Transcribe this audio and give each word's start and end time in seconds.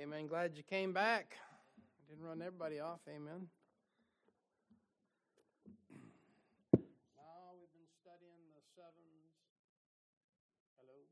Amen. 0.00 0.26
Glad 0.28 0.56
you 0.56 0.62
came 0.62 0.94
back. 0.94 1.36
Didn't 2.08 2.24
run 2.24 2.40
everybody 2.40 2.80
off. 2.80 3.00
Amen. 3.06 3.48
Now 6.72 7.52
we've 7.60 7.68
been 7.74 7.84
studying 8.00 8.48
the 8.56 8.62
sevens. 8.74 9.36
Hello. 10.78 11.04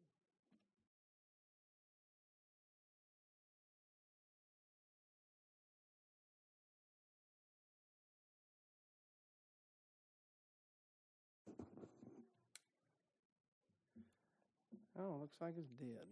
Oh, 14.99 15.19
looks 15.21 15.37
like 15.43 15.57
it's 15.59 15.69
dead. 15.79 16.09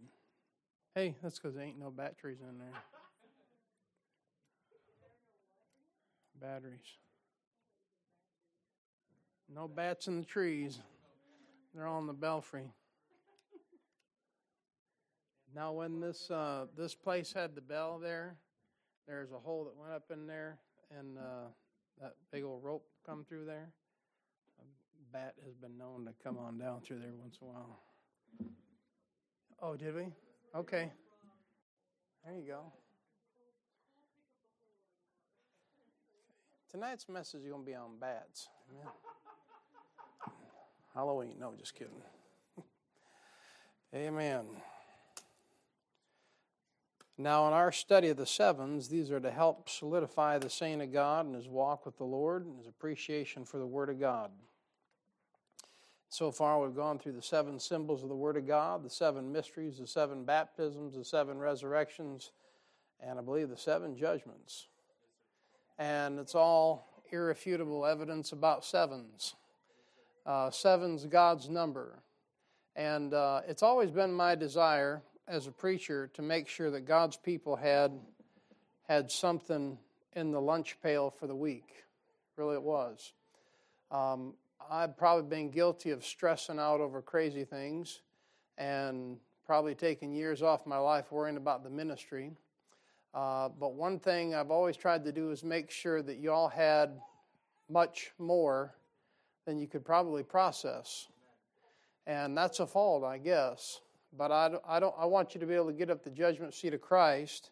Hey, 0.97 1.13
that's 1.21 1.37
because 1.37 1.53
there 1.53 1.63
ain't 1.63 1.77
no 1.77 1.91
batteries 1.91 2.39
in 2.41 2.57
there. 2.57 2.73
Batteries. 6.41 6.79
No 9.47 9.67
bats 9.67 10.07
in 10.07 10.21
the 10.21 10.25
trees. 10.25 10.79
They're 11.75 11.85
in 11.85 12.07
the 12.07 12.13
belfry. 12.13 12.73
Now, 15.53 15.71
when 15.71 15.99
this 15.99 16.31
uh, 16.31 16.65
this 16.75 16.95
place 16.95 17.31
had 17.31 17.53
the 17.53 17.61
bell 17.61 17.99
there, 17.99 18.37
there's 19.07 19.31
a 19.31 19.37
hole 19.37 19.65
that 19.65 19.79
went 19.79 19.93
up 19.93 20.09
in 20.11 20.25
there, 20.25 20.57
and 20.97 21.19
uh, 21.19 21.49
that 22.01 22.15
big 22.31 22.43
old 22.43 22.63
rope 22.63 22.87
come 23.05 23.23
through 23.23 23.45
there. 23.45 23.69
A 24.59 25.13
bat 25.13 25.35
has 25.45 25.53
been 25.53 25.77
known 25.77 26.05
to 26.05 26.13
come 26.23 26.39
on 26.39 26.57
down 26.57 26.81
through 26.81 27.01
there 27.01 27.13
once 27.21 27.37
in 27.39 27.47
a 27.47 27.51
while. 27.51 27.79
Oh, 29.61 29.75
did 29.75 29.93
we? 29.93 30.07
Okay. 30.55 30.91
There 32.25 32.35
you 32.35 32.47
go. 32.47 32.73
Tonight's 36.71 37.07
message 37.07 37.41
is 37.41 37.47
going 37.47 37.63
to 37.63 37.65
be 37.65 37.75
on 37.75 37.97
bats. 37.99 38.49
Amen. 38.69 38.91
Halloween. 40.93 41.35
No, 41.39 41.53
just 41.57 41.75
kidding. 41.75 41.93
Amen. 43.95 44.45
Now, 47.17 47.47
in 47.47 47.53
our 47.53 47.71
study 47.71 48.09
of 48.09 48.17
the 48.17 48.25
sevens, 48.25 48.89
these 48.89 49.09
are 49.09 49.19
to 49.19 49.31
help 49.31 49.69
solidify 49.69 50.37
the 50.37 50.49
saint 50.49 50.81
of 50.81 50.91
God 50.91 51.25
and 51.25 51.35
his 51.35 51.47
walk 51.47 51.85
with 51.85 51.97
the 51.97 52.03
Lord 52.03 52.45
and 52.45 52.57
his 52.57 52.67
appreciation 52.67 53.43
for 53.43 53.57
the 53.57 53.65
Word 53.65 53.89
of 53.89 53.99
God. 53.99 54.31
So 56.09 56.31
far, 56.31 56.61
we've 56.61 56.75
gone 56.75 56.99
through 56.99 57.13
the 57.13 57.21
seven 57.21 57.59
symbols 57.59 58.01
of 58.01 58.09
the 58.09 58.15
Word 58.15 58.37
of 58.37 58.47
God, 58.47 58.83
the 58.83 58.89
seven 58.89 59.31
mysteries, 59.31 59.77
the 59.77 59.87
seven 59.87 60.23
baptisms, 60.23 60.95
the 60.95 61.03
seven 61.03 61.37
resurrections, 61.37 62.31
and 63.01 63.19
I 63.19 63.21
believe 63.21 63.49
the 63.49 63.57
seven 63.57 63.95
judgments. 63.97 64.67
And 65.77 66.17
it's 66.17 66.33
all 66.33 67.03
irrefutable 67.11 67.85
evidence 67.85 68.31
about 68.31 68.63
sevens. 68.63 69.35
Uh, 70.25 70.49
seven's 70.49 71.05
God's 71.05 71.49
number. 71.49 71.99
And 72.75 73.13
uh, 73.13 73.41
it's 73.47 73.63
always 73.63 73.91
been 73.91 74.13
my 74.13 74.35
desire 74.35 75.01
as 75.27 75.47
a 75.47 75.51
preacher 75.51 76.09
to 76.13 76.21
make 76.21 76.47
sure 76.47 76.71
that 76.71 76.85
God's 76.85 77.17
people 77.17 77.55
had, 77.57 77.91
had 78.87 79.11
something 79.11 79.77
in 80.15 80.31
the 80.31 80.41
lunch 80.41 80.77
pail 80.81 81.09
for 81.09 81.27
the 81.27 81.35
week. 81.35 81.83
Really, 82.37 82.55
it 82.55 82.63
was. 82.63 83.13
Um, 83.91 84.33
I've 84.69 84.97
probably 84.97 85.29
been 85.29 85.49
guilty 85.49 85.91
of 85.91 86.03
stressing 86.05 86.59
out 86.59 86.79
over 86.79 87.01
crazy 87.01 87.45
things 87.45 88.01
and 88.57 89.17
probably 89.45 89.75
taking 89.75 90.11
years 90.11 90.41
off 90.41 90.65
my 90.65 90.77
life 90.77 91.11
worrying 91.11 91.37
about 91.37 91.63
the 91.63 91.69
ministry. 91.69 92.31
Uh, 93.13 93.49
but 93.59 93.73
one 93.73 93.99
thing 93.99 94.35
I've 94.35 94.51
always 94.51 94.75
tried 94.75 95.05
to 95.05 95.11
do 95.11 95.31
is 95.31 95.43
make 95.43 95.71
sure 95.71 96.01
that 96.01 96.17
you 96.17 96.31
all 96.31 96.49
had 96.49 96.99
much 97.69 98.11
more 98.19 98.75
than 99.45 99.57
you 99.57 99.67
could 99.67 99.85
probably 99.85 100.23
process. 100.23 101.07
And 102.05 102.37
that's 102.37 102.59
a 102.59 102.67
fault, 102.67 103.03
I 103.03 103.17
guess. 103.17 103.79
But 104.17 104.31
I, 104.31 104.51
I, 104.67 104.79
don't, 104.79 104.95
I 104.97 105.05
want 105.05 105.33
you 105.33 105.39
to 105.39 105.47
be 105.47 105.53
able 105.53 105.67
to 105.67 105.73
get 105.73 105.89
up 105.89 106.03
the 106.03 106.09
judgment 106.09 106.53
seat 106.53 106.73
of 106.73 106.81
Christ. 106.81 107.51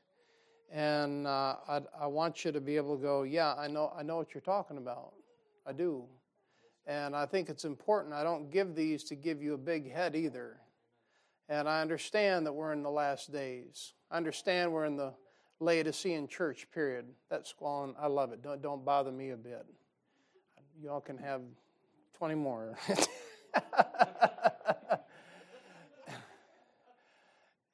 And 0.71 1.27
uh, 1.27 1.55
I, 1.67 1.81
I 2.01 2.07
want 2.07 2.43
you 2.43 2.51
to 2.51 2.61
be 2.61 2.75
able 2.75 2.97
to 2.97 3.01
go, 3.01 3.23
yeah, 3.23 3.53
I 3.55 3.67
know, 3.67 3.93
I 3.97 4.03
know 4.03 4.17
what 4.17 4.33
you're 4.33 4.41
talking 4.41 4.77
about. 4.77 5.13
I 5.65 5.73
do. 5.73 6.05
And 6.87 7.15
I 7.15 7.25
think 7.25 7.49
it's 7.49 7.65
important. 7.65 8.13
I 8.13 8.23
don't 8.23 8.51
give 8.51 8.75
these 8.75 9.03
to 9.05 9.15
give 9.15 9.41
you 9.41 9.55
a 9.55 9.57
big 9.57 9.91
head 9.91 10.15
either. 10.15 10.57
And 11.49 11.67
I 11.67 11.81
understand 11.81 12.45
that 12.45 12.53
we're 12.53 12.73
in 12.73 12.83
the 12.83 12.91
last 12.91 13.31
days. 13.31 13.93
I 14.11 14.17
understand 14.17 14.71
we're 14.71 14.85
in 14.85 14.97
the 14.97 15.13
Laodicean 15.59 16.27
church 16.27 16.67
period. 16.73 17.05
That 17.29 17.47
squalling, 17.47 17.95
I 17.99 18.07
love 18.07 18.31
it. 18.33 18.41
Don't, 18.43 18.61
don't 18.61 18.85
bother 18.85 19.11
me 19.11 19.31
a 19.31 19.37
bit. 19.37 19.65
Y'all 20.83 21.01
can 21.01 21.17
have 21.17 21.41
20 22.17 22.35
more. 22.35 22.77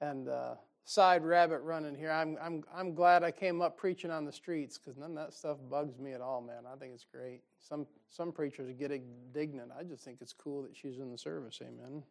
and 0.02 0.28
uh, 0.30 0.56
side 0.84 1.24
rabbit 1.24 1.60
running 1.60 1.96
here. 1.96 2.12
I'm, 2.12 2.38
I'm, 2.42 2.64
I'm 2.74 2.94
glad 2.94 3.24
I 3.24 3.32
came 3.32 3.62
up 3.62 3.78
preaching 3.78 4.12
on 4.12 4.26
the 4.26 4.32
streets 4.32 4.78
because 4.78 4.98
none 4.98 5.12
of 5.12 5.18
that 5.18 5.34
stuff 5.34 5.58
bugs 5.70 6.00
me 6.00 6.14
at 6.14 6.22
all, 6.22 6.42
man. 6.42 6.64
I 6.72 6.76
think 6.78 6.94
it's 6.94 7.06
great. 7.06 7.42
Some, 7.60 7.86
some 8.10 8.32
preachers 8.32 8.74
get 8.78 8.92
indignant. 8.92 9.72
I 9.78 9.84
just 9.84 10.04
think 10.04 10.18
it's 10.22 10.34
cool 10.34 10.64
that 10.64 10.76
she's 10.76 10.98
in 10.98 11.12
the 11.12 11.18
service. 11.18 11.60
Amen. 11.62 12.04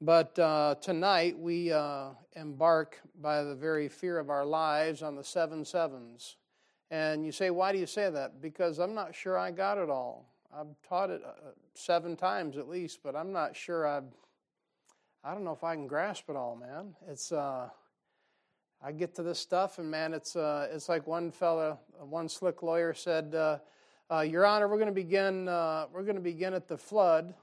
But 0.00 0.38
uh, 0.38 0.74
tonight 0.80 1.38
we 1.38 1.72
uh, 1.72 2.10
embark 2.34 3.00
by 3.20 3.42
the 3.42 3.54
very 3.54 3.88
fear 3.88 4.18
of 4.18 4.28
our 4.28 4.44
lives 4.44 5.02
on 5.02 5.16
the 5.16 5.24
seven 5.24 5.64
sevens. 5.64 6.36
And 6.90 7.24
you 7.24 7.32
say, 7.32 7.50
why 7.50 7.72
do 7.72 7.78
you 7.78 7.86
say 7.86 8.10
that? 8.10 8.40
Because 8.40 8.78
I'm 8.78 8.94
not 8.94 9.14
sure 9.14 9.38
I 9.38 9.50
got 9.50 9.78
it 9.78 9.90
all. 9.90 10.28
I've 10.54 10.66
taught 10.88 11.10
it 11.10 11.22
uh, 11.26 11.50
seven 11.74 12.16
times 12.16 12.56
at 12.56 12.68
least, 12.68 13.00
but 13.02 13.16
I'm 13.16 13.32
not 13.32 13.56
sure 13.56 13.86
I've 13.86 14.04
I 15.26 15.34
don't 15.34 15.42
know 15.42 15.50
if 15.50 15.64
I 15.64 15.74
can 15.74 15.88
grasp 15.88 16.30
it 16.30 16.36
all, 16.36 16.54
man. 16.54 16.94
It's 17.08 17.32
uh, 17.32 17.68
I 18.80 18.92
get 18.92 19.16
to 19.16 19.24
this 19.24 19.40
stuff, 19.40 19.80
and 19.80 19.90
man, 19.90 20.14
it's 20.14 20.36
uh, 20.36 20.68
it's 20.70 20.88
like 20.88 21.08
one 21.08 21.32
fella, 21.32 21.78
one 21.98 22.28
slick 22.28 22.62
lawyer 22.62 22.94
said, 22.94 23.34
uh, 23.34 23.58
uh 24.08 24.20
"Your 24.20 24.46
Honor, 24.46 24.68
we're 24.68 24.76
going 24.76 24.86
to 24.86 24.92
begin. 24.92 25.48
Uh, 25.48 25.86
we're 25.92 26.04
going 26.04 26.14
to 26.14 26.22
begin 26.22 26.54
at 26.54 26.68
the 26.68 26.78
flood." 26.78 27.34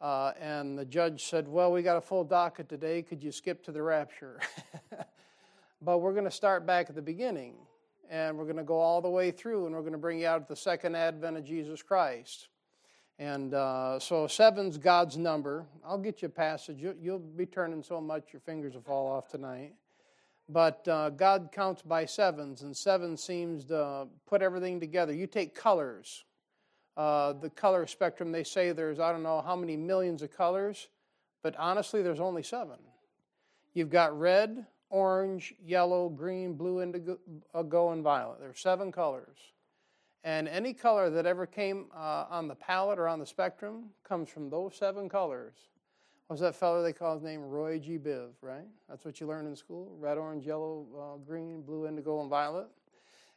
Uh, 0.00 0.32
and 0.40 0.78
the 0.78 0.86
judge 0.86 1.24
said, 1.24 1.46
"Well, 1.46 1.70
we 1.72 1.82
got 1.82 1.98
a 1.98 2.00
full 2.00 2.24
docket 2.24 2.70
today. 2.70 3.02
Could 3.02 3.22
you 3.22 3.32
skip 3.32 3.62
to 3.64 3.72
the 3.72 3.82
rapture?" 3.82 4.40
but 5.82 5.98
we're 5.98 6.14
going 6.14 6.24
to 6.24 6.30
start 6.30 6.64
back 6.64 6.88
at 6.88 6.94
the 6.94 7.02
beginning, 7.02 7.56
and 8.08 8.38
we're 8.38 8.44
going 8.44 8.56
to 8.56 8.62
go 8.62 8.78
all 8.78 9.02
the 9.02 9.10
way 9.10 9.30
through, 9.30 9.66
and 9.66 9.74
we're 9.74 9.82
going 9.82 9.92
to 9.92 9.98
bring 9.98 10.20
you 10.20 10.26
out 10.26 10.40
at 10.40 10.48
the 10.48 10.56
second 10.56 10.96
advent 10.96 11.36
of 11.36 11.44
Jesus 11.44 11.82
Christ. 11.82 12.48
And 13.20 13.52
uh, 13.52 13.98
so 13.98 14.26
seven's 14.26 14.78
God's 14.78 15.18
number. 15.18 15.66
I'll 15.84 15.98
get 15.98 16.22
you 16.22 16.26
a 16.26 16.30
passage. 16.30 16.78
You'll, 16.80 16.94
you'll, 16.98 17.18
be 17.18 17.44
turning 17.44 17.82
so 17.82 18.00
much 18.00 18.32
your 18.32 18.40
fingers 18.40 18.72
will 18.72 18.80
fall 18.80 19.06
off 19.06 19.28
tonight. 19.28 19.74
But 20.48 20.88
uh, 20.88 21.10
God 21.10 21.50
counts 21.52 21.82
by 21.82 22.06
sevens, 22.06 22.62
and 22.62 22.74
seven 22.74 23.18
seems 23.18 23.66
to 23.66 24.06
put 24.26 24.40
everything 24.40 24.80
together. 24.80 25.12
You 25.12 25.26
take 25.26 25.54
colors, 25.54 26.24
uh, 26.96 27.34
the 27.34 27.50
color 27.50 27.86
spectrum, 27.86 28.32
they 28.32 28.42
say 28.42 28.72
there's, 28.72 28.98
I 28.98 29.12
don't 29.12 29.22
know 29.22 29.42
how 29.42 29.54
many 29.54 29.76
millions 29.76 30.22
of 30.22 30.34
colors, 30.34 30.88
but 31.42 31.54
honestly, 31.58 32.00
there's 32.00 32.20
only 32.20 32.42
seven. 32.42 32.78
You've 33.74 33.90
got 33.90 34.18
red, 34.18 34.64
orange, 34.88 35.54
yellow, 35.62 36.08
green, 36.08 36.54
blue, 36.54 36.80
indigo, 36.80 37.18
and 37.52 38.02
violet. 38.02 38.40
There 38.40 38.48
are 38.48 38.54
seven 38.54 38.90
colors. 38.90 39.36
And 40.22 40.48
any 40.48 40.74
color 40.74 41.08
that 41.10 41.24
ever 41.24 41.46
came 41.46 41.86
uh, 41.96 42.26
on 42.28 42.46
the 42.46 42.54
palette 42.54 42.98
or 42.98 43.08
on 43.08 43.18
the 43.18 43.26
spectrum 43.26 43.84
comes 44.04 44.28
from 44.28 44.50
those 44.50 44.74
seven 44.76 45.08
colors. 45.08 45.54
What's 46.26 46.42
that 46.42 46.54
fellow 46.54 46.82
they 46.82 46.92
call 46.92 47.14
his 47.14 47.24
name? 47.24 47.40
Roy 47.40 47.78
G. 47.78 47.98
Biv, 47.98 48.28
right? 48.40 48.68
That's 48.88 49.04
what 49.04 49.20
you 49.20 49.26
learn 49.26 49.46
in 49.46 49.56
school 49.56 49.96
red, 49.98 50.18
orange, 50.18 50.46
yellow, 50.46 50.86
uh, 50.96 51.16
green, 51.26 51.62
blue, 51.62 51.88
indigo, 51.88 52.20
and 52.20 52.30
violet. 52.30 52.68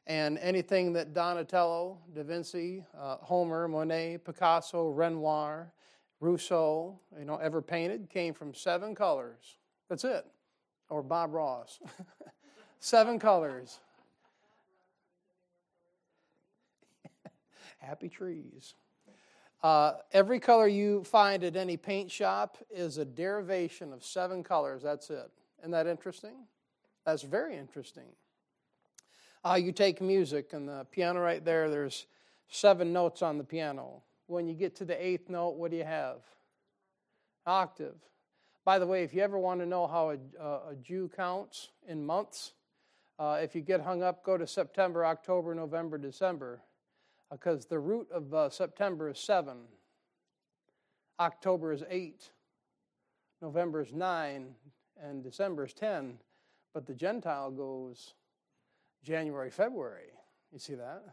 And 0.05 0.37
anything 0.39 0.93
that 0.93 1.13
Donatello, 1.13 1.97
Da 2.13 2.23
Vinci, 2.23 2.83
uh, 2.95 3.17
Homer, 3.17 3.67
Monet, 3.67 4.19
Picasso, 4.25 4.89
Renoir, 4.89 5.71
Rousseau, 6.19 6.99
you 7.17 7.25
know, 7.25 7.37
ever 7.37 7.61
painted 7.61 8.09
came 8.09 8.33
from 8.33 8.53
seven 8.53 8.93
colors. 8.93 9.57
That's 9.89 10.03
it. 10.03 10.25
Or 10.89 11.01
Bob 11.01 11.33
Ross. 11.33 11.79
seven 12.79 13.17
colors. 13.17 13.79
Happy 17.83 18.09
trees. 18.09 18.75
Uh, 19.61 19.93
every 20.11 20.39
color 20.39 20.67
you 20.67 21.03
find 21.03 21.43
at 21.43 21.55
any 21.55 21.77
paint 21.77 22.11
shop 22.11 22.57
is 22.69 22.97
a 22.97 23.05
derivation 23.05 23.93
of 23.93 24.03
seven 24.03 24.43
colors. 24.43 24.81
That's 24.83 25.09
it. 25.09 25.31
Isn't 25.59 25.71
that 25.71 25.87
interesting? 25.87 26.35
That's 27.05 27.23
very 27.23 27.55
interesting. 27.57 28.15
Uh, 29.45 29.55
you 29.55 29.71
take 29.71 30.01
music, 30.01 30.53
and 30.53 30.67
the 30.67 30.85
piano 30.91 31.21
right 31.21 31.43
there, 31.43 31.69
there's 31.69 32.07
seven 32.49 32.93
notes 32.93 33.21
on 33.21 33.37
the 33.37 33.43
piano. 33.43 34.03
When 34.27 34.47
you 34.47 34.53
get 34.53 34.75
to 34.77 34.85
the 34.85 35.05
eighth 35.05 35.29
note, 35.29 35.55
what 35.55 35.71
do 35.71 35.77
you 35.77 35.83
have? 35.83 36.17
Octave. 37.45 37.95
By 38.65 38.79
the 38.79 38.87
way, 38.87 39.03
if 39.03 39.13
you 39.13 39.21
ever 39.21 39.37
want 39.37 39.59
to 39.59 39.65
know 39.65 39.87
how 39.87 40.11
a, 40.11 40.43
a 40.71 40.75
Jew 40.81 41.09
counts 41.15 41.69
in 41.87 42.05
months, 42.05 42.53
Uh, 43.19 43.37
if 43.43 43.53
you 43.55 43.61
get 43.61 43.79
hung 43.79 44.01
up, 44.01 44.23
go 44.23 44.37
to 44.37 44.47
September, 44.47 45.05
October, 45.05 45.53
November, 45.53 45.99
December, 45.99 46.61
because 47.33 47.65
the 47.65 47.79
root 47.79 48.07
of 48.11 48.31
uh, 48.33 48.49
September 48.49 49.09
is 49.09 49.19
7, 49.19 49.57
October 51.19 51.73
is 51.73 51.83
8, 51.89 52.29
November 53.41 53.81
is 53.81 53.91
9, 53.91 54.53
and 55.01 55.23
December 55.23 55.65
is 55.65 55.73
10. 55.73 56.19
But 56.73 56.85
the 56.85 56.93
Gentile 56.93 57.49
goes 57.49 58.13
January, 59.03 59.49
February. 59.49 60.11
You 60.51 60.59
see 60.59 60.75
that? 60.75 61.03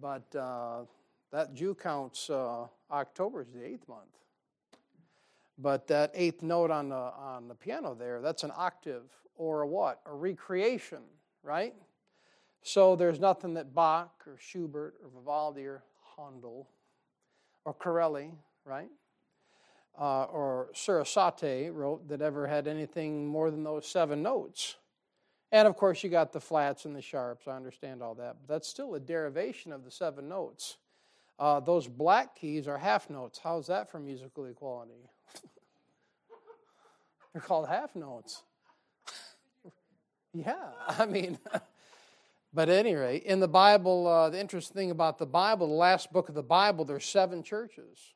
But 0.00 0.34
uh, 0.34 0.84
that 1.30 1.54
Jew 1.54 1.74
counts 1.74 2.30
uh, 2.30 2.66
October 2.90 3.42
is 3.42 3.48
the 3.50 3.64
eighth 3.64 3.88
month. 3.88 4.16
But 5.58 5.86
that 5.88 6.12
eighth 6.14 6.42
note 6.42 6.70
on 6.70 6.88
the, 6.88 6.96
on 6.96 7.46
the 7.48 7.54
piano 7.54 7.94
there, 7.94 8.22
that's 8.22 8.42
an 8.42 8.52
octave 8.56 9.10
or 9.36 9.62
a 9.62 9.66
what? 9.66 10.00
A 10.06 10.14
recreation, 10.14 11.02
right? 11.42 11.74
So 12.62 12.96
there's 12.96 13.20
nothing 13.20 13.54
that 13.54 13.74
Bach 13.74 14.24
or 14.26 14.36
Schubert 14.38 14.94
or 15.02 15.10
Vivaldi 15.14 15.66
or 15.66 15.82
Handel 16.16 16.68
or 17.64 17.74
Corelli, 17.74 18.32
right? 18.64 18.90
Uh, 19.98 20.24
or 20.24 20.68
Sarasate 20.74 21.72
wrote 21.72 22.08
that 22.08 22.22
ever 22.22 22.46
had 22.46 22.68
anything 22.68 23.26
more 23.26 23.50
than 23.50 23.64
those 23.64 23.86
seven 23.86 24.22
notes. 24.22 24.76
And 25.52 25.66
of 25.66 25.76
course, 25.76 26.04
you 26.04 26.10
got 26.10 26.32
the 26.32 26.40
flats 26.40 26.84
and 26.84 26.94
the 26.94 27.02
sharps. 27.02 27.48
I 27.48 27.52
understand 27.52 28.02
all 28.02 28.14
that. 28.14 28.36
But 28.40 28.54
that's 28.54 28.68
still 28.68 28.94
a 28.94 29.00
derivation 29.00 29.72
of 29.72 29.84
the 29.84 29.90
seven 29.90 30.28
notes. 30.28 30.76
Uh, 31.38 31.58
those 31.58 31.88
black 31.88 32.36
keys 32.36 32.68
are 32.68 32.78
half 32.78 33.10
notes. 33.10 33.40
How's 33.42 33.66
that 33.66 33.90
for 33.90 33.98
musical 33.98 34.44
equality? 34.44 35.08
They're 37.32 37.42
called 37.42 37.66
half 37.68 37.96
notes. 37.96 38.42
yeah, 40.34 40.68
I 40.86 41.06
mean, 41.06 41.38
but 42.52 42.68
at 42.68 42.84
any 42.84 42.94
rate, 42.94 43.22
in 43.22 43.40
the 43.40 43.48
Bible, 43.48 44.06
uh, 44.06 44.30
the 44.30 44.40
interesting 44.40 44.74
thing 44.74 44.90
about 44.90 45.18
the 45.18 45.26
Bible, 45.26 45.68
the 45.68 45.74
last 45.74 46.12
book 46.12 46.28
of 46.28 46.34
the 46.34 46.42
Bible, 46.42 46.84
there's 46.84 47.04
seven 47.04 47.42
churches. 47.42 48.14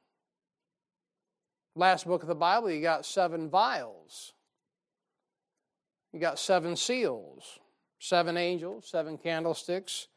Last 1.77 2.07
book 2.07 2.23
of 2.23 2.29
the 2.29 2.35
Bible, 2.35 2.71
you 2.71 2.83
got 2.83 3.07
seven 3.07 3.49
vials. 3.49 4.33
You 6.13 6.21
got 6.21 6.39
seven 6.39 6.77
seals, 6.77 7.59
seven 7.99 8.37
angels, 8.37 8.89
seven 8.89 9.19
candlesticks, 9.19 10.09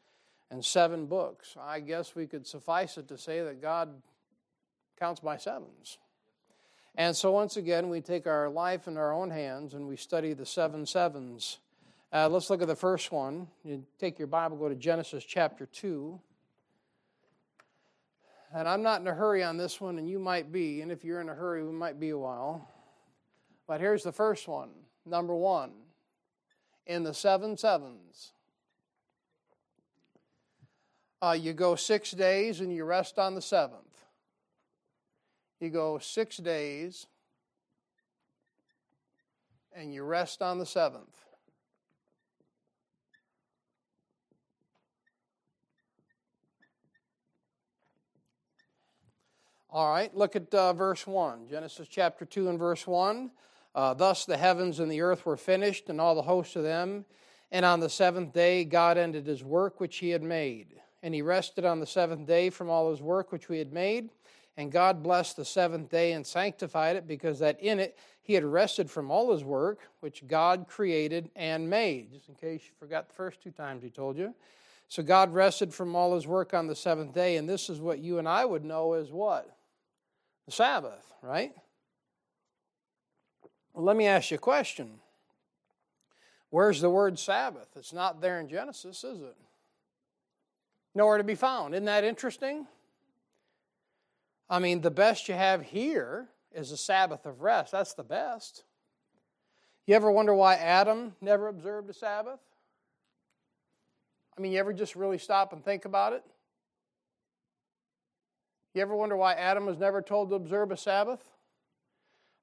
and 0.50 0.64
seven 0.64 1.06
books. 1.06 1.56
I 1.60 1.80
guess 1.80 2.14
we 2.14 2.26
could 2.26 2.46
suffice 2.46 2.98
it 2.98 3.08
to 3.08 3.18
say 3.18 3.42
that 3.42 3.60
God 3.60 3.90
counts 4.98 5.20
by 5.20 5.36
sevens. 5.36 5.98
And 6.94 7.16
so, 7.16 7.32
once 7.32 7.56
again, 7.56 7.88
we 7.88 8.00
take 8.00 8.26
our 8.26 8.48
life 8.48 8.88
in 8.88 8.96
our 8.96 9.12
own 9.12 9.30
hands 9.30 9.74
and 9.74 9.86
we 9.86 9.96
study 9.96 10.32
the 10.32 10.46
seven 10.46 10.86
sevens. 10.86 11.58
Uh, 12.10 12.26
let's 12.28 12.48
look 12.48 12.62
at 12.62 12.68
the 12.68 12.76
first 12.76 13.12
one. 13.12 13.46
You 13.64 13.84
take 13.98 14.18
your 14.18 14.28
Bible, 14.28 14.56
go 14.56 14.68
to 14.68 14.74
Genesis 14.74 15.24
chapter 15.24 15.66
2. 15.66 16.18
And 18.54 18.66
I'm 18.66 18.82
not 18.82 19.02
in 19.02 19.06
a 19.06 19.14
hurry 19.14 19.44
on 19.44 19.58
this 19.58 19.78
one, 19.78 19.98
and 19.98 20.08
you 20.08 20.18
might 20.18 20.50
be. 20.50 20.80
And 20.80 20.90
if 20.90 21.04
you're 21.04 21.20
in 21.20 21.28
a 21.28 21.34
hurry, 21.34 21.62
we 21.62 21.72
might 21.72 22.00
be 22.00 22.10
a 22.10 22.18
while. 22.18 22.66
But 23.66 23.80
here's 23.80 24.02
the 24.02 24.12
first 24.12 24.48
one. 24.48 24.70
Number 25.04 25.34
one 25.34 25.72
in 26.86 27.02
the 27.02 27.12
seven 27.12 27.58
sevens. 27.58 28.32
Uh, 31.20 31.36
you 31.38 31.52
go 31.52 31.74
six 31.74 32.12
days 32.12 32.60
and 32.60 32.72
you 32.72 32.84
rest 32.84 33.18
on 33.18 33.34
the 33.34 33.42
seventh. 33.42 33.82
You 35.60 35.68
go 35.68 35.98
six 35.98 36.38
days 36.38 37.06
and 39.74 39.92
you 39.92 40.04
rest 40.04 40.40
on 40.40 40.58
the 40.58 40.66
seventh. 40.66 41.27
All 49.70 49.90
right, 49.90 50.14
look 50.16 50.34
at 50.34 50.54
uh, 50.54 50.72
verse 50.72 51.06
1. 51.06 51.46
Genesis 51.50 51.88
chapter 51.88 52.24
2 52.24 52.48
and 52.48 52.58
verse 52.58 52.86
1. 52.86 53.30
Uh, 53.74 53.92
Thus 53.92 54.24
the 54.24 54.38
heavens 54.38 54.80
and 54.80 54.90
the 54.90 55.02
earth 55.02 55.26
were 55.26 55.36
finished, 55.36 55.90
and 55.90 56.00
all 56.00 56.14
the 56.14 56.22
hosts 56.22 56.56
of 56.56 56.62
them. 56.62 57.04
And 57.52 57.66
on 57.66 57.78
the 57.78 57.90
seventh 57.90 58.32
day, 58.32 58.64
God 58.64 58.96
ended 58.96 59.26
his 59.26 59.44
work 59.44 59.78
which 59.78 59.98
he 59.98 60.08
had 60.08 60.22
made. 60.22 60.80
And 61.02 61.14
he 61.14 61.20
rested 61.20 61.66
on 61.66 61.80
the 61.80 61.86
seventh 61.86 62.26
day 62.26 62.48
from 62.48 62.70
all 62.70 62.90
his 62.90 63.02
work 63.02 63.30
which 63.30 63.50
we 63.50 63.58
had 63.58 63.70
made. 63.70 64.08
And 64.56 64.72
God 64.72 65.02
blessed 65.02 65.36
the 65.36 65.44
seventh 65.44 65.90
day 65.90 66.12
and 66.12 66.26
sanctified 66.26 66.96
it, 66.96 67.06
because 67.06 67.38
that 67.40 67.60
in 67.60 67.78
it 67.78 67.98
he 68.22 68.32
had 68.32 68.44
rested 68.44 68.90
from 68.90 69.10
all 69.10 69.30
his 69.32 69.44
work 69.44 69.80
which 70.00 70.26
God 70.26 70.64
created 70.66 71.28
and 71.36 71.68
made. 71.68 72.10
Just 72.10 72.30
in 72.30 72.36
case 72.36 72.62
you 72.64 72.72
forgot 72.78 73.08
the 73.08 73.14
first 73.14 73.42
two 73.42 73.50
times 73.50 73.82
he 73.82 73.90
told 73.90 74.16
you. 74.16 74.34
So 74.88 75.02
God 75.02 75.34
rested 75.34 75.74
from 75.74 75.94
all 75.94 76.14
his 76.14 76.26
work 76.26 76.54
on 76.54 76.68
the 76.68 76.74
seventh 76.74 77.12
day, 77.12 77.36
and 77.36 77.46
this 77.46 77.68
is 77.68 77.82
what 77.82 77.98
you 77.98 78.18
and 78.18 78.26
I 78.26 78.46
would 78.46 78.64
know 78.64 78.94
as 78.94 79.12
what? 79.12 79.57
The 80.48 80.52
Sabbath, 80.52 81.12
right? 81.20 81.52
Well, 83.74 83.84
let 83.84 83.96
me 83.96 84.06
ask 84.06 84.30
you 84.30 84.36
a 84.36 84.40
question. 84.40 84.92
Where's 86.48 86.80
the 86.80 86.88
word 86.88 87.18
Sabbath? 87.18 87.68
It's 87.76 87.92
not 87.92 88.22
there 88.22 88.40
in 88.40 88.48
Genesis, 88.48 89.04
is 89.04 89.20
it? 89.20 89.36
Nowhere 90.94 91.18
to 91.18 91.24
be 91.24 91.34
found. 91.34 91.74
Isn't 91.74 91.84
that 91.84 92.02
interesting? 92.02 92.66
I 94.48 94.58
mean, 94.58 94.80
the 94.80 94.90
best 94.90 95.28
you 95.28 95.34
have 95.34 95.60
here 95.60 96.28
is 96.50 96.72
a 96.72 96.78
Sabbath 96.78 97.26
of 97.26 97.42
rest. 97.42 97.72
That's 97.72 97.92
the 97.92 98.02
best. 98.02 98.64
You 99.86 99.96
ever 99.96 100.10
wonder 100.10 100.32
why 100.34 100.54
Adam 100.54 101.14
never 101.20 101.48
observed 101.48 101.90
a 101.90 101.92
Sabbath? 101.92 102.40
I 104.38 104.40
mean, 104.40 104.52
you 104.52 104.60
ever 104.60 104.72
just 104.72 104.96
really 104.96 105.18
stop 105.18 105.52
and 105.52 105.62
think 105.62 105.84
about 105.84 106.14
it? 106.14 106.24
You 108.78 108.82
ever 108.82 108.94
wonder 108.94 109.16
why 109.16 109.32
Adam 109.32 109.66
was 109.66 109.76
never 109.76 110.00
told 110.00 110.28
to 110.28 110.36
observe 110.36 110.70
a 110.70 110.76
Sabbath? 110.76 111.18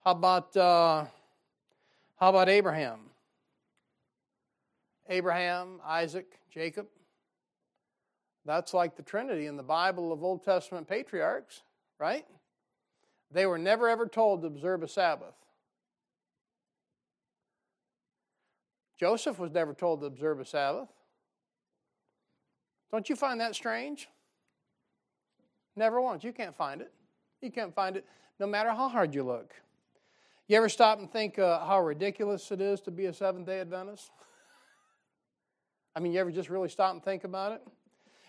How 0.04 0.12
about 0.12 0.58
uh, 0.58 1.06
how 2.18 2.30
about 2.30 2.50
Abraham? 2.50 3.00
Abraham, 5.08 5.80
Isaac, 5.86 6.26
Jacob. 6.52 6.88
That's 8.44 8.74
like 8.74 8.98
the 8.98 9.02
Trinity 9.02 9.46
in 9.46 9.56
the 9.56 9.64
Bible 9.64 10.12
of 10.12 10.26
Old 10.26 10.44
Testament 10.44 10.90
patriarchs, 10.90 11.64
right? 12.00 12.26
They 13.32 13.46
were 13.46 13.58
never 13.58 13.88
ever 13.88 14.06
told 14.06 14.42
to 14.42 14.48
observe 14.48 14.84
a 14.84 14.90
Sabbath. 14.90 15.36
Joseph 19.00 19.40
was 19.40 19.54
never 19.54 19.74
told 19.74 20.02
to 20.02 20.06
observe 20.06 20.42
a 20.42 20.46
Sabbath. 20.46 20.90
Don't 22.92 23.08
you 23.08 23.16
find 23.16 23.40
that 23.40 23.56
strange? 23.56 24.10
Never 25.76 26.02
once. 26.02 26.24
You 26.24 26.32
can't 26.32 26.56
find 26.56 26.82
it. 26.82 26.92
You 27.42 27.52
can't 27.52 27.74
find 27.74 27.98
it 27.98 28.06
no 28.40 28.48
matter 28.48 28.70
how 28.70 28.90
hard 28.90 29.14
you 29.14 29.24
look. 29.24 29.54
You 30.48 30.58
ever 30.58 30.70
stop 30.70 31.00
and 31.00 31.12
think 31.12 31.40
uh, 31.40 31.66
how 31.66 31.82
ridiculous 31.82 32.52
it 32.52 32.62
is 32.62 32.80
to 32.82 32.92
be 32.92 33.08
a 33.08 33.14
Seventh 33.14 33.48
day 33.48 33.60
Adventist? 33.60 34.12
I 35.96 36.00
mean, 36.00 36.14
you 36.14 36.20
ever 36.20 36.32
just 36.32 36.50
really 36.50 36.70
stop 36.70 36.94
and 36.94 37.04
think 37.04 37.24
about 37.24 37.54
it? 37.54 37.62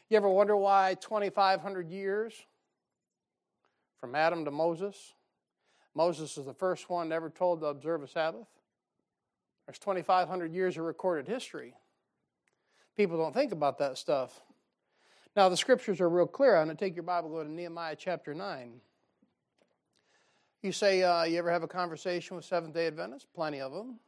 You 0.08 0.16
ever 0.16 0.28
wonder 0.28 0.56
why 0.56 0.96
2,500 1.00 1.90
years 1.90 2.32
from 4.00 4.14
Adam 4.14 4.44
to 4.44 4.50
Moses? 4.50 5.14
Moses 5.94 6.38
is 6.38 6.46
the 6.46 6.54
first 6.54 6.88
one 6.88 7.12
ever 7.12 7.28
told 7.28 7.60
to 7.60 7.66
observe 7.66 8.02
a 8.02 8.08
Sabbath. 8.08 8.46
There's 9.66 9.78
2,500 9.78 10.52
years 10.52 10.76
of 10.76 10.84
recorded 10.84 11.26
history. 11.26 11.74
People 12.96 13.18
don't 13.18 13.34
think 13.34 13.52
about 13.52 13.78
that 13.78 13.98
stuff. 13.98 14.40
Now, 15.36 15.50
the 15.50 15.56
scriptures 15.56 16.00
are 16.00 16.08
real 16.08 16.26
clear 16.26 16.56
on 16.56 16.70
it. 16.70 16.78
Take 16.78 16.96
your 16.96 17.02
Bible, 17.02 17.28
go 17.28 17.44
to 17.44 17.50
Nehemiah 17.50 17.94
chapter 17.94 18.32
9. 18.32 18.80
You 20.62 20.72
say, 20.72 21.02
uh, 21.02 21.24
you 21.24 21.38
ever 21.38 21.50
have 21.50 21.62
a 21.62 21.68
conversation 21.68 22.36
with 22.36 22.46
Seventh 22.46 22.72
day 22.72 22.86
Adventists? 22.86 23.26
Plenty 23.34 23.60
of 23.60 23.70
them. 23.70 24.00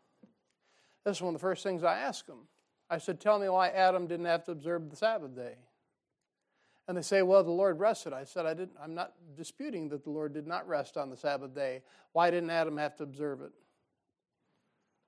This 1.04 1.18
is 1.18 1.23
one 1.23 1.35
of 1.35 1.40
the 1.40 1.47
first 1.47 1.62
things 1.62 1.85
I 1.85 1.99
ask 1.99 2.26
them. 2.26 2.49
I 2.88 2.97
said, 2.97 3.20
Tell 3.20 3.38
me 3.38 3.49
why 3.50 3.68
Adam 3.68 4.06
didn't 4.06 4.25
have 4.25 4.44
to 4.44 4.52
observe 4.52 4.88
the 4.88 4.97
Sabbath 4.97 5.37
day. 5.37 5.56
And 6.88 6.97
they 6.97 7.02
say, 7.02 7.20
Well, 7.20 7.44
the 7.44 7.50
Lord 7.50 7.78
rested. 7.78 8.14
I 8.14 8.25
said, 8.25 8.47
I 8.47 8.54
didn't, 8.54 8.76
I'm 8.82 8.94
not 8.94 9.12
disputing 9.37 9.90
that 9.90 10.04
the 10.04 10.11
Lord 10.11 10.32
did 10.32 10.47
not 10.47 10.66
rest 10.66 10.97
on 10.97 11.11
the 11.11 11.16
Sabbath 11.16 11.54
day. 11.54 11.82
Why 12.12 12.30
didn't 12.30 12.50
Adam 12.50 12.78
have 12.78 12.97
to 12.97 13.02
observe 13.02 13.42
it? 13.42 13.52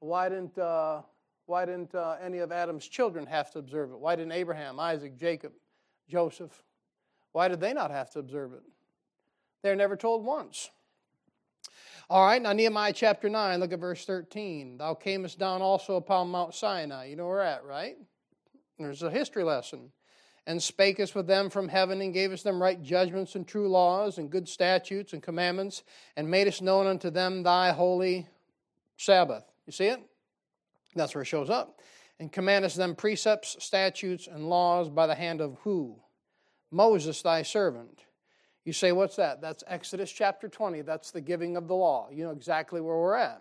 Why 0.00 0.28
didn't, 0.28 0.58
uh, 0.58 1.00
why 1.46 1.64
didn't 1.64 1.94
uh, 1.94 2.16
any 2.22 2.38
of 2.38 2.52
Adam's 2.52 2.86
children 2.86 3.26
have 3.26 3.50
to 3.52 3.58
observe 3.58 3.90
it? 3.90 3.98
Why 3.98 4.16
didn't 4.16 4.32
Abraham, 4.32 4.78
Isaac, 4.78 5.18
Jacob, 5.18 5.52
Joseph? 6.10 6.62
Why 7.32 7.48
did 7.48 7.60
they 7.60 7.72
not 7.72 7.90
have 7.90 8.10
to 8.10 8.18
observe 8.18 8.52
it? 8.52 8.62
They're 9.62 9.76
never 9.76 9.96
told 9.96 10.24
once. 10.24 10.70
All 12.08 12.26
right, 12.26 12.42
now 12.42 12.52
Nehemiah 12.52 12.92
chapter 12.92 13.28
9, 13.28 13.60
look 13.60 13.72
at 13.72 13.78
verse 13.78 14.04
13. 14.04 14.78
Thou 14.78 14.94
camest 14.94 15.38
down 15.38 15.62
also 15.62 15.94
upon 15.94 16.28
Mount 16.28 16.54
Sinai. 16.54 17.06
You 17.06 17.16
know 17.16 17.26
where 17.26 17.36
we're 17.36 17.42
at, 17.42 17.64
right? 17.64 17.96
There's 18.80 19.02
a 19.02 19.10
history 19.10 19.44
lesson. 19.44 19.92
And 20.46 20.58
spakest 20.58 21.14
with 21.14 21.28
them 21.28 21.50
from 21.50 21.68
heaven, 21.68 22.00
and 22.00 22.12
gavest 22.12 22.42
them 22.42 22.60
right 22.60 22.82
judgments 22.82 23.36
and 23.36 23.46
true 23.46 23.68
laws, 23.68 24.18
and 24.18 24.28
good 24.28 24.48
statutes 24.48 25.12
and 25.12 25.22
commandments, 25.22 25.84
and 26.16 26.28
madest 26.28 26.62
known 26.62 26.88
unto 26.88 27.10
them 27.10 27.44
thy 27.44 27.70
holy 27.70 28.26
Sabbath. 28.96 29.44
You 29.66 29.72
see 29.72 29.86
it? 29.86 30.00
That's 30.96 31.14
where 31.14 31.22
it 31.22 31.26
shows 31.26 31.50
up. 31.50 31.80
And 32.20 32.30
commandest 32.30 32.76
them 32.76 32.94
precepts, 32.94 33.56
statutes, 33.64 34.28
and 34.28 34.50
laws 34.50 34.90
by 34.90 35.06
the 35.06 35.14
hand 35.14 35.40
of 35.40 35.56
who? 35.62 35.96
Moses, 36.70 37.22
thy 37.22 37.42
servant. 37.42 38.04
You 38.66 38.74
say, 38.74 38.92
what's 38.92 39.16
that? 39.16 39.40
That's 39.40 39.64
Exodus 39.66 40.12
chapter 40.12 40.46
20. 40.46 40.82
That's 40.82 41.10
the 41.10 41.22
giving 41.22 41.56
of 41.56 41.66
the 41.66 41.74
law. 41.74 42.08
You 42.12 42.24
know 42.24 42.30
exactly 42.30 42.82
where 42.82 42.94
we're 42.94 43.16
at. 43.16 43.40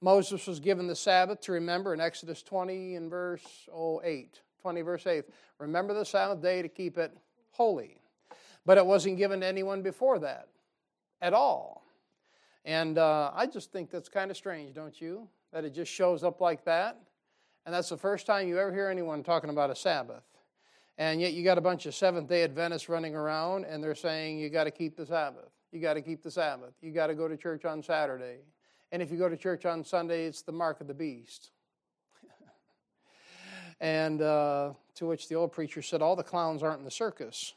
Moses 0.00 0.46
was 0.46 0.60
given 0.60 0.86
the 0.86 0.94
Sabbath 0.94 1.40
to 1.42 1.52
remember 1.52 1.92
in 1.92 2.00
Exodus 2.00 2.42
20 2.44 2.94
and 2.94 3.10
verse 3.10 3.68
8. 4.04 4.40
20 4.62 4.80
verse 4.82 5.06
8. 5.06 5.24
Remember 5.58 5.92
the 5.92 6.04
Sabbath 6.04 6.40
day 6.40 6.62
to 6.62 6.68
keep 6.68 6.98
it 6.98 7.12
holy. 7.50 7.98
But 8.64 8.78
it 8.78 8.86
wasn't 8.86 9.18
given 9.18 9.40
to 9.40 9.46
anyone 9.46 9.82
before 9.82 10.20
that 10.20 10.46
at 11.20 11.34
all. 11.34 11.84
And 12.64 12.98
uh, 12.98 13.32
I 13.34 13.46
just 13.46 13.72
think 13.72 13.90
that's 13.90 14.08
kind 14.08 14.30
of 14.30 14.36
strange, 14.36 14.74
don't 14.74 15.00
you? 15.00 15.28
That 15.52 15.64
it 15.64 15.74
just 15.74 15.92
shows 15.92 16.22
up 16.22 16.40
like 16.40 16.64
that. 16.66 17.00
And 17.64 17.74
that's 17.74 17.88
the 17.88 17.96
first 17.96 18.26
time 18.26 18.48
you 18.48 18.58
ever 18.58 18.72
hear 18.72 18.88
anyone 18.88 19.22
talking 19.22 19.50
about 19.50 19.70
a 19.70 19.76
Sabbath. 19.76 20.24
And 20.98 21.20
yet 21.20 21.32
you 21.32 21.44
got 21.44 21.58
a 21.58 21.62
bunch 21.62 21.86
of 21.86 21.94
Seventh 21.94 22.28
day 22.28 22.42
Adventists 22.42 22.88
running 22.88 23.14
around 23.14 23.64
and 23.64 23.82
they're 23.82 23.94
saying 23.94 24.38
you 24.38 24.50
got 24.50 24.64
to 24.64 24.70
keep 24.70 24.96
the 24.96 25.06
Sabbath. 25.06 25.50
You 25.70 25.80
got 25.80 25.94
to 25.94 26.02
keep 26.02 26.22
the 26.22 26.30
Sabbath. 26.30 26.74
You 26.82 26.92
got 26.92 27.06
to 27.06 27.14
go 27.14 27.28
to 27.28 27.36
church 27.36 27.64
on 27.64 27.82
Saturday. 27.82 28.40
And 28.90 29.00
if 29.00 29.10
you 29.10 29.16
go 29.16 29.28
to 29.28 29.36
church 29.36 29.64
on 29.64 29.84
Sunday, 29.84 30.26
it's 30.26 30.42
the 30.42 30.52
mark 30.52 30.80
of 30.80 30.86
the 30.86 30.94
beast. 30.94 31.50
and 33.80 34.20
uh, 34.20 34.72
to 34.96 35.06
which 35.06 35.28
the 35.28 35.34
old 35.34 35.52
preacher 35.52 35.80
said, 35.80 36.02
All 36.02 36.14
the 36.14 36.22
clowns 36.22 36.62
aren't 36.62 36.80
in 36.80 36.84
the 36.84 36.90
circus. 36.90 37.54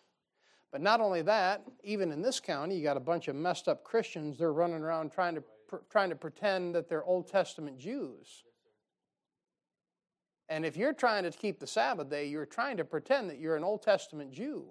But 0.72 0.82
not 0.82 1.02
only 1.02 1.22
that, 1.24 1.64
even 1.84 2.12
in 2.12 2.22
this 2.22 2.40
county, 2.40 2.78
you 2.78 2.84
got 2.84 2.98
a 2.98 3.02
bunch 3.02 3.28
of 3.28 3.36
messed 3.36 3.68
up 3.68 3.84
Christians. 3.84 4.38
They're 4.38 4.54
running 4.54 4.82
around 4.82 5.12
trying 5.12 5.36
to, 5.36 5.44
pr- 5.68 5.84
trying 5.90 6.10
to 6.10 6.16
pretend 6.16 6.76
that 6.76 6.88
they're 6.88 7.04
Old 7.04 7.28
Testament 7.28 7.78
Jews. 7.78 8.44
And 10.50 10.66
if 10.66 10.78
you're 10.78 10.94
trying 10.94 11.24
to 11.24 11.32
keep 11.32 11.60
the 11.60 11.68
Sabbath 11.68 12.10
day, 12.10 12.28
you're 12.28 12.46
trying 12.46 12.78
to 12.78 12.86
pretend 12.86 13.30
that 13.30 13.40
you're 13.40 13.56
an 13.56 13.64
Old 13.64 13.82
Testament 13.82 14.32
Jew. 14.32 14.66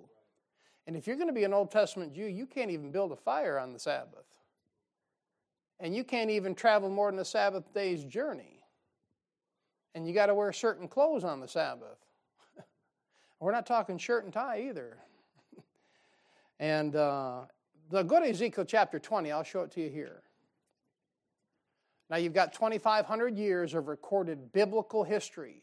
And 0.86 0.96
if 0.96 1.06
you're 1.06 1.16
going 1.16 1.28
to 1.28 1.34
be 1.34 1.44
an 1.44 1.54
Old 1.54 1.70
Testament 1.70 2.12
Jew, 2.12 2.26
you 2.26 2.46
can't 2.46 2.70
even 2.70 2.90
build 2.90 3.10
a 3.12 3.16
fire 3.16 3.58
on 3.58 3.72
the 3.72 3.78
Sabbath. 3.78 4.26
And 5.80 5.94
you 5.94 6.04
can't 6.04 6.30
even 6.30 6.54
travel 6.54 6.88
more 6.88 7.10
than 7.10 7.18
a 7.18 7.24
Sabbath 7.24 7.72
day's 7.74 8.04
journey. 8.04 8.60
And 9.94 10.06
you 10.06 10.14
got 10.14 10.26
to 10.26 10.34
wear 10.34 10.52
certain 10.52 10.88
clothes 10.88 11.24
on 11.24 11.40
the 11.40 11.48
Sabbath. 11.48 11.98
We're 13.40 13.52
not 13.52 13.66
talking 13.66 13.98
shirt 13.98 14.24
and 14.24 14.32
tie 14.32 14.66
either. 14.68 14.96
and 16.60 16.94
uh, 16.94 17.42
go 17.90 18.20
to 18.20 18.28
Ezekiel 18.28 18.64
chapter 18.64 18.98
20. 18.98 19.32
I'll 19.32 19.42
show 19.42 19.62
it 19.62 19.72
to 19.72 19.80
you 19.80 19.90
here. 19.90 20.23
Now, 22.10 22.16
you've 22.16 22.34
got 22.34 22.52
2,500 22.52 23.36
years 23.36 23.74
of 23.74 23.88
recorded 23.88 24.52
biblical 24.52 25.04
history. 25.04 25.62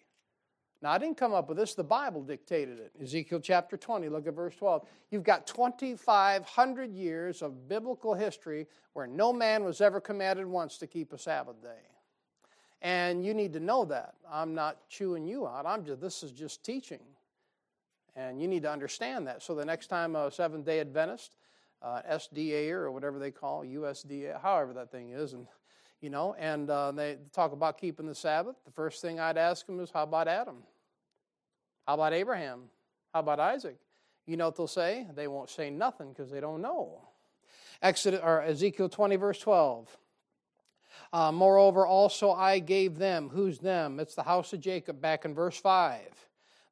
Now, 0.81 0.91
I 0.91 0.97
didn't 0.97 1.17
come 1.17 1.33
up 1.33 1.47
with 1.47 1.57
this, 1.57 1.75
the 1.75 1.83
Bible 1.83 2.23
dictated 2.23 2.79
it. 2.79 2.91
Ezekiel 2.99 3.39
chapter 3.39 3.77
20, 3.77 4.09
look 4.09 4.25
at 4.25 4.33
verse 4.33 4.55
12. 4.55 4.87
You've 5.11 5.23
got 5.23 5.45
2,500 5.45 6.91
years 6.91 7.43
of 7.43 7.67
biblical 7.69 8.15
history 8.15 8.67
where 8.93 9.05
no 9.05 9.31
man 9.31 9.63
was 9.63 9.79
ever 9.79 10.01
commanded 10.01 10.47
once 10.47 10.79
to 10.79 10.87
keep 10.87 11.13
a 11.13 11.19
Sabbath 11.19 11.61
day. 11.61 11.87
And 12.81 13.23
you 13.23 13.35
need 13.35 13.53
to 13.53 13.59
know 13.59 13.85
that. 13.85 14.15
I'm 14.29 14.55
not 14.55 14.89
chewing 14.89 15.27
you 15.27 15.47
out. 15.47 15.67
I'm 15.67 15.85
just 15.85 16.01
this 16.01 16.23
is 16.23 16.31
just 16.31 16.65
teaching. 16.65 17.01
And 18.15 18.41
you 18.41 18.47
need 18.47 18.63
to 18.63 18.71
understand 18.71 19.27
that. 19.27 19.43
So 19.43 19.53
the 19.53 19.63
next 19.63 19.87
time 19.87 20.15
a 20.15 20.31
Seventh 20.31 20.65
day 20.65 20.79
Adventist, 20.79 21.35
uh, 21.83 22.01
SDA 22.11 22.71
or 22.71 22.91
whatever 22.91 23.19
they 23.19 23.29
call 23.29 23.63
USDA, 23.63 24.41
however 24.41 24.73
that 24.73 24.91
thing 24.91 25.11
is, 25.11 25.33
and 25.33 25.45
you 26.01 26.09
know, 26.09 26.35
and 26.39 26.69
uh, 26.69 26.91
they 26.91 27.17
talk 27.31 27.53
about 27.53 27.77
keeping 27.77 28.07
the 28.07 28.15
Sabbath. 28.15 28.55
The 28.65 28.71
first 28.71 29.01
thing 29.01 29.19
I'd 29.19 29.37
ask 29.37 29.65
them 29.67 29.79
is, 29.79 29.91
How 29.91 30.03
about 30.03 30.27
Adam? 30.27 30.57
How 31.87 31.93
about 31.93 32.13
Abraham? 32.13 32.63
How 33.13 33.19
about 33.19 33.39
Isaac? 33.39 33.77
You 34.25 34.37
know 34.37 34.45
what 34.45 34.55
they'll 34.55 34.67
say? 34.67 35.07
They 35.15 35.27
won't 35.27 35.49
say 35.49 35.69
nothing 35.69 36.09
because 36.09 36.31
they 36.31 36.39
don't 36.39 36.61
know. 36.61 37.01
Exodus 37.81 38.19
or 38.23 38.41
Ezekiel 38.41 38.89
20, 38.89 39.15
verse 39.15 39.39
12. 39.39 39.97
Uh, 41.13 41.31
Moreover, 41.31 41.85
also 41.85 42.31
I 42.31 42.59
gave 42.59 42.97
them, 42.97 43.29
who's 43.29 43.59
them? 43.59 43.99
It's 43.99 44.15
the 44.15 44.23
house 44.23 44.53
of 44.53 44.61
Jacob 44.61 45.01
back 45.01 45.25
in 45.25 45.33
verse 45.33 45.57
5. 45.57 46.01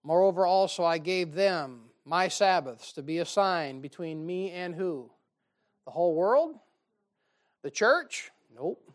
Moreover, 0.03 0.45
also 0.45 0.85
I 0.85 0.97
gave 0.97 1.33
them 1.33 1.81
my 2.05 2.27
Sabbaths 2.27 2.93
to 2.93 3.01
be 3.01 3.17
a 3.17 3.25
sign 3.25 3.81
between 3.81 4.25
me 4.25 4.51
and 4.51 4.73
who? 4.73 5.09
The 5.85 5.91
whole 5.91 6.15
world? 6.15 6.55
The 7.63 7.71
church? 7.71 8.31
Nope 8.55 8.88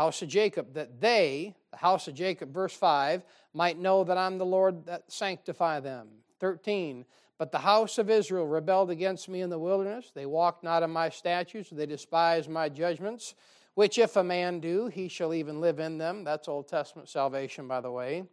house 0.00 0.22
of 0.22 0.28
Jacob, 0.28 0.72
that 0.72 0.98
they, 0.98 1.54
the 1.72 1.76
house 1.76 2.08
of 2.08 2.14
Jacob, 2.14 2.54
verse 2.54 2.72
5, 2.72 3.22
might 3.52 3.78
know 3.78 4.02
that 4.02 4.16
I'm 4.16 4.38
the 4.38 4.46
Lord 4.46 4.86
that 4.86 5.12
sanctify 5.12 5.80
them. 5.80 6.08
13, 6.38 7.04
but 7.36 7.52
the 7.52 7.58
house 7.58 7.98
of 7.98 8.08
Israel 8.08 8.46
rebelled 8.46 8.90
against 8.90 9.28
me 9.28 9.42
in 9.42 9.50
the 9.50 9.58
wilderness. 9.58 10.10
They 10.14 10.24
walked 10.24 10.64
not 10.64 10.82
in 10.82 10.88
my 10.88 11.10
statutes, 11.10 11.68
they 11.68 11.84
despised 11.84 12.48
my 12.48 12.70
judgments, 12.70 13.34
which 13.74 13.98
if 13.98 14.16
a 14.16 14.24
man 14.24 14.58
do, 14.58 14.86
he 14.86 15.06
shall 15.06 15.34
even 15.34 15.60
live 15.60 15.80
in 15.80 15.98
them. 15.98 16.24
That's 16.24 16.48
Old 16.48 16.66
Testament 16.66 17.10
salvation, 17.10 17.68
by 17.68 17.82
the 17.82 17.92
way. 17.92 18.24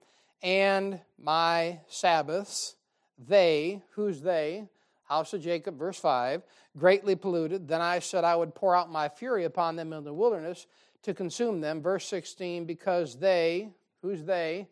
And 0.42 1.02
my 1.22 1.82
Sabbaths, 1.90 2.78
they, 3.20 3.82
who's 3.92 4.22
they? 4.22 4.70
House 5.04 5.34
of 5.34 5.42
Jacob, 5.42 5.78
verse 5.78 6.00
5, 6.00 6.44
greatly 6.78 7.18
polluted. 7.18 7.68
Then 7.68 7.82
I 7.82 8.00
said 8.00 8.24
I 8.24 8.38
would 8.38 8.56
pour 8.56 8.74
out 8.74 8.90
my 8.90 9.10
fury 9.10 9.44
upon 9.44 9.76
them 9.76 9.92
in 9.92 10.06
the 10.06 10.14
wilderness 10.14 10.66
to 11.08 11.14
consume 11.14 11.62
them. 11.62 11.82
Verse 11.82 12.06
16, 12.06 12.66
because 12.66 13.16
they, 13.16 13.70
who's 14.02 14.26
they? 14.26 14.68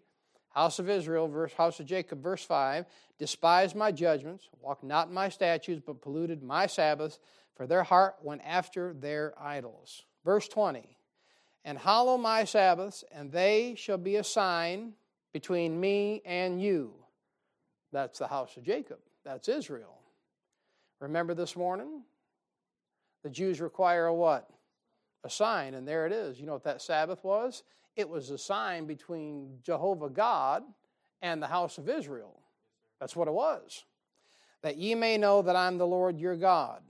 House 0.50 0.80
of 0.80 0.90
Israel, 0.90 1.30
verse, 1.30 1.54
house 1.54 1.80
of 1.80 1.86
Jacob, 1.86 2.22
verse 2.22 2.44
5, 2.44 2.86
despised 3.18 3.74
my 3.74 3.90
judgments, 3.90 4.50
walked 4.62 4.84
not 4.84 5.08
in 5.08 5.14
my 5.14 5.30
statutes, 5.30 5.82
but 5.86 6.02
polluted 6.02 6.44
my 6.44 6.68
Sabbaths, 6.68 7.20
for 7.56 7.66
their 7.66 7.84
heart 7.84 8.16
went 8.22 8.42
after 8.46 8.94
their 8.94 9.34
idols. 9.40 10.04
Verse 10.26 10.50
20, 10.50 10.98
and 11.64 11.78
hallow 11.78 12.18
my 12.18 12.44
Sabbaths, 12.44 13.06
and 13.14 13.32
they 13.32 13.74
shall 13.78 13.98
be 13.98 14.18
a 14.18 14.24
sign 14.24 14.92
between 15.32 15.80
me 15.80 16.22
and 16.26 16.62
you. 16.62 16.94
That's 17.94 18.20
the 18.20 18.28
house 18.28 18.58
of 18.58 18.64
Jacob. 18.64 19.00
That's 19.24 19.48
Israel. 19.48 20.00
Remember 21.00 21.34
this 21.34 21.56
morning? 21.56 22.02
The 23.24 23.30
Jews 23.30 23.62
require 23.62 24.08
a 24.08 24.14
what? 24.14 24.50
A 25.26 25.30
sign, 25.30 25.74
and 25.74 25.88
there 25.88 26.06
it 26.06 26.14
is. 26.14 26.40
You 26.40 26.46
know 26.46 26.54
what 26.54 26.64
that 26.64 26.82
Sabbath 26.82 27.24
was? 27.24 27.64
It 27.96 28.08
was 28.08 28.30
a 28.30 28.38
sign 28.38 28.86
between 28.86 29.58
Jehovah 29.64 30.10
God 30.10 30.64
and 31.22 31.42
the 31.42 31.48
house 31.48 31.78
of 31.78 31.90
Israel. 31.90 32.40
That's 33.00 33.16
what 33.16 33.28
it 33.28 33.34
was. 33.34 33.84
That 34.62 34.78
ye 34.78 34.96
may 34.96 35.18
know 35.18 35.42
that 35.42 35.56
I'm 35.56 35.78
the 35.78 35.88
Lord 35.88 36.20
your 36.20 36.36
God. 36.36 36.82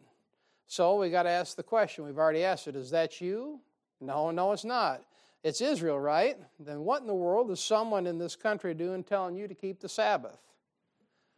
So 0.68 0.96
we 0.96 1.10
got 1.10 1.24
to 1.24 1.30
ask 1.30 1.56
the 1.56 1.64
question. 1.64 2.06
We've 2.06 2.18
already 2.18 2.44
asked 2.44 2.68
it. 2.68 2.76
Is 2.76 2.92
that 2.92 3.22
you? 3.22 3.60
No, 4.02 4.32
no, 4.32 4.52
it's 4.52 4.66
not. 4.66 5.04
It's 5.44 5.62
Israel, 5.62 6.00
right? 6.00 6.38
Then 6.60 6.82
what 6.82 7.02
in 7.02 7.08
the 7.08 7.14
world 7.14 7.52
is 7.52 7.60
someone 7.60 8.08
in 8.08 8.18
this 8.18 8.36
country 8.36 8.74
doing 8.74 9.04
telling 9.04 9.36
you 9.36 9.48
to 9.48 9.54
keep 9.54 9.80
the 9.80 9.90
Sabbath? 9.90 10.40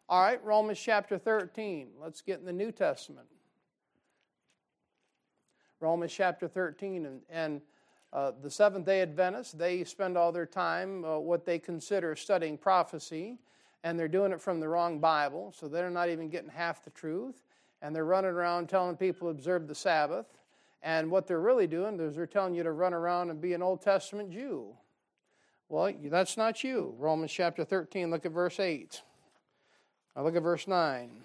All 0.10 0.22
right, 0.22 0.44
Romans 0.44 0.80
chapter 0.80 1.18
13. 1.18 1.90
Let's 2.02 2.22
get 2.22 2.40
in 2.40 2.46
the 2.46 2.54
New 2.54 2.72
Testament. 2.72 3.28
Romans 5.80 6.14
chapter 6.14 6.48
13. 6.48 7.06
And, 7.06 7.22
and 7.30 7.62
uh, 8.14 8.32
the 8.42 8.50
Seventh 8.50 8.86
day 8.86 9.02
Adventists, 9.02 9.52
they 9.52 9.84
spend 9.84 10.18
all 10.18 10.32
their 10.32 10.46
time 10.46 11.04
uh, 11.04 11.20
what 11.20 11.46
they 11.46 11.60
consider 11.60 12.16
studying 12.16 12.58
prophecy, 12.58 13.38
and 13.84 14.00
they're 14.00 14.08
doing 14.08 14.32
it 14.32 14.42
from 14.42 14.60
the 14.60 14.68
wrong 14.68 15.00
Bible, 15.00 15.54
so 15.58 15.68
they're 15.68 15.90
not 15.90 16.10
even 16.10 16.30
getting 16.30 16.50
half 16.50 16.84
the 16.84 16.90
truth. 16.90 17.44
And 17.82 17.96
they're 17.96 18.06
running 18.06 18.32
around 18.32 18.70
telling 18.70 18.98
people 18.98 19.28
to 19.28 19.32
observe 19.32 19.68
the 19.68 19.76
Sabbath. 19.76 20.26
And 20.82 21.12
what 21.12 21.28
they're 21.28 21.40
really 21.40 21.68
doing 21.68 22.00
is 22.00 22.16
they're 22.16 22.26
telling 22.26 22.56
you 22.56 22.64
to 22.64 22.72
run 22.72 22.94
around 22.94 23.30
and 23.30 23.40
be 23.40 23.54
an 23.54 23.62
Old 23.62 23.82
Testament 23.82 24.32
Jew. 24.32 24.76
Well, 25.70 25.94
that's 26.06 26.38
not 26.38 26.64
you. 26.64 26.96
Romans 26.98 27.32
chapter 27.32 27.64
13, 27.64 28.10
look 28.10 28.26
at 28.26 28.32
verse 28.32 28.60
8. 28.60 29.02
Now 30.16 30.24
look 30.24 30.36
at 30.36 30.42
verse 30.42 30.68
9. 30.68 31.24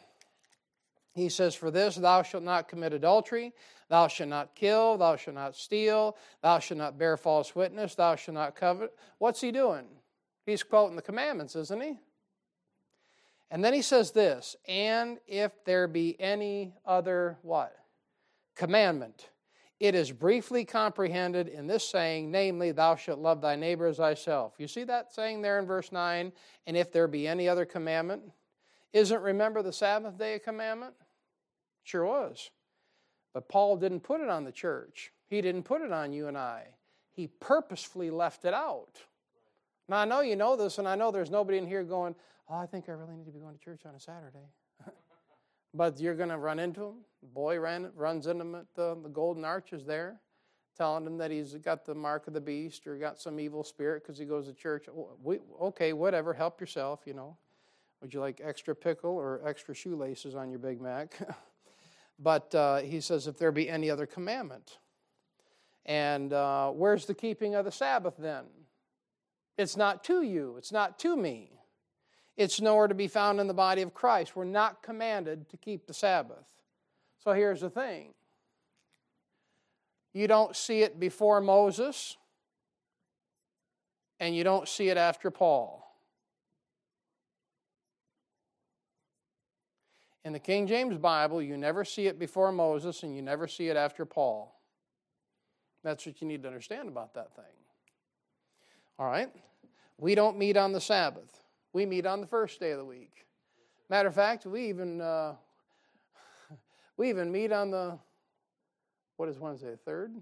He 1.15 1.29
says, 1.29 1.55
For 1.55 1.71
this 1.71 1.97
thou 1.97 2.23
shalt 2.23 2.43
not 2.43 2.69
commit 2.69 2.93
adultery, 2.93 3.53
thou 3.89 4.09
shalt 4.09 4.31
not 4.31 4.55
kill, 4.55 4.97
thou 4.97 5.17
shalt 5.17 5.37
not 5.37 5.57
steal, 5.57 6.17
thou 6.43 6.59
shalt 6.59 6.79
not 6.79 6.99
bear 6.99 7.17
false 7.17 7.55
witness, 7.55 7.95
thou 7.95 8.17
shalt 8.17 8.35
not 8.35 8.57
covet. 8.57 8.95
What's 9.19 9.41
he 9.41 9.53
doing? 9.53 9.85
He's 10.47 10.63
quoting 10.63 10.97
the 10.97 11.03
commandments, 11.03 11.55
isn't 11.55 11.83
he? 11.83 11.99
And 13.51 13.63
then 13.63 13.75
he 13.75 13.83
says 13.83 14.13
this, 14.13 14.57
and 14.67 15.19
if 15.27 15.53
there 15.65 15.87
be 15.87 16.19
any 16.19 16.73
other 16.87 17.37
what? 17.43 17.77
Commandment. 18.57 19.29
It 19.79 19.95
is 19.95 20.11
briefly 20.11 20.65
comprehended 20.65 21.49
in 21.49 21.67
this 21.67 21.87
saying, 21.87 22.31
namely, 22.31 22.71
thou 22.71 22.97
shalt 22.97 23.19
love 23.19 23.43
thy 23.43 23.57
neighbor 23.57 23.87
as 23.87 23.99
thyself. 23.99 24.55
You 24.57 24.69
see 24.69 24.85
that 24.85 25.13
saying 25.13 25.43
there 25.43 25.59
in 25.59 25.67
verse 25.67 25.93
9? 25.93 26.33
And 26.67 26.77
if 26.77 26.93
there 26.93 27.09
be 27.09 27.29
any 27.29 27.49
other 27.49 27.67
commandment? 27.67 28.23
Isn't 28.93 29.21
remember 29.21 29.63
the 29.63 29.73
Sabbath 29.73 30.17
day 30.17 30.35
a 30.35 30.39
commandment? 30.39 30.95
Sure 31.83 32.05
was. 32.05 32.51
But 33.35 33.49
Paul 33.49 33.77
didn't 33.77 34.01
put 34.01 34.21
it 34.21 34.29
on 34.29 34.45
the 34.45 34.53
church. 34.53 35.13
He 35.29 35.41
didn't 35.41 35.63
put 35.63 35.83
it 35.83 35.93
on 35.93 36.13
you 36.13 36.29
and 36.29 36.37
I. 36.37 36.65
He 37.13 37.27
purposefully 37.27 38.11
left 38.11 38.45
it 38.45 38.55
out. 38.55 39.01
Now, 39.89 39.99
I 39.99 40.05
know 40.05 40.21
you 40.21 40.37
know 40.37 40.57
this, 40.57 40.79
and 40.79 40.89
I 40.89 40.95
know 40.95 41.11
there's 41.11 41.31
nobody 41.31 41.59
in 41.59 41.67
here 41.67 41.83
going, 41.83 42.15
Oh, 42.49 42.57
I 42.57 42.67
think 42.67 42.89
I 42.89 42.93
really 42.93 43.17
need 43.17 43.27
to 43.27 43.33
be 43.33 43.39
going 43.39 43.57
to 43.57 43.65
church 43.65 43.83
on 43.87 43.95
a 43.95 44.01
Saturday. 44.01 44.47
but 45.75 45.99
you're 46.01 46.15
going 46.15 46.29
to 46.29 46.39
run 46.39 46.59
into 46.59 46.85
him. 46.85 46.95
Boy 47.23 47.59
ran, 47.59 47.91
runs 47.95 48.27
into 48.27 48.43
him 48.43 48.55
at 48.55 48.67
the, 48.75 48.99
the 49.03 49.09
Golden 49.09 49.45
Arches 49.45 49.85
there, 49.87 50.21
telling 50.77 51.07
him 51.07 51.17
that 51.19 51.31
he's 51.31 51.55
got 51.55 51.87
the 51.87 51.95
mark 51.95 52.27
of 52.27 52.35
the 52.35 52.41
beast 52.41 52.87
or 52.87 52.97
got 52.97 53.19
some 53.19 53.41
evil 53.41 53.65
spirit 53.65 54.03
because 54.03 54.19
he 54.19 54.25
goes 54.25 54.49
to 54.49 54.53
church. 54.53 54.87
We, 55.23 55.39
okay, 55.63 55.93
whatever, 55.93 56.35
help 56.35 56.61
yourself, 56.61 57.01
you 57.07 57.15
know. 57.15 57.37
Would 58.03 58.13
you 58.13 58.21
like 58.21 58.41
extra 58.45 58.75
pickle 58.75 59.13
or 59.13 59.41
extra 59.47 59.75
shoelaces 59.75 60.35
on 60.35 60.51
your 60.51 60.59
Big 60.59 60.81
Mac? 60.81 61.17
but 62.19 62.55
uh, 62.55 62.79
he 62.79 63.01
says, 63.01 63.27
if 63.27 63.39
there 63.39 63.53
be 63.53 63.69
any 63.69 63.91
other 63.91 64.07
commandment. 64.07 64.79
And 65.85 66.33
uh, 66.33 66.71
where's 66.71 67.07
the 67.07 67.15
keeping 67.15 67.55
of 67.55 67.65
the 67.65 67.73
Sabbath 67.73 68.15
then? 68.19 68.45
It's 69.59 69.77
not 69.77 70.05
to 70.05 70.23
you, 70.23 70.57
it's 70.57 70.73
not 70.73 70.99
to 71.01 71.17
me. 71.17 71.51
It's 72.37 72.61
nowhere 72.61 72.89
to 72.89 72.95
be 72.95 73.09
found 73.09 73.41
in 73.41 73.47
the 73.47 73.55
body 73.55 73.83
of 73.83 73.93
Christ. 73.93 74.35
We're 74.35 74.45
not 74.45 74.83
commanded 74.83 75.51
to 75.51 75.57
keep 75.59 75.87
the 75.87 75.93
Sabbath. 75.93 76.47
So 77.23 77.33
here's 77.33 77.61
the 77.61 77.71
thing 77.71 78.15
you 80.13 80.27
don't 80.27 80.55
see 80.55 80.83
it 80.83 81.01
before 81.01 81.41
Moses, 81.41 82.17
and 84.21 84.37
you 84.37 84.45
don't 84.45 84.69
see 84.69 84.89
it 84.89 84.97
after 84.97 85.31
Paul. 85.31 85.82
In 90.25 90.33
the 90.33 90.39
King 90.39 90.67
James 90.67 90.97
Bible, 90.99 91.43
you 91.43 91.57
never 91.57 91.85
see 91.85 92.07
it 92.07 92.19
before 92.19 92.53
Moses 92.53 93.03
and 93.03 93.15
you 93.15 93.23
never 93.23 93.49
see 93.49 93.69
it 93.69 93.77
after 93.77 94.05
Paul. 94.05 94.57
That's 95.83 96.07
what 96.07 96.21
you 96.21 96.29
need 96.29 96.43
to 96.43 96.49
understand 96.49 96.89
about 96.89 97.15
that 97.15 97.35
thing. 97.35 97.45
All 98.99 99.07
right? 99.07 99.31
We 99.99 100.15
don't 100.15 100.39
meet 100.39 100.57
on 100.57 100.73
the 100.73 100.81
Sabbath, 100.81 101.43
we 101.73 101.87
meet 101.87 102.07
on 102.07 102.21
the 102.21 102.27
first 102.27 102.61
day 102.61 102.71
of 102.71 102.79
the 102.79 102.85
week. 102.85 103.27
Matter 103.89 104.09
of 104.09 104.15
fact, 104.15 104.47
we 104.47 104.69
even 104.69 105.01
uh, 105.01 105.35
we 106.97 107.09
even 107.09 107.31
meet 107.33 107.53
on 107.53 107.71
the 107.71 107.99
what 109.17 109.29
is 109.29 109.39
Wednesday? 109.39 109.77
Third, 109.85 110.13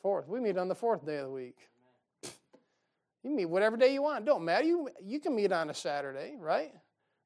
fourth. 0.00 0.28
We 0.28 0.40
meet 0.40 0.56
on 0.58 0.68
the 0.68 0.74
fourth 0.74 1.04
day 1.04 1.16
of 1.16 1.26
the 1.26 1.32
week. 1.32 1.58
You 3.24 3.30
meet 3.30 3.46
whatever 3.46 3.76
day 3.76 3.92
you 3.92 4.02
want. 4.02 4.26
Don't 4.26 4.44
matter. 4.44 4.64
You, 4.64 4.90
you 5.02 5.18
can 5.18 5.34
meet 5.34 5.50
on 5.50 5.70
a 5.70 5.74
Saturday, 5.74 6.34
right? 6.38 6.72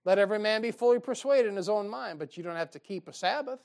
Let 0.05 0.19
every 0.19 0.39
man 0.39 0.63
be 0.63 0.71
fully 0.71 1.01
persuaded 1.01 1.49
in 1.49 1.57
his 1.57 1.69
own 1.69 1.89
mind, 1.89 2.21
but 2.21 2.37
you 2.37 2.45
don't 2.45 2.57
have 2.57 2.71
to 2.71 2.79
keep 2.79 3.09
a 3.09 3.13
Sabbath. 3.13 3.59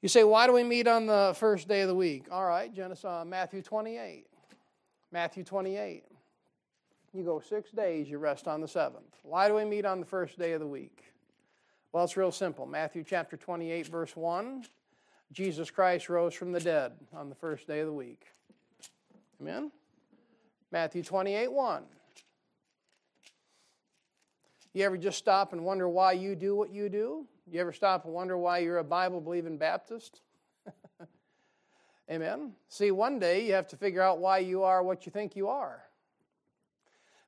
You 0.00 0.08
say, 0.08 0.24
why 0.24 0.46
do 0.46 0.54
we 0.54 0.64
meet 0.64 0.88
on 0.88 1.06
the 1.06 1.34
first 1.36 1.68
day 1.68 1.82
of 1.82 1.88
the 1.88 1.94
week? 1.94 2.26
All 2.30 2.46
right, 2.46 2.72
Genesis, 2.72 3.04
uh, 3.04 3.24
Matthew 3.26 3.62
28. 3.62 4.26
Matthew 5.12 5.44
28. 5.44 6.04
You 7.12 7.24
go 7.24 7.40
six 7.40 7.70
days, 7.70 8.08
you 8.08 8.18
rest 8.18 8.48
on 8.48 8.60
the 8.60 8.68
seventh. 8.68 9.16
Why 9.22 9.48
do 9.48 9.54
we 9.54 9.64
meet 9.64 9.84
on 9.84 10.00
the 10.00 10.06
first 10.06 10.38
day 10.38 10.52
of 10.52 10.60
the 10.60 10.66
week? 10.66 11.04
Well, 11.92 12.04
it's 12.04 12.16
real 12.16 12.32
simple. 12.32 12.66
Matthew 12.66 13.04
chapter 13.04 13.36
28, 13.36 13.88
verse 13.88 14.16
1. 14.16 14.64
Jesus 15.32 15.70
Christ 15.70 16.08
rose 16.08 16.34
from 16.34 16.52
the 16.52 16.60
dead 16.60 16.92
on 17.12 17.28
the 17.28 17.34
first 17.34 17.66
day 17.66 17.80
of 17.80 17.86
the 17.86 17.92
week. 17.92 18.26
Amen? 19.40 19.70
Matthew 20.70 21.02
28 21.02 21.52
1. 21.52 21.82
You 24.74 24.84
ever 24.84 24.96
just 24.96 25.18
stop 25.18 25.52
and 25.52 25.64
wonder 25.64 25.88
why 25.88 26.12
you 26.12 26.34
do 26.34 26.54
what 26.54 26.70
you 26.70 26.88
do? 26.88 27.26
You 27.50 27.60
ever 27.60 27.72
stop 27.72 28.04
and 28.04 28.12
wonder 28.12 28.36
why 28.36 28.58
you're 28.58 28.78
a 28.78 28.84
Bible 28.84 29.20
believing 29.20 29.56
Baptist? 29.56 30.20
Amen. 32.10 32.52
See, 32.68 32.90
one 32.90 33.18
day 33.18 33.46
you 33.46 33.54
have 33.54 33.68
to 33.68 33.76
figure 33.76 34.02
out 34.02 34.18
why 34.18 34.38
you 34.38 34.62
are 34.62 34.82
what 34.82 35.06
you 35.06 35.12
think 35.12 35.34
you 35.34 35.48
are. 35.48 35.82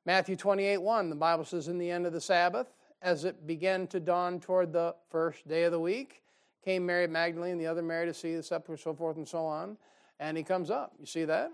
Matthew 0.05 0.35
28 0.35 0.77
1, 0.77 1.09
the 1.09 1.15
Bible 1.15 1.45
says, 1.45 1.67
In 1.67 1.77
the 1.77 1.89
end 1.89 2.05
of 2.05 2.13
the 2.13 2.21
Sabbath, 2.21 2.67
as 3.01 3.25
it 3.25 3.45
began 3.45 3.87
to 3.87 3.99
dawn 3.99 4.39
toward 4.39 4.71
the 4.71 4.95
first 5.09 5.47
day 5.47 5.63
of 5.63 5.71
the 5.71 5.79
week, 5.79 6.23
came 6.63 6.85
Mary 6.85 7.07
Magdalene, 7.07 7.53
and 7.53 7.61
the 7.61 7.67
other 7.67 7.81
Mary 7.81 8.05
to 8.05 8.13
see 8.13 8.35
the 8.35 8.43
supper, 8.43 8.77
so 8.77 8.93
forth 8.93 9.17
and 9.17 9.27
so 9.27 9.45
on. 9.45 9.77
And 10.19 10.37
he 10.37 10.43
comes 10.43 10.69
up. 10.69 10.93
You 10.99 11.05
see 11.05 11.25
that? 11.25 11.51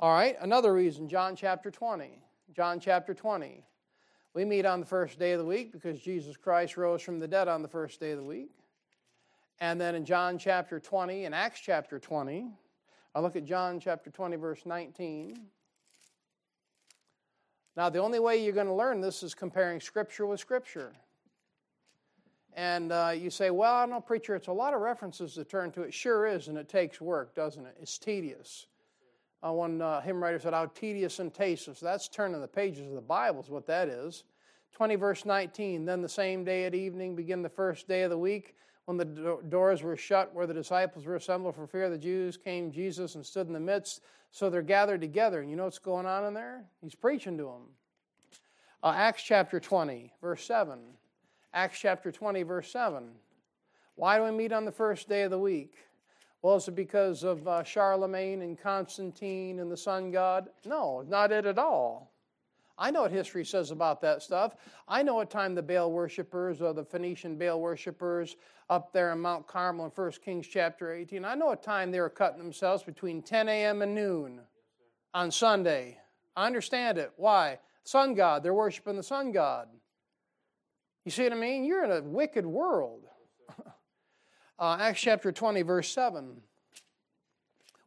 All 0.00 0.12
right, 0.12 0.36
another 0.40 0.72
reason, 0.72 1.08
John 1.08 1.34
chapter 1.34 1.72
20. 1.72 2.22
John 2.54 2.78
chapter 2.78 3.14
20. 3.14 3.64
We 4.32 4.44
meet 4.44 4.64
on 4.64 4.78
the 4.78 4.86
first 4.86 5.18
day 5.18 5.32
of 5.32 5.40
the 5.40 5.44
week 5.44 5.72
because 5.72 5.98
Jesus 5.98 6.36
Christ 6.36 6.76
rose 6.76 7.02
from 7.02 7.18
the 7.18 7.26
dead 7.26 7.48
on 7.48 7.62
the 7.62 7.68
first 7.68 7.98
day 7.98 8.12
of 8.12 8.18
the 8.18 8.24
week. 8.24 8.52
And 9.58 9.80
then 9.80 9.96
in 9.96 10.04
John 10.04 10.38
chapter 10.38 10.78
20, 10.78 11.24
in 11.24 11.34
Acts 11.34 11.58
chapter 11.58 11.98
20, 11.98 12.48
I 13.12 13.20
look 13.20 13.34
at 13.34 13.44
John 13.44 13.80
chapter 13.80 14.08
20, 14.08 14.36
verse 14.36 14.60
19. 14.64 15.36
Now, 17.76 17.90
the 17.90 17.98
only 17.98 18.20
way 18.20 18.44
you're 18.44 18.52
going 18.52 18.68
to 18.68 18.72
learn 18.72 19.00
this 19.00 19.24
is 19.24 19.34
comparing 19.34 19.80
Scripture 19.80 20.26
with 20.26 20.38
Scripture. 20.38 20.92
And 22.54 22.92
uh, 22.92 23.14
you 23.16 23.30
say, 23.30 23.50
well, 23.50 23.74
I 23.74 23.80
don't 23.82 23.90
know, 23.90 24.00
preacher, 24.00 24.36
it's 24.36 24.46
a 24.46 24.52
lot 24.52 24.74
of 24.74 24.80
references 24.80 25.34
to 25.34 25.44
turn 25.44 25.72
to. 25.72 25.82
It 25.82 25.92
sure 25.92 26.24
is, 26.24 26.46
and 26.46 26.56
it 26.56 26.68
takes 26.68 27.00
work, 27.00 27.34
doesn't 27.34 27.66
it? 27.66 27.76
It's 27.80 27.98
tedious. 27.98 28.68
Uh, 29.46 29.52
one 29.52 29.80
uh, 29.80 30.00
hymn 30.00 30.22
writer 30.22 30.38
said, 30.38 30.52
How 30.52 30.66
tedious 30.66 31.18
and 31.20 31.32
tasteless. 31.32 31.80
That's 31.80 32.08
turning 32.08 32.40
the 32.40 32.48
pages 32.48 32.86
of 32.86 32.94
the 32.94 33.00
Bible, 33.00 33.40
is 33.40 33.50
what 33.50 33.66
that 33.66 33.88
is. 33.88 34.24
20, 34.72 34.96
verse 34.96 35.24
19. 35.24 35.84
Then 35.84 36.02
the 36.02 36.08
same 36.08 36.44
day 36.44 36.64
at 36.64 36.74
evening 36.74 37.14
begin 37.14 37.42
the 37.42 37.48
first 37.48 37.88
day 37.88 38.02
of 38.02 38.10
the 38.10 38.18
week. 38.18 38.54
When 38.86 38.96
the 38.96 39.04
do- 39.04 39.42
doors 39.48 39.82
were 39.82 39.96
shut, 39.96 40.34
where 40.34 40.46
the 40.46 40.54
disciples 40.54 41.04
were 41.04 41.16
assembled 41.16 41.54
for 41.54 41.66
fear 41.66 41.84
of 41.84 41.92
the 41.92 41.98
Jews, 41.98 42.36
came 42.36 42.72
Jesus 42.72 43.14
and 43.14 43.24
stood 43.24 43.46
in 43.46 43.52
the 43.52 43.60
midst. 43.60 44.02
So 44.30 44.50
they're 44.50 44.62
gathered 44.62 45.00
together. 45.00 45.40
And 45.40 45.50
you 45.50 45.56
know 45.56 45.64
what's 45.64 45.78
going 45.78 46.06
on 46.06 46.24
in 46.24 46.34
there? 46.34 46.64
He's 46.80 46.94
preaching 46.94 47.36
to 47.38 47.44
them. 47.44 47.62
Uh, 48.82 48.94
Acts 48.96 49.22
chapter 49.22 49.60
20, 49.60 50.12
verse 50.20 50.44
7. 50.44 50.78
Acts 51.52 51.78
chapter 51.78 52.12
20, 52.12 52.42
verse 52.42 52.70
7. 52.70 53.10
Why 53.94 54.18
do 54.18 54.24
we 54.24 54.30
meet 54.30 54.52
on 54.52 54.64
the 54.64 54.72
first 54.72 55.08
day 55.08 55.22
of 55.22 55.30
the 55.30 55.38
week? 55.38 55.74
Well, 56.42 56.56
is 56.56 56.68
it 56.68 56.76
because 56.76 57.24
of 57.24 57.46
uh, 57.48 57.64
Charlemagne 57.64 58.42
and 58.42 58.58
Constantine 58.58 59.58
and 59.58 59.70
the 59.70 59.76
sun 59.76 60.10
god? 60.10 60.48
No, 60.64 61.04
not 61.08 61.32
it 61.32 61.46
at 61.46 61.58
all. 61.58 62.12
I 62.78 62.92
know 62.92 63.02
what 63.02 63.10
history 63.10 63.44
says 63.44 63.72
about 63.72 64.00
that 64.02 64.22
stuff. 64.22 64.54
I 64.86 65.02
know 65.02 65.16
what 65.16 65.30
time 65.30 65.56
the 65.56 65.62
Baal 65.62 65.90
worshippers 65.90 66.62
or 66.62 66.72
the 66.72 66.84
Phoenician 66.84 67.36
Baal 67.36 67.60
worshippers 67.60 68.36
up 68.70 68.92
there 68.92 69.12
in 69.12 69.20
Mount 69.20 69.48
Carmel 69.48 69.86
in 69.86 69.90
1 69.90 70.12
Kings 70.24 70.46
chapter 70.46 70.92
18, 70.92 71.24
I 71.24 71.34
know 71.34 71.46
what 71.46 71.62
time 71.62 71.90
they 71.90 72.00
were 72.00 72.10
cutting 72.10 72.38
themselves 72.38 72.82
between 72.82 73.22
10 73.22 73.48
a.m. 73.48 73.82
and 73.82 73.94
noon 73.94 74.40
on 75.14 75.30
Sunday. 75.30 75.98
I 76.36 76.46
understand 76.46 76.98
it. 76.98 77.12
Why? 77.16 77.58
Sun 77.82 78.14
God. 78.14 78.42
They're 78.42 78.54
worshiping 78.54 78.96
the 78.96 79.02
sun 79.02 79.32
God. 79.32 79.68
You 81.04 81.10
see 81.10 81.24
what 81.24 81.32
I 81.32 81.36
mean? 81.36 81.64
You're 81.64 81.84
in 81.84 81.90
a 81.90 82.02
wicked 82.02 82.46
world. 82.46 83.07
Uh, 84.60 84.76
Acts 84.80 85.00
chapter 85.00 85.30
20, 85.30 85.62
verse 85.62 85.88
7. 85.88 86.40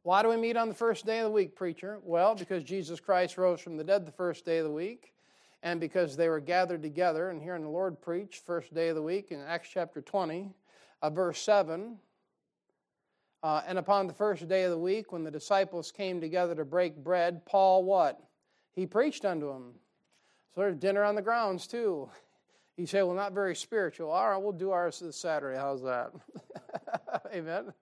Why 0.04 0.24
do 0.24 0.30
we 0.30 0.38
meet 0.38 0.56
on 0.56 0.70
the 0.70 0.74
first 0.74 1.06
day 1.06 1.20
of 1.20 1.26
the 1.26 1.32
week, 1.32 1.54
preacher? 1.54 2.00
Well, 2.02 2.34
because 2.34 2.64
Jesus 2.64 3.02
Christ 3.02 3.38
rose 3.38 3.60
from 3.60 3.76
the 3.76 3.84
dead 3.84 4.06
the 4.06 4.12
first 4.14 4.46
day 4.46 4.60
of 4.60 4.64
the 4.64 4.72
week, 4.72 5.14
and 5.64 5.82
because 5.82 6.16
they 6.16 6.30
were 6.30 6.40
gathered 6.40 6.82
together 6.82 7.30
and 7.30 7.42
hearing 7.42 7.64
the 7.64 7.70
Lord 7.70 8.00
preach 8.02 8.42
first 8.46 8.74
day 8.74 8.88
of 8.88 8.96
the 8.96 9.02
week 9.02 9.32
in 9.32 9.42
Acts 9.42 9.68
chapter 9.70 10.00
20, 10.00 10.50
uh, 11.02 11.10
verse 11.10 11.42
7. 11.42 11.98
Uh, 13.44 13.62
and 13.68 13.78
upon 13.78 14.08
the 14.08 14.14
first 14.14 14.48
day 14.48 14.64
of 14.64 14.72
the 14.72 14.78
week, 14.78 15.12
when 15.12 15.26
the 15.26 15.32
disciples 15.32 15.92
came 15.92 16.22
together 16.22 16.56
to 16.56 16.64
break 16.64 16.96
bread, 16.96 17.46
Paul 17.46 17.84
what? 17.84 18.18
He 18.72 18.86
preached 18.86 19.26
unto 19.26 19.52
them. 19.52 19.74
So 20.56 20.62
there's 20.62 20.78
dinner 20.78 21.04
on 21.04 21.16
the 21.16 21.22
grounds 21.22 21.68
too. 21.68 22.10
You 22.78 22.86
say, 22.88 23.04
well, 23.04 23.16
not 23.16 23.34
very 23.34 23.56
spiritual. 23.56 24.10
All 24.10 24.30
right, 24.30 24.42
we'll 24.42 24.54
do 24.54 24.72
ours 24.72 25.00
this 25.00 25.18
Saturday. 25.18 25.58
How's 25.58 25.84
that? 25.84 26.12
Amen. 27.34 27.74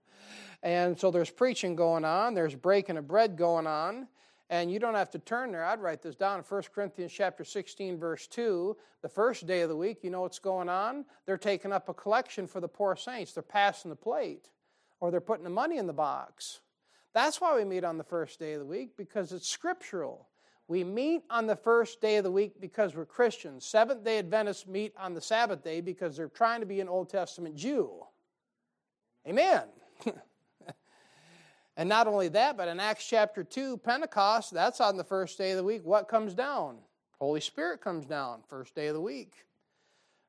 And 0.61 0.99
so 0.99 1.11
there's 1.11 1.29
preaching 1.29 1.75
going 1.75 2.03
on, 2.03 2.33
there's 2.33 2.55
breaking 2.55 2.97
of 2.97 3.07
bread 3.07 3.37
going 3.37 3.67
on, 3.67 4.07
and 4.49 4.71
you 4.71 4.79
don't 4.79 4.95
have 4.95 5.11
to 5.11 5.19
turn 5.19 5.51
there. 5.51 5.63
I'd 5.63 5.79
write 5.79 6.01
this 6.01 6.15
down. 6.15 6.39
In 6.39 6.43
1 6.43 6.63
Corinthians 6.73 7.13
chapter 7.13 7.43
16, 7.43 7.97
verse 7.97 8.27
2. 8.27 8.75
The 9.01 9.09
first 9.09 9.45
day 9.47 9.61
of 9.61 9.69
the 9.69 9.75
week, 9.75 9.99
you 10.03 10.09
know 10.09 10.21
what's 10.21 10.39
going 10.39 10.67
on? 10.67 11.05
They're 11.25 11.37
taking 11.37 11.71
up 11.71 11.87
a 11.87 11.93
collection 11.93 12.47
for 12.47 12.59
the 12.59 12.67
poor 12.67 12.95
saints. 12.95 13.33
They're 13.33 13.43
passing 13.43 13.89
the 13.89 13.95
plate, 13.95 14.49
or 14.99 15.11
they're 15.11 15.21
putting 15.21 15.43
the 15.43 15.49
money 15.49 15.77
in 15.77 15.87
the 15.87 15.93
box. 15.93 16.61
That's 17.13 17.39
why 17.39 17.55
we 17.55 17.63
meet 17.63 17.83
on 17.83 17.97
the 17.97 18.03
first 18.03 18.39
day 18.39 18.53
of 18.53 18.59
the 18.59 18.65
week, 18.65 18.97
because 18.97 19.31
it's 19.31 19.49
scriptural. 19.49 20.28
We 20.69 20.83
meet 20.83 21.23
on 21.31 21.47
the 21.47 21.55
first 21.55 21.99
day 21.99 22.17
of 22.17 22.23
the 22.23 22.31
week 22.31 22.61
because 22.61 22.95
we're 22.95 23.03
Christians. 23.03 23.65
Seventh 23.65 24.03
day 24.03 24.19
Adventists 24.19 24.67
meet 24.67 24.93
on 24.99 25.15
the 25.15 25.19
Sabbath 25.19 25.63
day 25.63 25.81
because 25.81 26.15
they're 26.15 26.27
trying 26.27 26.59
to 26.59 26.67
be 26.67 26.79
an 26.79 26.87
Old 26.87 27.09
Testament 27.09 27.55
Jew. 27.55 28.05
Amen. 29.27 29.63
and 31.75 31.89
not 31.89 32.05
only 32.05 32.27
that, 32.27 32.55
but 32.55 32.67
in 32.67 32.79
Acts 32.79 33.03
chapter 33.07 33.43
2, 33.43 33.77
Pentecost, 33.77 34.53
that's 34.53 34.79
on 34.79 34.95
the 34.95 35.03
first 35.03 35.39
day 35.39 35.49
of 35.51 35.57
the 35.57 35.63
week. 35.63 35.81
What 35.83 36.07
comes 36.07 36.35
down? 36.35 36.77
Holy 37.17 37.41
Spirit 37.41 37.81
comes 37.81 38.05
down, 38.05 38.41
first 38.47 38.75
day 38.75 38.87
of 38.87 38.93
the 38.93 39.01
week. 39.01 39.33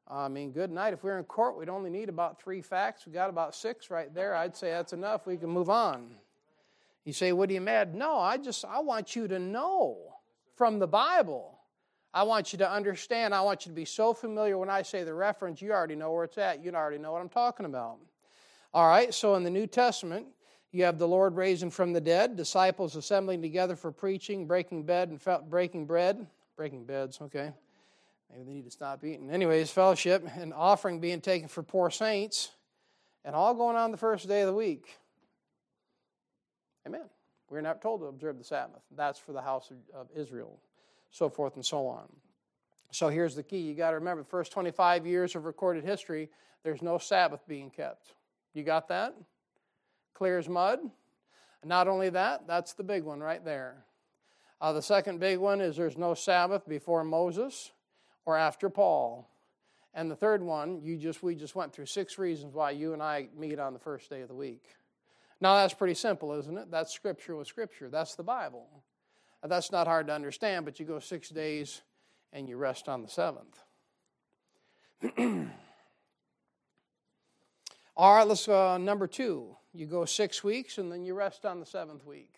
I 0.09 0.29
mean, 0.29 0.53
good 0.53 0.71
night. 0.71 0.95
If 0.95 1.05
we're 1.05 1.19
in 1.19 1.25
court, 1.25 1.59
we'd 1.59 1.69
only 1.69 1.91
need 1.91 2.09
about 2.09 2.41
three 2.41 2.63
facts. 2.63 3.05
We 3.05 3.13
got 3.13 3.29
about 3.29 3.55
six 3.55 3.91
right 3.91 4.13
there. 4.15 4.35
I'd 4.35 4.57
say 4.57 4.71
that's 4.71 4.95
enough. 4.95 5.27
We 5.27 5.37
can 5.37 5.51
move 5.51 5.69
on. 5.69 6.09
You 7.05 7.13
say, 7.13 7.33
What 7.33 7.51
are 7.51 7.53
you 7.53 7.61
mad? 7.61 7.95
No, 7.95 8.17
I 8.19 8.39
just 8.39 8.65
I 8.65 8.81
want 8.81 9.15
you 9.15 9.29
to 9.29 9.39
know 9.39 10.15
from 10.61 10.79
the 10.79 10.87
Bible. 10.87 11.59
I 12.13 12.23
want 12.25 12.53
you 12.53 12.59
to 12.59 12.71
understand. 12.71 13.35
I 13.35 13.41
want 13.41 13.65
you 13.65 13.71
to 13.71 13.75
be 13.75 13.87
so 13.87 14.13
familiar 14.13 14.59
when 14.59 14.69
I 14.69 14.83
say 14.83 15.05
the 15.05 15.15
reference, 15.15 15.63
you 15.63 15.73
already 15.73 15.95
know 15.95 16.13
where 16.13 16.25
it's 16.25 16.37
at. 16.37 16.63
You 16.63 16.71
already 16.73 16.99
know 16.99 17.13
what 17.13 17.23
I'm 17.23 17.31
talking 17.31 17.65
about. 17.65 17.97
All 18.75 18.87
right, 18.87 19.15
so 19.15 19.37
in 19.37 19.43
the 19.43 19.49
New 19.49 19.67
Testament, 19.67 20.27
you 20.71 20.85
have 20.85 20.99
the 20.99 21.09
Lord 21.09 21.35
raising 21.35 21.71
from 21.71 21.95
the 21.95 22.01
dead, 22.03 22.37
disciples 22.37 22.95
assembling 22.95 23.41
together 23.41 23.75
for 23.75 23.91
preaching, 23.91 24.47
breaking 24.47 24.83
bed 24.83 25.09
and 25.09 25.19
fe- 25.19 25.39
breaking 25.49 25.87
bread, 25.87 26.27
breaking 26.59 26.85
beds. 26.85 27.19
Okay, 27.23 27.55
maybe 28.31 28.45
they 28.45 28.53
need 28.53 28.67
to 28.67 28.71
stop 28.71 29.03
eating. 29.03 29.31
Anyways, 29.31 29.71
fellowship 29.71 30.29
and 30.37 30.53
offering 30.53 31.01
being 31.01 31.23
taken 31.23 31.49
for 31.49 31.63
poor 31.63 31.89
saints, 31.89 32.51
and 33.25 33.35
all 33.35 33.55
going 33.55 33.77
on 33.77 33.93
the 33.93 33.97
first 33.97 34.29
day 34.29 34.43
of 34.43 34.47
the 34.49 34.55
week. 34.55 34.95
Amen. 36.87 37.09
We're 37.51 37.61
not 37.61 37.83
told 37.83 38.01
to 38.01 38.07
observe 38.07 38.39
the 38.39 38.45
Sabbath. 38.45 38.83
That's 38.97 39.19
for 39.19 39.33
the 39.33 39.43
house 39.43 39.73
of, 39.93 40.07
Israel, 40.15 40.61
so 41.11 41.29
forth 41.29 41.57
and 41.57 41.67
so 41.67 41.87
on. 41.87 42.09
So 42.93 43.09
here's 43.09 43.35
the 43.35 43.43
key. 43.43 43.59
You 43.59 43.75
got 43.75 43.91
to 43.91 43.97
remember 43.97 44.23
the 44.23 44.29
first 44.29 44.53
25 44.53 45.05
years 45.05 45.35
of 45.35 45.45
recorded 45.45 45.85
history, 45.85 46.31
there's 46.63 46.81
no 46.81 46.99
Sabbath 46.99 47.41
being 47.49 47.71
kept. 47.71 48.15
You 48.55 48.63
got 48.63 48.89
that? 48.89 49.15
Clear 50.15 50.39
as 50.39 50.49
mud. 50.49 50.79
Not 51.65 51.89
only 51.89 52.09
that, 52.11 52.47
that's 52.47 52.75
the 52.75 52.85
big 52.85 53.03
one 53.03 53.21
right 53.21 53.45
there. 53.45 53.85
Uh, 54.61 54.73
the 54.73 54.83
second 54.83 55.21
big 55.21 55.39
one 55.39 55.61
is 55.61 55.77
there's 55.77 55.99
no 55.99 56.15
Sabbath 56.15 56.69
before 56.69 57.03
Moses 57.03 57.73
or 58.27 58.37
after 58.37 58.71
Paul. 58.71 59.29
And 59.95 60.11
the 60.11 60.17
third 60.17 60.43
one, 60.43 60.83
you 60.83 60.97
just 60.97 61.23
we 61.23 61.35
just 61.35 61.57
went 61.57 61.73
through 61.73 61.87
six 61.87 62.19
reasons 62.19 62.55
why 62.55 62.71
you 62.71 62.93
and 62.93 63.03
I 63.03 63.29
meet 63.37 63.59
on 63.59 63.73
the 63.73 63.79
first 63.79 64.09
day 64.09 64.21
of 64.21 64.29
the 64.29 64.35
week. 64.35 64.65
Now 65.41 65.55
that's 65.55 65.75
pretty 65.75 65.95
simple, 65.95 66.33
isn't 66.35 66.59
it? 66.59 66.71
That's 66.71 66.93
scripture 66.93 67.37
with 67.37 67.49
scripture. 67.49 67.89
That's 67.89 68.15
the 68.15 68.23
Bible. 68.23 68.67
That's 69.43 69.73
not 69.73 69.87
hard 69.87 70.07
to 70.09 70.13
understand, 70.13 70.67
but 70.67 70.79
you 70.79 70.85
go 70.85 70.99
six 70.99 71.31
days 71.31 71.81
and 72.33 72.49
you 72.49 72.57
rest 72.57 72.89
on 72.89 73.03
the 73.03 73.09
seventh. 73.09 73.59
All 77.97 78.17
right, 78.17 78.27
let's 78.27 78.49
uh, 78.49 78.77
number 78.79 79.07
two. 79.07 79.57
You 79.73 79.87
go 79.87 80.05
six 80.05 80.45
weeks 80.45 80.79
and 80.79 80.93
then 80.93 81.05
you 81.05 81.15
rest 81.15 81.47
on 81.47 81.61
the 81.61 81.67
seventh 81.67 82.05
week. 82.05 82.35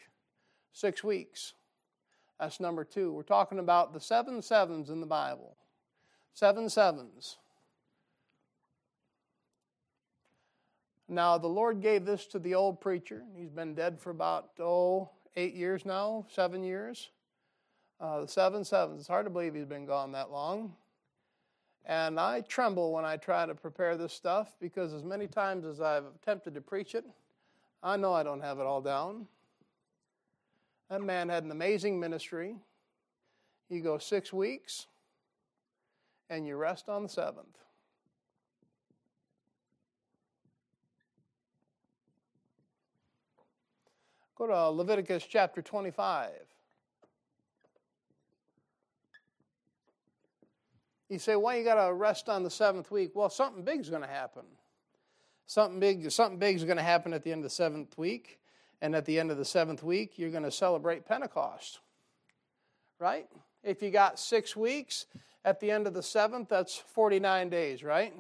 Six 0.73 1.03
weeks. 1.03 1.55
That's 2.39 2.61
number 2.61 2.85
two. 2.85 3.13
We're 3.13 3.23
talking 3.23 3.59
about 3.59 3.93
the 3.93 4.01
seven 4.01 4.43
sevens 4.43 4.91
in 4.91 5.01
the 5.01 5.07
Bible. 5.07 5.57
Seven 6.35 6.69
sevens. 6.69 7.39
Now, 11.13 11.37
the 11.37 11.47
Lord 11.47 11.83
gave 11.83 12.07
this 12.07 12.25
to 12.29 12.39
the 12.39 12.55
old 12.55 12.81
preacher. 12.81 13.23
He's 13.37 13.51
been 13.51 13.75
dead 13.75 14.01
for 14.01 14.09
about, 14.09 14.53
oh, 14.59 15.11
eight 15.37 15.55
years 15.55 15.85
now, 15.85 16.25
seven 16.31 16.65
years. 16.65 17.11
Uh, 18.01 18.25
seven 18.25 18.65
sevens. 18.65 19.01
It's 19.01 19.09
hard 19.09 19.27
to 19.27 19.31
believe 19.31 19.55
he's 19.55 19.67
been 19.67 19.85
gone 19.85 20.13
that 20.13 20.31
long. 20.31 20.75
And 21.85 22.19
I 22.19 22.41
tremble 22.41 22.93
when 22.93 23.05
I 23.05 23.19
try 23.19 23.45
to 23.45 23.55
prepare 23.55 23.99
this 23.99 24.15
stuff 24.15 24.57
because, 24.59 24.95
as 24.95 25.05
many 25.05 25.27
times 25.27 25.67
as 25.67 25.83
I've 25.83 26.07
attempted 26.07 26.55
to 26.55 26.63
preach 26.63 26.95
it, 26.95 27.05
I 27.83 27.99
know 27.99 28.15
I 28.15 28.23
don't 28.23 28.41
have 28.41 28.59
it 28.59 28.65
all 28.65 28.81
down. 28.81 29.27
That 30.89 31.03
man 31.03 31.29
had 31.29 31.45
an 31.45 31.51
amazing 31.51 32.01
ministry. 32.01 32.57
You 33.69 33.83
go 33.83 33.99
six 33.99 34.33
weeks 34.33 34.87
and 36.31 36.47
you 36.47 36.57
rest 36.57 36.89
on 36.89 37.03
the 37.03 37.09
seventh. 37.11 37.59
Go 44.43 44.49
to 44.49 44.71
Leviticus 44.71 45.25
chapter 45.25 45.63
25. 45.63 46.31
You 51.09 51.21
say, 51.21 51.37
why 51.37 51.59
you 51.59 51.65
got 51.65 51.87
to 51.87 51.95
rest 51.95 52.29
on 52.29 52.43
the 52.43 52.51
seventh 52.51 52.91
week. 52.91 53.13
Well, 53.15 53.31
something 53.31 53.63
big's 53.63 53.89
going 53.89 54.03
to 54.03 54.09
happen. 54.09 54.43
Something 55.47 55.79
big, 55.79 56.11
something 56.11 56.41
big 56.41 56.57
is 56.57 56.65
going 56.65 56.77
to 56.77 56.83
happen 56.83 57.13
at 57.13 57.23
the 57.23 57.31
end 57.31 57.39
of 57.39 57.45
the 57.45 57.51
seventh 57.51 57.97
week. 57.97 58.41
And 58.81 58.97
at 58.97 59.05
the 59.05 59.21
end 59.21 59.31
of 59.31 59.37
the 59.37 59.45
seventh 59.45 59.85
week, 59.85 60.19
you're 60.19 60.33
going 60.33 60.43
to 60.43 60.51
celebrate 60.51 61.07
Pentecost. 61.07 61.79
Right? 62.99 63.29
If 63.63 63.81
you 63.81 63.91
got 63.91 64.19
six 64.19 64.57
weeks, 64.57 65.07
at 65.45 65.61
the 65.61 65.71
end 65.71 65.87
of 65.87 65.95
the 65.95 66.03
seventh, 66.03 66.49
that's 66.49 66.77
49 66.77 67.49
days, 67.49 67.85
right? 67.85 68.13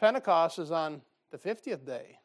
Pentecost 0.00 0.58
is 0.58 0.72
on 0.72 1.00
the 1.30 1.38
50th 1.38 1.86
day, 1.86 2.18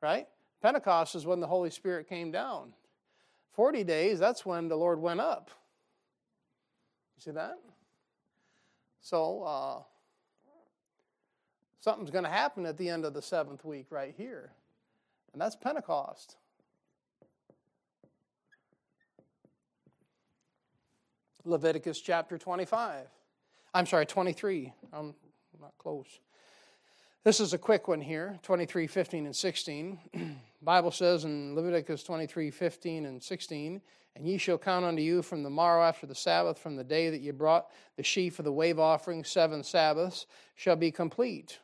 right? 0.00 0.26
Pentecost 0.60 1.14
is 1.14 1.26
when 1.26 1.40
the 1.40 1.46
Holy 1.46 1.70
Spirit 1.70 2.08
came 2.08 2.30
down. 2.30 2.74
40 3.52 3.84
days, 3.84 4.18
that's 4.18 4.44
when 4.44 4.68
the 4.68 4.76
Lord 4.76 5.00
went 5.00 5.20
up. 5.20 5.50
You 7.16 7.22
see 7.22 7.30
that? 7.32 7.58
So, 9.00 9.42
uh, 9.42 9.82
something's 11.80 12.10
going 12.10 12.24
to 12.24 12.30
happen 12.30 12.66
at 12.66 12.76
the 12.76 12.88
end 12.88 13.04
of 13.04 13.14
the 13.14 13.22
seventh 13.22 13.64
week 13.64 13.86
right 13.90 14.14
here, 14.16 14.52
and 15.32 15.40
that's 15.40 15.56
Pentecost. 15.56 16.36
Leviticus 21.44 22.00
chapter 22.00 22.36
25. 22.36 23.06
I'm 23.72 23.86
sorry, 23.86 24.04
23. 24.04 24.72
I'm 24.92 25.14
not 25.60 25.72
close. 25.78 26.20
This 27.24 27.40
is 27.40 27.52
a 27.52 27.58
quick 27.58 27.88
one 27.88 28.00
here 28.00 28.38
23, 28.42 28.86
15, 28.86 29.26
and 29.26 29.36
16. 29.36 29.98
Bible 30.62 30.90
says 30.90 31.24
in 31.24 31.54
Leviticus 31.54 32.02
23, 32.02 32.50
15, 32.50 33.06
and 33.06 33.22
16, 33.22 33.80
and 34.16 34.26
ye 34.26 34.36
shall 34.36 34.58
count 34.58 34.84
unto 34.84 35.00
you 35.00 35.22
from 35.22 35.42
the 35.42 35.50
morrow 35.50 35.82
after 35.82 36.06
the 36.06 36.14
Sabbath, 36.14 36.58
from 36.58 36.76
the 36.76 36.84
day 36.84 37.08
that 37.08 37.20
ye 37.20 37.30
brought 37.30 37.70
the 37.96 38.02
sheaf 38.02 38.38
of 38.38 38.44
the 38.44 38.52
wave 38.52 38.78
offering, 38.78 39.24
seven 39.24 39.62
Sabbaths 39.62 40.26
shall 40.56 40.76
be 40.76 40.90
complete. 40.90 41.58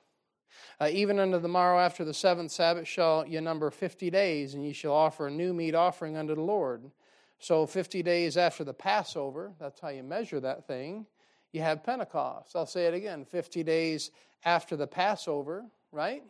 Uh, 0.81 0.89
even 0.91 1.19
unto 1.19 1.39
the 1.39 1.49
morrow 1.49 1.79
after 1.79 2.05
the 2.05 2.15
seventh 2.15 2.51
Sabbath 2.51 2.89
shall 2.89 3.27
ye 3.27 3.39
number 3.41 3.71
fifty 3.71 4.09
days, 4.09 4.55
and 4.55 4.65
ye 4.65 4.73
shall 4.73 4.93
offer 4.93 5.27
a 5.27 5.31
new 5.31 5.53
meat 5.53 5.75
offering 5.75 6.17
unto 6.17 6.35
the 6.35 6.41
Lord. 6.41 6.91
So, 7.39 7.67
50 7.67 8.03
days 8.03 8.39
after 8.39 8.65
the 8.65 8.73
Passover, 8.73 9.53
that's 9.59 9.79
how 9.81 9.89
you 9.89 10.03
measure 10.03 10.41
that 10.41 10.67
thing, 10.67 11.05
you 11.53 11.61
have 11.61 11.85
Pentecost. 11.85 12.57
I'll 12.57 12.65
say 12.65 12.87
it 12.87 12.95
again 12.95 13.27
50 13.27 13.63
days 13.63 14.11
after 14.45 14.75
the 14.75 14.87
Passover, 14.87 15.67
right? 15.93 16.23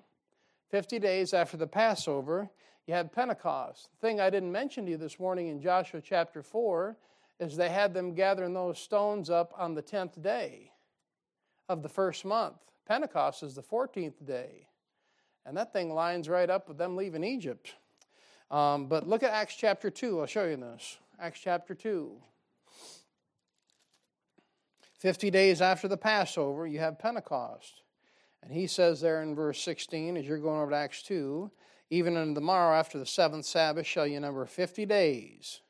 50 0.70 0.98
days 0.98 1.32
after 1.32 1.56
the 1.56 1.66
Passover, 1.66 2.50
you 2.86 2.94
had 2.94 3.12
Pentecost. 3.12 3.88
The 3.92 4.06
thing 4.06 4.20
I 4.20 4.30
didn't 4.30 4.52
mention 4.52 4.84
to 4.84 4.92
you 4.92 4.96
this 4.96 5.18
morning 5.18 5.48
in 5.48 5.60
Joshua 5.60 6.00
chapter 6.00 6.42
4 6.42 6.96
is 7.38 7.56
they 7.56 7.68
had 7.68 7.92
them 7.94 8.14
gathering 8.14 8.54
those 8.54 8.78
stones 8.78 9.30
up 9.30 9.52
on 9.56 9.74
the 9.74 9.82
10th 9.82 10.20
day 10.22 10.72
of 11.68 11.82
the 11.82 11.88
first 11.88 12.24
month. 12.24 12.56
Pentecost 12.86 13.42
is 13.42 13.54
the 13.54 13.62
14th 13.62 14.24
day. 14.26 14.68
And 15.44 15.56
that 15.56 15.72
thing 15.72 15.92
lines 15.92 16.28
right 16.28 16.48
up 16.48 16.68
with 16.68 16.78
them 16.78 16.96
leaving 16.96 17.24
Egypt. 17.24 17.74
Um, 18.50 18.86
but 18.86 19.08
look 19.08 19.22
at 19.22 19.32
Acts 19.32 19.56
chapter 19.56 19.90
2. 19.90 20.20
I'll 20.20 20.26
show 20.26 20.44
you 20.44 20.56
this. 20.56 20.98
Acts 21.20 21.40
chapter 21.40 21.74
2. 21.74 22.12
50 24.98 25.30
days 25.30 25.60
after 25.60 25.88
the 25.88 25.96
Passover, 25.96 26.66
you 26.66 26.78
have 26.78 26.98
Pentecost. 26.98 27.82
And 28.46 28.54
he 28.54 28.68
says 28.68 29.00
there 29.00 29.22
in 29.22 29.34
verse 29.34 29.60
16, 29.60 30.16
as 30.16 30.24
you're 30.24 30.38
going 30.38 30.60
over 30.60 30.70
to 30.70 30.76
Acts 30.76 31.02
2, 31.02 31.50
even 31.90 32.16
on 32.16 32.32
the 32.32 32.40
morrow 32.40 32.76
after 32.76 32.96
the 32.96 33.04
seventh 33.04 33.44
Sabbath 33.44 33.86
shall 33.86 34.06
you 34.06 34.20
number 34.20 34.46
50 34.46 34.86
days. 34.86 35.60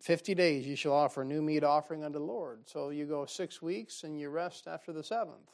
50 0.00 0.34
days 0.34 0.66
you 0.66 0.74
shall 0.74 0.92
offer 0.92 1.22
a 1.22 1.24
new 1.24 1.40
meat 1.40 1.62
offering 1.62 2.02
unto 2.02 2.18
the 2.18 2.24
Lord. 2.24 2.68
So 2.68 2.90
you 2.90 3.06
go 3.06 3.24
six 3.24 3.62
weeks 3.62 4.02
and 4.02 4.18
you 4.18 4.30
rest 4.30 4.66
after 4.66 4.92
the 4.92 5.04
seventh. 5.04 5.48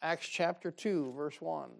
Acts 0.00 0.28
chapter 0.28 0.70
2, 0.70 1.12
verse 1.16 1.40
1. 1.40 1.70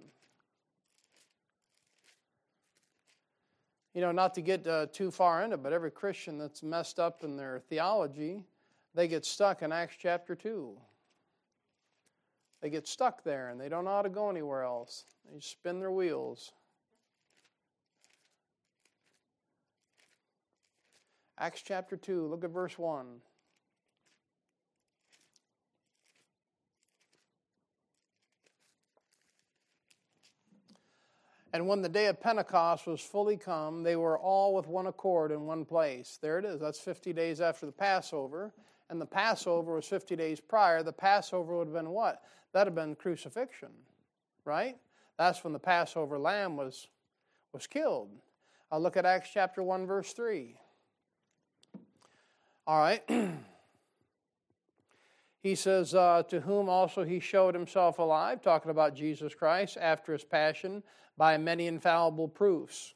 You 3.95 4.01
know, 4.01 4.11
not 4.11 4.35
to 4.35 4.41
get 4.41 4.67
uh, 4.67 4.87
too 4.93 5.13
far 5.13 5.45
into 5.45 5.55
it, 5.55 5.63
but 5.63 5.73
every 5.73 5.93
Christian 5.93 6.37
that's 6.37 6.65
messed 6.65 6.99
up 6.99 7.23
in 7.23 7.37
their 7.37 7.61
theology, 7.69 8.43
they 8.93 9.07
get 9.07 9.25
stuck 9.25 9.63
in 9.63 9.71
Acts 9.71 9.95
chapter 10.01 10.35
2. 10.35 10.77
They 12.61 12.71
get 12.71 12.87
stuck 12.87 13.25
there 13.25 13.49
and 13.49 13.61
they 13.61 13.69
don't 13.69 13.85
know 13.85 13.93
how 13.93 14.03
to 14.03 14.09
go 14.09 14.29
anywhere 14.29 14.63
else. 14.63 15.05
They 15.29 15.39
just 15.39 15.51
spin 15.51 15.81
their 15.81 15.91
wheels. 15.91 16.53
Acts 21.39 21.63
chapter 21.63 21.97
2, 21.97 22.27
look 22.27 22.45
at 22.45 22.51
verse 22.51 22.79
1. 22.79 23.07
And 31.53 31.67
when 31.67 31.83
the 31.83 31.89
day 31.89 32.07
of 32.07 32.21
Pentecost 32.21 32.87
was 32.87 33.01
fully 33.01 33.37
come, 33.37 33.83
they 33.83 33.97
were 33.97 34.19
all 34.19 34.55
with 34.55 34.69
one 34.69 34.87
accord 34.87 35.33
in 35.33 35.47
one 35.47 35.65
place. 35.65 36.19
There 36.23 36.39
it 36.39 36.45
is. 36.45 36.61
That's 36.61 36.79
50 36.79 37.13
days 37.13 37.41
after 37.41 37.67
the 37.67 37.73
Passover. 37.73 38.53
And 38.89 39.01
the 39.01 39.07
Passover 39.07 39.75
was 39.75 39.87
50 39.87 40.15
days 40.17 40.41
prior. 40.41 40.83
The 40.83 40.93
Passover 40.93 41.57
would 41.57 41.69
have 41.69 41.75
been 41.75 41.91
what? 41.91 42.23
That 42.53 42.61
would 42.61 42.67
have 42.69 42.75
been 42.75 42.97
crucifixion, 42.97 43.71
right? 44.45 44.77
That's 45.19 45.45
when 45.45 45.53
the 45.53 45.59
Passover 45.59 46.19
lamb 46.19 46.57
was, 46.57 46.89
was 47.53 47.67
killed. 47.67 48.11
Uh, 48.73 48.79
look 48.79 48.97
at 48.97 49.05
Acts 49.05 49.31
chapter 49.33 49.63
1, 49.63 49.87
verse 49.87 50.13
3. 50.13 50.57
All 52.67 52.79
right. 52.79 53.03
he 55.43 55.55
says, 55.55 55.95
uh, 55.95 56.23
To 56.29 56.41
whom 56.41 56.69
also 56.69 57.05
he 57.05 57.21
showed 57.21 57.55
himself 57.55 57.99
alive, 57.99 58.43
talking 58.43 58.71
about 58.71 58.95
Jesus 58.95 59.35
Christ, 59.35 59.77
after 59.81 60.13
his 60.13 60.25
passion, 60.25 60.83
by 61.17 61.37
many 61.37 61.67
infallible 61.67 62.29
proofs, 62.29 62.95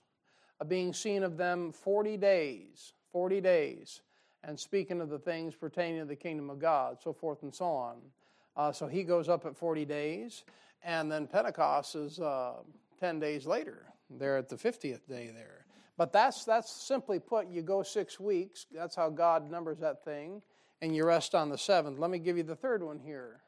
of 0.60 0.68
being 0.68 0.92
seen 0.92 1.22
of 1.22 1.36
them 1.36 1.72
40 1.72 2.16
days. 2.16 2.92
40 3.12 3.40
days. 3.40 4.00
And 4.42 4.58
speaking 4.58 5.00
of 5.00 5.08
the 5.08 5.18
things 5.18 5.54
pertaining 5.54 6.00
to 6.00 6.06
the 6.06 6.16
kingdom 6.16 6.50
of 6.50 6.58
God, 6.58 6.98
so 7.02 7.12
forth 7.12 7.42
and 7.42 7.54
so 7.54 7.66
on. 7.66 7.96
Uh, 8.56 8.72
so 8.72 8.86
he 8.86 9.02
goes 9.02 9.28
up 9.28 9.46
at 9.46 9.56
40 9.56 9.84
days, 9.84 10.44
and 10.82 11.10
then 11.10 11.26
Pentecost 11.26 11.96
is 11.96 12.20
uh, 12.20 12.54
10 13.00 13.18
days 13.18 13.46
later. 13.46 13.86
They're 14.10 14.36
at 14.36 14.48
the 14.48 14.56
50th 14.56 15.06
day 15.08 15.30
there. 15.34 15.66
But 15.96 16.12
that's, 16.12 16.44
that's 16.44 16.70
simply 16.70 17.18
put, 17.18 17.48
you 17.48 17.62
go 17.62 17.82
six 17.82 18.18
weeks. 18.18 18.66
That's 18.72 18.96
how 18.96 19.10
God 19.10 19.50
numbers 19.50 19.78
that 19.78 20.04
thing. 20.04 20.42
And 20.82 20.94
you 20.94 21.06
rest 21.06 21.34
on 21.34 21.48
the 21.48 21.58
seventh. 21.58 21.98
Let 21.98 22.10
me 22.10 22.18
give 22.18 22.36
you 22.36 22.42
the 22.42 22.56
third 22.56 22.82
one 22.82 22.98
here. 22.98 23.40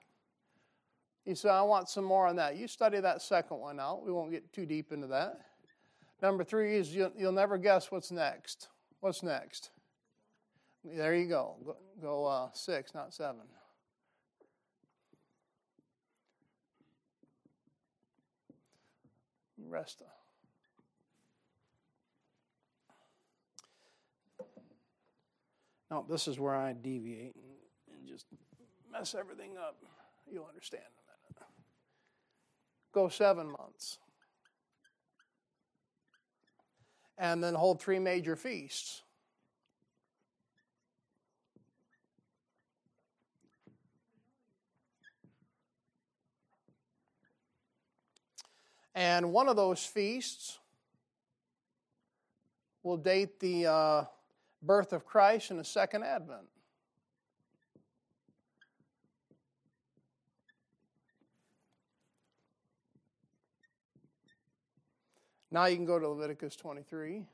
You 1.24 1.34
say, 1.34 1.48
I 1.48 1.62
want 1.62 1.88
some 1.88 2.04
more 2.04 2.26
on 2.26 2.36
that. 2.36 2.56
You 2.56 2.68
study 2.68 3.00
that 3.00 3.20
second 3.20 3.58
one 3.58 3.80
out. 3.80 4.04
We 4.04 4.12
won't 4.12 4.30
get 4.30 4.52
too 4.52 4.64
deep 4.64 4.92
into 4.92 5.08
that. 5.08 5.40
Number 6.22 6.44
three 6.44 6.76
is 6.76 6.94
you'll, 6.94 7.12
you'll 7.16 7.32
never 7.32 7.58
guess 7.58 7.90
what's 7.90 8.12
next. 8.12 8.68
What's 9.00 9.22
next? 9.22 9.70
There 10.84 11.14
you 11.16 11.28
go. 11.28 11.56
Go, 11.64 11.76
go 12.00 12.26
uh, 12.26 12.48
six, 12.52 12.94
not 12.94 13.12
seven. 13.12 13.42
Rest. 19.68 20.02
Now, 25.90 26.04
this 26.08 26.26
is 26.26 26.38
where 26.38 26.54
I 26.54 26.72
deviate 26.72 27.36
and 27.92 28.08
just 28.08 28.26
mess 28.90 29.14
everything 29.14 29.56
up. 29.56 29.76
You'll 30.30 30.46
understand 30.46 30.82
in 30.82 30.88
a 30.88 31.40
minute. 31.40 31.52
Go 32.92 33.08
seven 33.08 33.50
months. 33.50 33.98
And 37.18 37.42
then 37.42 37.54
hold 37.54 37.80
three 37.80 37.98
major 37.98 38.36
feasts. 38.36 39.02
And 48.96 49.30
one 49.30 49.46
of 49.46 49.56
those 49.56 49.84
feasts 49.84 50.58
will 52.82 52.96
date 52.96 53.38
the 53.40 53.66
uh, 53.66 54.04
birth 54.62 54.94
of 54.94 55.04
Christ 55.04 55.50
and 55.50 55.60
the 55.60 55.64
second 55.64 56.02
advent. 56.02 56.46
Now 65.50 65.66
you 65.66 65.76
can 65.76 65.84
go 65.84 65.98
to 65.98 66.08
Leviticus 66.08 66.56
23. 66.56 67.26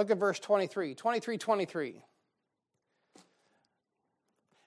Look 0.00 0.10
at 0.10 0.16
verse 0.16 0.40
23. 0.40 0.94
23 0.94 1.36
23. 1.36 2.04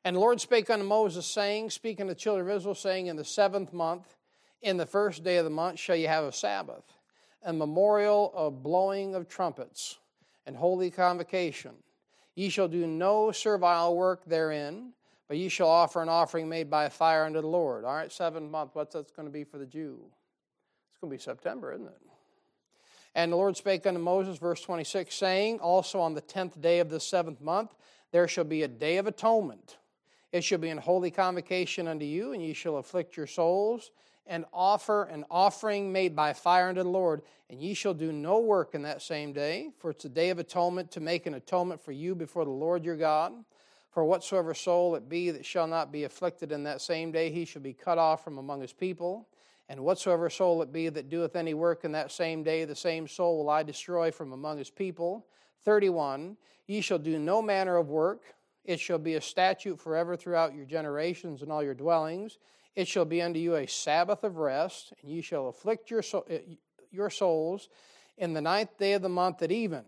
And 0.05 0.15
the 0.15 0.19
Lord 0.19 0.39
spake 0.39 0.69
unto 0.69 0.85
Moses, 0.85 1.25
saying, 1.25 1.71
Speaking 1.71 2.05
to 2.05 2.13
the 2.13 2.19
children 2.19 2.47
of 2.47 2.55
Israel, 2.55 2.75
saying, 2.75 3.07
In 3.07 3.15
the 3.15 3.25
seventh 3.25 3.73
month, 3.73 4.15
in 4.61 4.77
the 4.77 4.85
first 4.85 5.23
day 5.23 5.37
of 5.37 5.43
the 5.43 5.49
month, 5.49 5.79
shall 5.79 5.95
ye 5.95 6.03
have 6.03 6.23
a 6.23 6.31
Sabbath, 6.31 6.83
a 7.41 7.51
memorial 7.51 8.31
of 8.35 8.61
blowing 8.61 9.15
of 9.15 9.27
trumpets, 9.27 9.97
and 10.45 10.55
holy 10.55 10.91
convocation. 10.91 11.71
Ye 12.35 12.49
shall 12.49 12.67
do 12.67 12.85
no 12.85 13.31
servile 13.31 13.95
work 13.95 14.25
therein, 14.25 14.93
but 15.27 15.37
ye 15.37 15.49
shall 15.49 15.67
offer 15.67 16.03
an 16.03 16.09
offering 16.09 16.47
made 16.47 16.69
by 16.69 16.89
fire 16.89 17.25
unto 17.25 17.41
the 17.41 17.47
Lord. 17.47 17.85
All 17.85 17.95
right, 17.95 18.11
seventh 18.11 18.51
month, 18.51 18.75
what's 18.75 18.93
that 18.93 19.15
going 19.15 19.27
to 19.27 19.33
be 19.33 19.45
for 19.45 19.57
the 19.57 19.65
Jew? 19.65 19.97
It's 20.91 20.99
going 21.01 21.09
to 21.09 21.17
be 21.17 21.19
September, 21.19 21.73
isn't 21.73 21.87
it? 21.87 22.12
And 23.15 23.31
the 23.31 23.37
Lord 23.37 23.55
spake 23.55 23.85
unto 23.85 23.99
Moses, 23.99 24.37
verse 24.37 24.61
26, 24.61 25.13
saying, 25.13 25.59
Also 25.59 25.99
on 25.99 26.13
the 26.13 26.21
tenth 26.21 26.59
day 26.59 26.79
of 26.79 26.89
the 26.89 26.99
seventh 26.99 27.41
month 27.41 27.75
there 28.11 28.27
shall 28.27 28.43
be 28.43 28.63
a 28.63 28.67
day 28.67 28.97
of 28.97 29.07
atonement. 29.07 29.77
It 30.31 30.43
shall 30.43 30.57
be 30.57 30.69
an 30.69 30.79
holy 30.79 31.11
convocation 31.11 31.87
unto 31.87 32.05
you, 32.05 32.33
and 32.33 32.41
ye 32.41 32.53
shall 32.53 32.77
afflict 32.77 33.15
your 33.15 33.27
souls, 33.27 33.91
and 34.25 34.45
offer 34.51 35.03
an 35.03 35.25
offering 35.29 35.91
made 35.91 36.15
by 36.15 36.33
fire 36.33 36.69
unto 36.69 36.81
the 36.81 36.89
Lord. 36.89 37.21
And 37.49 37.61
ye 37.61 37.75
shall 37.75 37.93
do 37.93 38.11
no 38.11 38.39
work 38.39 38.73
in 38.73 38.81
that 38.83 39.01
same 39.01 39.31
day, 39.31 39.69
for 39.77 39.91
it's 39.91 40.05
a 40.05 40.09
day 40.09 40.31
of 40.31 40.39
atonement 40.39 40.89
to 40.91 40.99
make 40.99 41.27
an 41.27 41.35
atonement 41.35 41.81
for 41.81 41.91
you 41.91 42.15
before 42.15 42.45
the 42.45 42.51
Lord 42.51 42.83
your 42.83 42.95
God. 42.95 43.33
For 43.91 44.03
whatsoever 44.03 44.55
soul 44.55 44.95
it 44.95 45.07
be 45.07 45.29
that 45.29 45.45
shall 45.45 45.67
not 45.67 45.91
be 45.91 46.03
afflicted 46.03 46.51
in 46.51 46.63
that 46.63 46.81
same 46.81 47.11
day, 47.11 47.29
he 47.29 47.45
shall 47.45 47.61
be 47.61 47.73
cut 47.73 47.99
off 47.99 48.23
from 48.23 48.39
among 48.39 48.61
his 48.61 48.73
people. 48.73 49.27
And 49.69 49.79
whatsoever 49.81 50.29
soul 50.29 50.61
it 50.61 50.73
be 50.73 50.89
that 50.89 51.09
doeth 51.09 51.35
any 51.35 51.53
work 51.53 51.85
in 51.85 51.93
that 51.93 52.11
same 52.11 52.43
day, 52.43 52.65
the 52.65 52.75
same 52.75 53.07
soul 53.07 53.37
will 53.37 53.49
I 53.49 53.63
destroy 53.63 54.11
from 54.11 54.33
among 54.33 54.57
his 54.57 54.69
people. 54.69 55.25
31. 55.63 56.37
Ye 56.67 56.81
shall 56.81 56.99
do 56.99 57.17
no 57.17 57.41
manner 57.41 57.77
of 57.77 57.89
work. 57.89 58.21
It 58.65 58.79
shall 58.79 58.99
be 58.99 59.15
a 59.15 59.21
statute 59.21 59.79
forever 59.79 60.15
throughout 60.15 60.55
your 60.55 60.65
generations 60.65 61.41
and 61.41 61.51
all 61.51 61.63
your 61.63 61.73
dwellings. 61.73 62.37
It 62.75 62.87
shall 62.87 63.05
be 63.05 63.21
unto 63.21 63.39
you 63.39 63.55
a 63.55 63.67
Sabbath 63.67 64.23
of 64.23 64.37
rest, 64.37 64.93
and 65.01 65.11
ye 65.11 65.21
shall 65.21 65.47
afflict 65.47 65.91
your, 65.91 66.01
eh, 66.29 66.39
your 66.91 67.09
souls 67.09 67.69
in 68.17 68.33
the 68.33 68.41
ninth 68.41 68.77
day 68.77 68.93
of 68.93 69.01
the 69.01 69.09
month 69.09 69.41
at 69.41 69.51
even. 69.51 69.85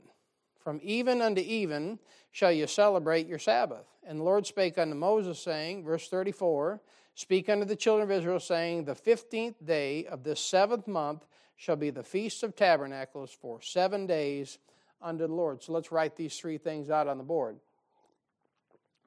From 0.59 0.79
even 0.83 1.21
unto 1.21 1.41
even 1.41 1.99
shall 2.31 2.51
ye 2.51 2.65
celebrate 2.67 3.27
your 3.27 3.39
Sabbath. 3.39 3.88
And 4.03 4.19
the 4.19 4.23
Lord 4.23 4.45
spake 4.45 4.77
unto 4.77 4.95
Moses, 4.95 5.39
saying, 5.39 5.83
verse 5.83 6.09
34, 6.09 6.81
Speak 7.15 7.47
unto 7.47 7.63
the 7.63 7.78
children 7.78 8.12
of 8.12 8.15
Israel, 8.15 8.41
saying, 8.41 8.84
The 8.84 8.93
fifteenth 8.93 9.65
day 9.65 10.06
of 10.06 10.23
this 10.23 10.39
seventh 10.39 10.86
month 10.86 11.25
shall 11.56 11.78
be 11.78 11.89
the 11.89 12.04
Feast 12.04 12.43
of 12.43 12.56
Tabernacles 12.56 13.32
for 13.32 13.62
seven 13.62 14.06
days 14.06 14.58
unto 15.01 15.25
the 15.25 15.34
Lord. 15.34 15.63
So 15.63 15.71
let's 15.71 15.93
write 15.93 16.17
these 16.17 16.38
three 16.38 16.58
things 16.58 16.89
out 16.89 17.08
on 17.08 17.17
the 17.17 17.23
board. 17.23 17.58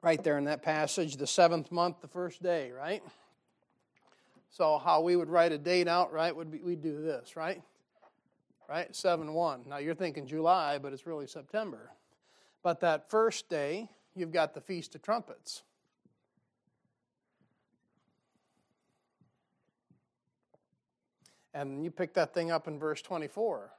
Right 0.01 0.23
there 0.23 0.39
in 0.39 0.45
that 0.45 0.63
passage, 0.63 1.17
the 1.17 1.27
seventh 1.27 1.71
month, 1.71 2.01
the 2.01 2.07
first 2.07 2.41
day, 2.41 2.71
right? 2.71 3.03
So 4.49 4.79
how 4.79 5.01
we 5.01 5.15
would 5.15 5.29
write 5.29 5.51
a 5.51 5.59
date 5.59 5.87
out, 5.87 6.11
right, 6.11 6.35
would 6.35 6.49
be 6.49 6.59
we'd 6.59 6.81
do 6.81 7.01
this, 7.03 7.35
right? 7.35 7.61
Right? 8.67 8.95
7 8.95 9.33
1. 9.33 9.63
Now 9.67 9.77
you're 9.77 9.95
thinking 9.95 10.25
July, 10.25 10.79
but 10.79 10.93
it's 10.93 11.05
really 11.05 11.27
September. 11.27 11.91
But 12.63 12.79
that 12.81 13.09
first 13.09 13.49
day, 13.49 13.89
you've 14.15 14.31
got 14.31 14.53
the 14.53 14.61
Feast 14.61 14.95
of 14.95 15.01
Trumpets. 15.01 15.63
And 21.53 21.83
you 21.83 21.91
pick 21.91 22.13
that 22.13 22.33
thing 22.33 22.51
up 22.51 22.67
in 22.67 22.77
verse 22.79 23.01
24 23.01 23.71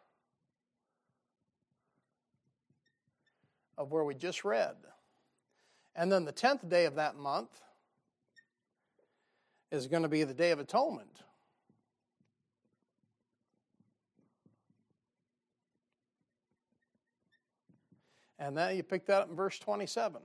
of 3.78 3.90
where 3.90 4.04
we 4.04 4.14
just 4.14 4.44
read. 4.44 4.76
And 5.94 6.10
then 6.10 6.24
the 6.24 6.32
10th 6.32 6.68
day 6.68 6.84
of 6.84 6.96
that 6.96 7.16
month 7.16 7.60
is 9.70 9.86
going 9.86 10.02
to 10.02 10.08
be 10.08 10.24
the 10.24 10.34
Day 10.34 10.50
of 10.50 10.58
Atonement. 10.58 11.22
And 18.38 18.56
then 18.56 18.76
you 18.76 18.82
pick 18.82 19.06
that 19.06 19.22
up 19.22 19.30
in 19.30 19.36
verse 19.36 19.58
27. 19.58 20.20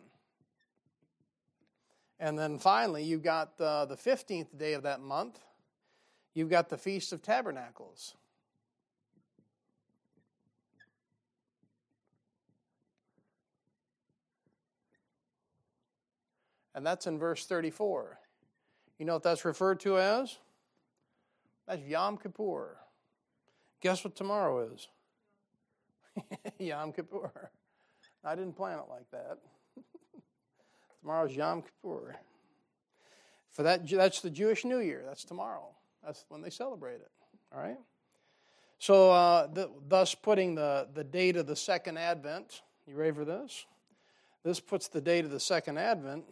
And 2.19 2.39
then 2.39 2.58
finally, 2.58 3.03
you've 3.03 3.23
got 3.23 3.60
uh, 3.60 3.86
the 3.86 3.97
15th 3.97 4.58
day 4.58 4.73
of 4.73 4.84
that 4.84 5.01
month 5.01 5.39
You've 6.36 6.50
got 6.50 6.69
the 6.69 6.78
Feast 6.78 7.13
of 7.13 7.21
Tabernacles. 7.21 8.13
And 16.76 16.86
that's 16.86 17.08
in 17.08 17.17
verse 17.17 17.45
34. 17.45 18.19
You 19.00 19.06
know 19.06 19.13
what 19.13 19.24
that's 19.24 19.45
referred 19.45 19.80
to 19.82 19.98
as? 19.98 20.38
That's 21.67 21.82
Yom 21.84 22.17
Kippur. 22.17 22.78
Guess 23.82 24.04
what 24.04 24.15
tomorrow 24.17 24.69
is? 24.74 24.88
Yom 26.60 26.91
Kippur. 26.91 27.50
I 28.26 28.36
didn't 28.36 28.58
plan 28.58 28.80
it 28.80 28.89
like 28.89 29.10
that. 29.12 29.38
Tomorrow's 31.02 31.34
Yom 31.34 31.62
Kippur. 31.62 32.17
For 33.52 33.63
that, 33.63 33.88
that's 33.88 34.19
the 34.19 34.30
Jewish 34.30 34.65
New 34.65 34.80
Year. 34.80 35.04
That's 35.08 35.24
tomorrow. 35.24 35.69
That's 36.06 36.24
when 36.30 36.41
they 36.41 36.52
celebrate 36.52 36.96
it. 36.96 37.12
All 37.54 37.62
right? 37.62 37.80
So, 38.78 39.12
uh, 39.12 39.48
the, 39.48 39.72
thus 39.88 40.13
putting 40.13 40.54
the, 40.54 40.88
the 40.94 41.04
date 41.04 41.36
of 41.36 41.48
the 41.48 41.56
second 41.56 41.98
advent, 41.98 42.62
You 42.86 42.96
ready 42.96 43.13
for 43.13 43.26
this? 43.26 43.65
This 44.44 44.60
puts 44.60 44.88
the 44.88 45.02
date 45.02 45.26
of 45.26 45.32
the 45.32 45.39
second 45.39 45.80
advent. 45.80 46.26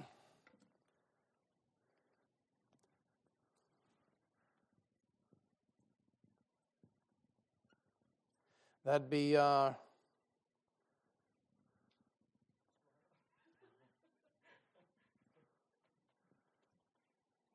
That'd 8.86 9.10
be 9.10 9.36
uh, 9.38 9.72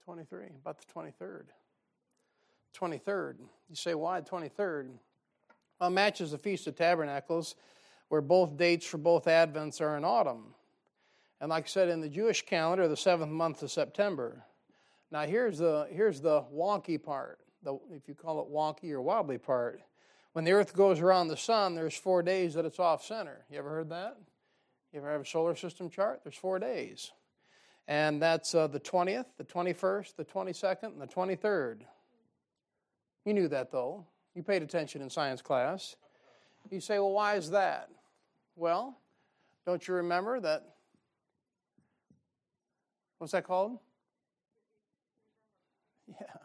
23, 0.05 0.47
about 0.63 0.79
the 0.81 0.87
23rd. 0.93 1.45
23rd. 2.79 3.37
You 3.69 3.75
say, 3.75 3.95
why 3.95 4.21
23rd? 4.21 4.91
Well, 5.81 5.91
matches 5.91 6.33
the 6.33 6.39
Feast 6.39 6.67
of 6.67 6.77
Tabernacles, 6.77 7.55
where 8.09 8.21
both 8.21 8.57
dates 8.57 8.87
for 8.87 8.99
both 8.99 9.27
Advents 9.27 9.81
are 9.81 9.97
in 9.97 10.05
autumn. 10.05 10.55
And 11.41 11.51
like 11.51 11.65
I 11.65 11.69
said, 11.69 11.89
in 11.89 12.01
the 12.01 12.09
Jewish 12.09 12.45
calendar, 12.45 12.89
the 12.89 12.97
seventh 12.97 13.31
month 13.31 13.63
of 13.63 13.71
September. 13.71 14.45
Now, 15.11 15.23
here's 15.23 15.59
the, 15.59 15.87
here's 15.91 16.21
the 16.21 16.43
wonky 16.55 17.03
part, 17.03 17.39
the, 17.63 17.79
if 17.91 18.09
you 18.09 18.15
call 18.15 18.41
it 18.41 18.53
wonky 18.53 18.91
or 18.93 19.01
wobbly 19.01 19.39
part. 19.39 19.81
When 20.33 20.45
the 20.45 20.53
earth 20.53 20.75
goes 20.75 21.01
around 21.01 21.29
the 21.29 21.37
sun, 21.37 21.75
there's 21.75 21.97
four 21.97 22.23
days 22.23 22.55
that 22.55 22.65
it's 22.65 22.79
off 22.79 23.05
center. 23.05 23.45
You 23.51 23.59
ever 23.59 23.71
heard 23.71 23.89
that? 23.91 24.19
You 24.93 25.01
ever 25.01 25.11
have 25.11 25.21
a 25.23 25.27
solar 25.27 25.55
system 25.55 25.91
chart? 25.91 26.21
There's 26.25 26.37
four 26.37 26.59
days 26.59 27.13
and 27.89 28.21
that's 28.21 28.55
uh, 28.55 28.67
the 28.67 28.79
20th, 28.79 29.25
the 29.39 29.45
21st, 29.45 30.17
the 30.17 30.25
22nd, 30.25 30.85
and 30.85 31.01
the 31.01 31.07
23rd. 31.07 31.81
You 33.29 33.35
knew 33.35 33.49
that 33.49 33.71
though. 33.71 34.07
You 34.35 34.43
paid 34.43 34.63
attention 34.63 35.03
in 35.03 35.11
science 35.11 35.43
class. 35.43 35.97
You 36.71 36.81
say, 36.81 36.99
well, 36.99 37.13
why 37.13 37.35
is 37.35 37.51
that? 37.51 37.91
Well, 38.57 38.97
don't 39.67 39.87
you 39.87 39.93
remember 39.93 40.41
that? 40.41 40.65
What's 43.19 43.35
that 43.35 43.45
called? 43.45 43.81
Yeah. 46.07 46.39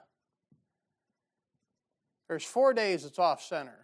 There's 2.28 2.44
four 2.44 2.74
days 2.74 3.06
it's 3.06 3.18
off 3.18 3.42
center. 3.42 3.80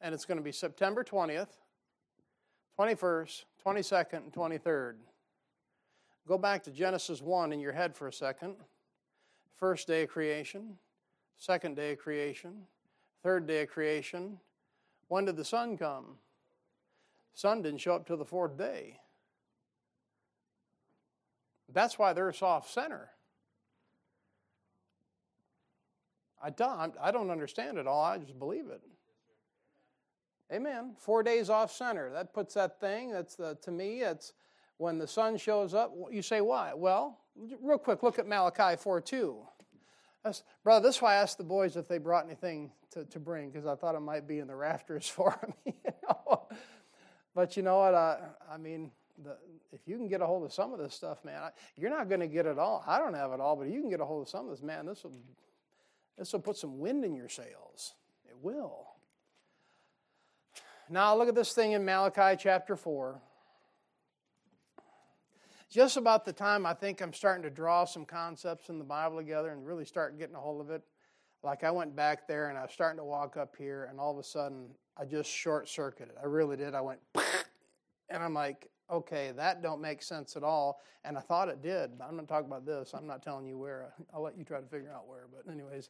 And 0.00 0.12
it's 0.12 0.24
going 0.24 0.38
to 0.38 0.42
be 0.42 0.50
September 0.50 1.04
20th, 1.04 1.50
21st, 2.80 3.44
22nd, 3.64 4.14
and 4.14 4.32
23rd. 4.32 4.94
Go 6.26 6.36
back 6.36 6.64
to 6.64 6.72
Genesis 6.72 7.22
1 7.22 7.52
in 7.52 7.60
your 7.60 7.72
head 7.72 7.94
for 7.94 8.08
a 8.08 8.12
second. 8.12 8.56
First 9.62 9.86
day 9.86 10.02
of 10.02 10.08
creation, 10.08 10.76
second 11.38 11.76
day 11.76 11.92
of 11.92 12.00
creation, 12.00 12.62
third 13.22 13.46
day 13.46 13.62
of 13.62 13.68
creation. 13.68 14.40
When 15.06 15.24
did 15.24 15.36
the 15.36 15.44
sun 15.44 15.78
come? 15.78 16.16
sun 17.34 17.62
didn't 17.62 17.78
show 17.78 17.94
up 17.94 18.04
till 18.04 18.16
the 18.16 18.24
fourth 18.24 18.58
day. 18.58 18.98
That's 21.72 21.96
why 21.96 22.12
they're 22.12 22.34
off 22.42 22.68
center. 22.68 23.10
I 26.42 26.50
don't, 26.50 26.96
I 27.00 27.12
don't 27.12 27.30
understand 27.30 27.78
it 27.78 27.86
all, 27.86 28.02
I 28.02 28.18
just 28.18 28.36
believe 28.40 28.66
it. 28.66 28.82
Amen. 30.52 30.96
Four 30.98 31.22
days 31.22 31.50
off 31.50 31.70
center. 31.70 32.10
That 32.10 32.34
puts 32.34 32.54
that 32.54 32.80
thing, 32.80 33.12
that's 33.12 33.36
the, 33.36 33.56
to 33.62 33.70
me, 33.70 34.00
it's 34.00 34.32
when 34.78 34.98
the 34.98 35.06
sun 35.06 35.36
shows 35.36 35.72
up. 35.72 35.94
You 36.10 36.20
say, 36.20 36.40
why? 36.40 36.72
Well, 36.74 37.20
real 37.60 37.78
quick, 37.78 38.02
look 38.02 38.18
at 38.18 38.26
Malachi 38.26 38.76
4 38.76 39.00
2. 39.00 39.46
Brother, 40.62 40.86
this 40.86 40.96
is 40.96 41.02
why 41.02 41.14
I 41.14 41.16
asked 41.16 41.38
the 41.38 41.44
boys 41.44 41.76
if 41.76 41.88
they 41.88 41.98
brought 41.98 42.26
anything 42.26 42.70
to, 42.92 43.04
to 43.06 43.18
bring, 43.18 43.50
because 43.50 43.66
I 43.66 43.74
thought 43.74 43.94
it 43.94 44.00
might 44.00 44.28
be 44.28 44.38
in 44.38 44.46
the 44.46 44.54
rafters 44.54 45.08
for 45.08 45.36
me. 45.66 45.74
You 45.84 45.92
know? 46.08 46.48
But 47.34 47.56
you 47.56 47.62
know 47.62 47.78
what? 47.78 47.94
I, 47.94 48.18
I 48.50 48.56
mean, 48.58 48.90
the, 49.22 49.36
if 49.72 49.80
you 49.86 49.96
can 49.96 50.08
get 50.08 50.20
a 50.20 50.26
hold 50.26 50.44
of 50.44 50.52
some 50.52 50.72
of 50.72 50.78
this 50.78 50.94
stuff, 50.94 51.24
man, 51.24 51.40
I, 51.42 51.50
you're 51.76 51.90
not 51.90 52.08
going 52.08 52.20
to 52.20 52.26
get 52.26 52.46
it 52.46 52.58
all. 52.58 52.84
I 52.86 52.98
don't 52.98 53.14
have 53.14 53.32
it 53.32 53.40
all, 53.40 53.56
but 53.56 53.68
you 53.68 53.80
can 53.80 53.88
get 53.88 54.00
a 54.00 54.04
hold 54.04 54.22
of 54.22 54.28
some 54.28 54.46
of 54.46 54.50
this, 54.50 54.62
man, 54.62 54.86
this 54.86 55.02
will, 55.02 55.12
this 56.18 56.32
will 56.32 56.40
put 56.40 56.56
some 56.56 56.78
wind 56.78 57.04
in 57.04 57.14
your 57.14 57.28
sails. 57.28 57.94
It 58.28 58.36
will. 58.42 58.86
Now, 60.90 61.16
look 61.16 61.28
at 61.28 61.34
this 61.34 61.52
thing 61.52 61.72
in 61.72 61.84
Malachi 61.84 62.36
chapter 62.38 62.76
4. 62.76 63.20
Just 65.72 65.96
about 65.96 66.26
the 66.26 66.34
time 66.34 66.66
I 66.66 66.74
think 66.74 67.00
I'm 67.00 67.14
starting 67.14 67.42
to 67.44 67.48
draw 67.48 67.86
some 67.86 68.04
concepts 68.04 68.68
in 68.68 68.78
the 68.78 68.84
Bible 68.84 69.16
together 69.16 69.48
and 69.52 69.66
really 69.66 69.86
start 69.86 70.18
getting 70.18 70.34
a 70.34 70.38
hold 70.38 70.60
of 70.60 70.68
it, 70.68 70.82
like 71.42 71.64
I 71.64 71.70
went 71.70 71.96
back 71.96 72.28
there 72.28 72.50
and 72.50 72.58
I 72.58 72.62
was 72.62 72.72
starting 72.72 72.98
to 72.98 73.04
walk 73.04 73.38
up 73.38 73.56
here, 73.56 73.88
and 73.88 73.98
all 73.98 74.12
of 74.12 74.18
a 74.18 74.22
sudden 74.22 74.66
I 74.98 75.06
just 75.06 75.30
short 75.30 75.70
circuited. 75.70 76.14
I 76.22 76.26
really 76.26 76.58
did. 76.58 76.74
I 76.74 76.82
went, 76.82 77.00
and 78.10 78.22
I'm 78.22 78.34
like, 78.34 78.68
okay, 78.90 79.32
that 79.34 79.62
don't 79.62 79.80
make 79.80 80.02
sense 80.02 80.36
at 80.36 80.42
all. 80.42 80.82
And 81.04 81.16
I 81.16 81.22
thought 81.22 81.48
it 81.48 81.62
did. 81.62 81.92
I'm 82.06 82.18
not 82.18 82.28
talking 82.28 82.48
about 82.48 82.66
this. 82.66 82.92
I'm 82.92 83.06
not 83.06 83.22
telling 83.22 83.46
you 83.46 83.56
where. 83.56 83.94
I'll 84.14 84.20
let 84.22 84.36
you 84.36 84.44
try 84.44 84.60
to 84.60 84.66
figure 84.66 84.92
out 84.94 85.08
where. 85.08 85.24
But 85.34 85.50
anyways, 85.50 85.88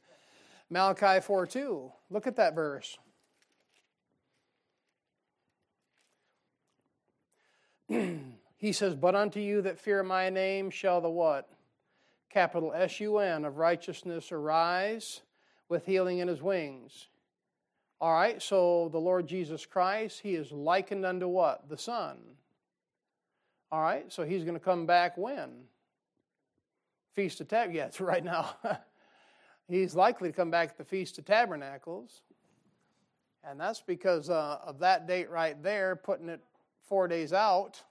Malachi 0.70 1.20
4 1.20 1.44
2. 1.44 1.92
Look 2.08 2.28
at 2.28 2.36
that 2.36 2.54
verse. 2.54 2.96
he 8.62 8.70
says, 8.70 8.94
But 8.94 9.16
unto 9.16 9.40
you 9.40 9.60
that 9.62 9.80
fear 9.80 10.04
my 10.04 10.30
name 10.30 10.70
shall 10.70 11.00
the 11.00 11.10
what? 11.10 11.50
Capital 12.30 12.72
S 12.72 13.00
U 13.00 13.18
N 13.18 13.44
of 13.44 13.58
righteousness 13.58 14.30
arise 14.30 15.20
with 15.68 15.84
healing 15.84 16.18
in 16.18 16.28
his 16.28 16.40
wings. 16.40 17.08
All 18.00 18.14
right, 18.14 18.40
so 18.40 18.88
the 18.92 19.00
Lord 19.00 19.26
Jesus 19.26 19.66
Christ, 19.66 20.20
he 20.20 20.36
is 20.36 20.52
likened 20.52 21.04
unto 21.04 21.26
what? 21.26 21.68
The 21.68 21.76
Son. 21.76 22.18
All 23.72 23.82
right, 23.82 24.12
so 24.12 24.22
he's 24.22 24.44
going 24.44 24.54
to 24.54 24.64
come 24.64 24.86
back 24.86 25.18
when? 25.18 25.64
Feast 27.14 27.40
of 27.40 27.48
Tabernacles. 27.48 27.76
Yeah, 27.76 27.86
it's 27.86 28.00
right 28.00 28.24
now. 28.24 28.54
he's 29.66 29.96
likely 29.96 30.28
to 30.28 30.36
come 30.36 30.52
back 30.52 30.70
at 30.70 30.78
the 30.78 30.84
Feast 30.84 31.18
of 31.18 31.24
Tabernacles. 31.24 32.22
And 33.42 33.58
that's 33.58 33.80
because 33.80 34.30
uh, 34.30 34.58
of 34.64 34.78
that 34.78 35.08
date 35.08 35.30
right 35.30 35.60
there, 35.64 35.96
putting 35.96 36.28
it 36.28 36.44
four 36.88 37.08
days 37.08 37.32
out. 37.32 37.82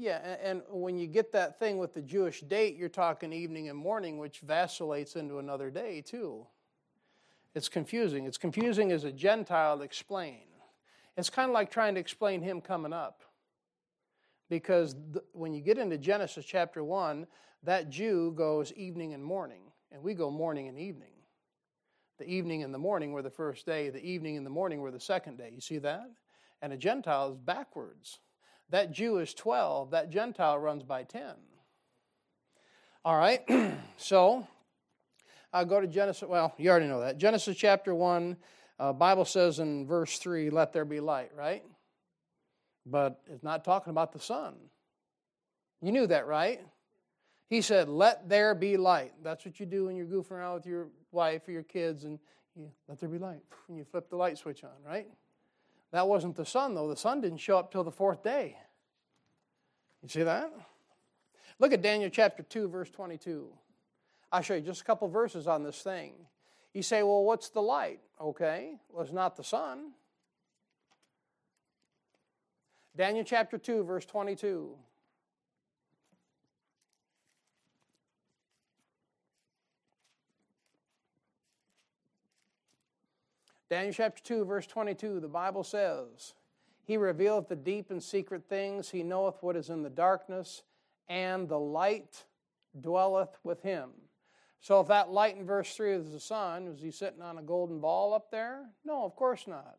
Yeah, 0.00 0.36
and 0.42 0.62
when 0.70 0.96
you 0.96 1.06
get 1.06 1.30
that 1.32 1.58
thing 1.58 1.76
with 1.76 1.92
the 1.92 2.00
Jewish 2.00 2.40
date, 2.40 2.74
you're 2.74 2.88
talking 2.88 3.34
evening 3.34 3.68
and 3.68 3.76
morning, 3.76 4.16
which 4.16 4.40
vacillates 4.40 5.14
into 5.14 5.40
another 5.40 5.68
day, 5.68 6.00
too. 6.00 6.46
It's 7.54 7.68
confusing. 7.68 8.24
It's 8.24 8.38
confusing 8.38 8.92
as 8.92 9.04
a 9.04 9.12
Gentile 9.12 9.76
to 9.76 9.84
explain. 9.84 10.44
It's 11.18 11.28
kind 11.28 11.50
of 11.50 11.52
like 11.52 11.70
trying 11.70 11.96
to 11.96 12.00
explain 12.00 12.40
him 12.40 12.62
coming 12.62 12.94
up. 12.94 13.24
Because 14.48 14.96
when 15.32 15.52
you 15.52 15.60
get 15.60 15.76
into 15.76 15.98
Genesis 15.98 16.46
chapter 16.46 16.82
1, 16.82 17.26
that 17.64 17.90
Jew 17.90 18.32
goes 18.34 18.72
evening 18.72 19.12
and 19.12 19.22
morning, 19.22 19.64
and 19.92 20.02
we 20.02 20.14
go 20.14 20.30
morning 20.30 20.68
and 20.68 20.78
evening. 20.78 21.12
The 22.16 22.24
evening 22.24 22.62
and 22.62 22.72
the 22.72 22.78
morning 22.78 23.12
were 23.12 23.20
the 23.20 23.28
first 23.28 23.66
day, 23.66 23.90
the 23.90 24.02
evening 24.02 24.38
and 24.38 24.46
the 24.46 24.50
morning 24.50 24.80
were 24.80 24.92
the 24.92 24.98
second 24.98 25.36
day. 25.36 25.50
You 25.54 25.60
see 25.60 25.76
that? 25.76 26.08
And 26.62 26.72
a 26.72 26.78
Gentile 26.78 27.32
is 27.32 27.36
backwards. 27.36 28.18
That 28.70 28.92
Jew 28.92 29.18
is 29.18 29.34
12, 29.34 29.90
that 29.90 30.10
Gentile 30.10 30.58
runs 30.58 30.82
by 30.82 31.02
10. 31.02 31.22
All 33.04 33.16
right, 33.16 33.40
so 33.96 34.46
I'll 35.52 35.64
go 35.64 35.80
to 35.80 35.86
Genesis. 35.86 36.28
Well, 36.28 36.54
you 36.58 36.70
already 36.70 36.86
know 36.86 37.00
that. 37.00 37.18
Genesis 37.18 37.56
chapter 37.56 37.94
1, 37.94 38.36
uh, 38.78 38.92
Bible 38.92 39.24
says 39.24 39.58
in 39.58 39.86
verse 39.86 40.18
3, 40.18 40.50
let 40.50 40.72
there 40.72 40.84
be 40.84 41.00
light, 41.00 41.32
right? 41.36 41.64
But 42.86 43.20
it's 43.26 43.42
not 43.42 43.64
talking 43.64 43.90
about 43.90 44.12
the 44.12 44.20
sun. 44.20 44.54
You 45.82 45.92
knew 45.92 46.06
that, 46.06 46.26
right? 46.26 46.60
He 47.48 47.62
said, 47.62 47.88
Let 47.88 48.28
there 48.28 48.54
be 48.54 48.76
light. 48.76 49.12
That's 49.22 49.44
what 49.44 49.58
you 49.58 49.66
do 49.66 49.86
when 49.86 49.96
you're 49.96 50.06
goofing 50.06 50.32
around 50.32 50.54
with 50.54 50.66
your 50.66 50.86
wife 51.10 51.48
or 51.48 51.52
your 51.52 51.64
kids 51.64 52.04
and 52.04 52.18
you 52.54 52.70
let 52.88 53.00
there 53.00 53.08
be 53.08 53.18
light. 53.18 53.42
And 53.68 53.76
you 53.78 53.84
flip 53.84 54.10
the 54.10 54.16
light 54.16 54.36
switch 54.36 54.64
on, 54.64 54.70
right? 54.84 55.06
That 55.92 56.06
wasn't 56.06 56.36
the 56.36 56.44
sun, 56.44 56.74
though. 56.74 56.88
The 56.88 56.96
sun 56.96 57.20
didn't 57.20 57.38
show 57.38 57.58
up 57.58 57.72
till 57.72 57.84
the 57.84 57.90
fourth 57.90 58.22
day. 58.22 58.56
You 60.02 60.08
see 60.08 60.22
that? 60.22 60.52
Look 61.58 61.72
at 61.72 61.82
Daniel 61.82 62.10
chapter 62.10 62.42
2, 62.42 62.68
verse 62.68 62.90
22. 62.90 63.48
I'll 64.32 64.42
show 64.42 64.54
you 64.54 64.60
just 64.60 64.82
a 64.82 64.84
couple 64.84 65.08
verses 65.08 65.46
on 65.46 65.62
this 65.62 65.82
thing. 65.82 66.12
You 66.72 66.82
say, 66.82 67.02
well, 67.02 67.24
what's 67.24 67.48
the 67.48 67.60
light? 67.60 68.00
Okay, 68.20 68.76
well, 68.90 69.02
it's 69.02 69.12
not 69.12 69.36
the 69.36 69.44
sun. 69.44 69.92
Daniel 72.96 73.24
chapter 73.24 73.58
2, 73.58 73.82
verse 73.82 74.04
22. 74.04 74.76
Daniel 83.70 83.94
chapter 83.94 84.22
2, 84.22 84.44
verse 84.44 84.66
22, 84.66 85.20
the 85.20 85.28
Bible 85.28 85.64
says, 85.64 86.34
He 86.82 86.96
revealeth 86.96 87.48
the 87.48 87.56
deep 87.56 87.90
and 87.90 88.02
secret 88.02 88.42
things, 88.48 88.90
He 88.90 89.02
knoweth 89.02 89.42
what 89.42 89.56
is 89.56 89.70
in 89.70 89.82
the 89.82 89.88
darkness, 89.88 90.62
and 91.08 91.48
the 91.48 91.58
light 91.58 92.24
dwelleth 92.78 93.38
with 93.44 93.62
Him. 93.62 93.90
So 94.60 94.80
if 94.80 94.88
that 94.88 95.10
light 95.10 95.36
in 95.36 95.46
verse 95.46 95.74
3 95.74 95.92
is 95.92 96.12
the 96.12 96.20
sun, 96.20 96.68
is 96.68 96.82
he 96.82 96.90
sitting 96.90 97.22
on 97.22 97.38
a 97.38 97.42
golden 97.42 97.80
ball 97.80 98.12
up 98.12 98.30
there? 98.30 98.66
No, 98.84 99.04
of 99.04 99.16
course 99.16 99.46
not. 99.46 99.76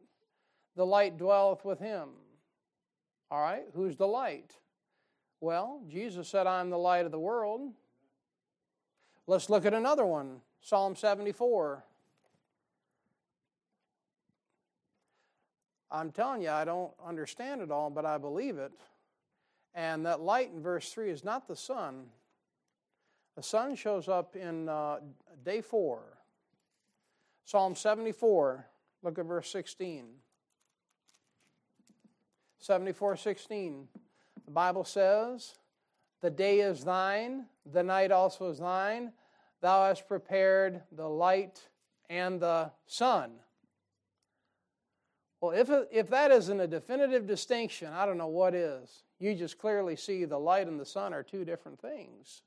The 0.76 0.86
light 0.86 1.18
dwelleth 1.18 1.64
with 1.64 1.80
him. 1.80 2.10
All 3.30 3.42
right, 3.42 3.66
who's 3.76 3.96
the 3.96 4.08
light? 4.08 4.54
Well, 5.40 5.84
Jesus 5.88 6.28
said, 6.28 6.48
I'm 6.48 6.70
the 6.70 6.78
light 6.78 7.06
of 7.06 7.12
the 7.12 7.20
world. 7.20 7.74
Let's 9.28 9.50
look 9.50 9.66
at 9.66 9.74
another 9.74 10.06
one 10.06 10.42
Psalm 10.62 10.96
74. 10.96 11.84
I'm 15.92 16.12
telling 16.12 16.42
you, 16.42 16.50
I 16.50 16.64
don't 16.64 16.92
understand 17.06 17.62
it 17.62 17.70
all, 17.70 17.90
but 17.90 18.06
I 18.06 18.18
believe 18.18 18.58
it. 18.58 18.72
And 19.74 20.06
that 20.06 20.22
light 20.22 20.52
in 20.54 20.62
verse 20.62 20.90
3 20.92 21.10
is 21.10 21.24
not 21.24 21.48
the 21.48 21.56
sun. 21.56 22.06
The 23.36 23.44
sun 23.44 23.76
shows 23.76 24.08
up 24.08 24.36
in 24.36 24.70
uh, 24.70 25.00
day 25.44 25.62
4. 25.62 26.02
Psalm 27.46 27.76
74, 27.76 28.66
look 29.04 29.20
at 29.20 29.26
verse 29.26 29.50
16. 29.52 30.06
74 32.60 33.18
16. 33.18 33.88
The 34.46 34.52
Bible 34.52 34.86
says, 34.86 35.56
The 36.22 36.30
day 36.30 36.60
is 36.60 36.84
thine, 36.84 37.46
the 37.66 37.84
night 37.84 38.12
also 38.12 38.50
is 38.50 38.60
thine. 38.60 39.12
Thou 39.62 39.88
hast 39.88 40.08
prepared 40.08 40.82
the 40.92 41.08
light 41.08 41.68
and 42.10 42.40
the 42.40 42.72
sun. 42.86 43.32
Well, 45.42 45.52
if, 45.52 45.72
if 45.92 46.10
that 46.12 46.32
isn't 46.32 46.60
a 46.60 46.68
definitive 46.68 47.26
distinction, 47.26 47.92
I 47.92 48.06
don't 48.06 48.20
know 48.20 48.28
what 48.28 48.54
is. 48.54 49.04
You 49.20 49.34
just 49.34 49.58
clearly 49.58 49.96
see 49.96 50.24
the 50.26 50.38
light 50.38 50.68
and 50.68 50.80
the 50.80 50.86
sun 50.86 51.14
are 51.14 51.24
two 51.24 51.44
different 51.44 51.82
things. 51.82 52.44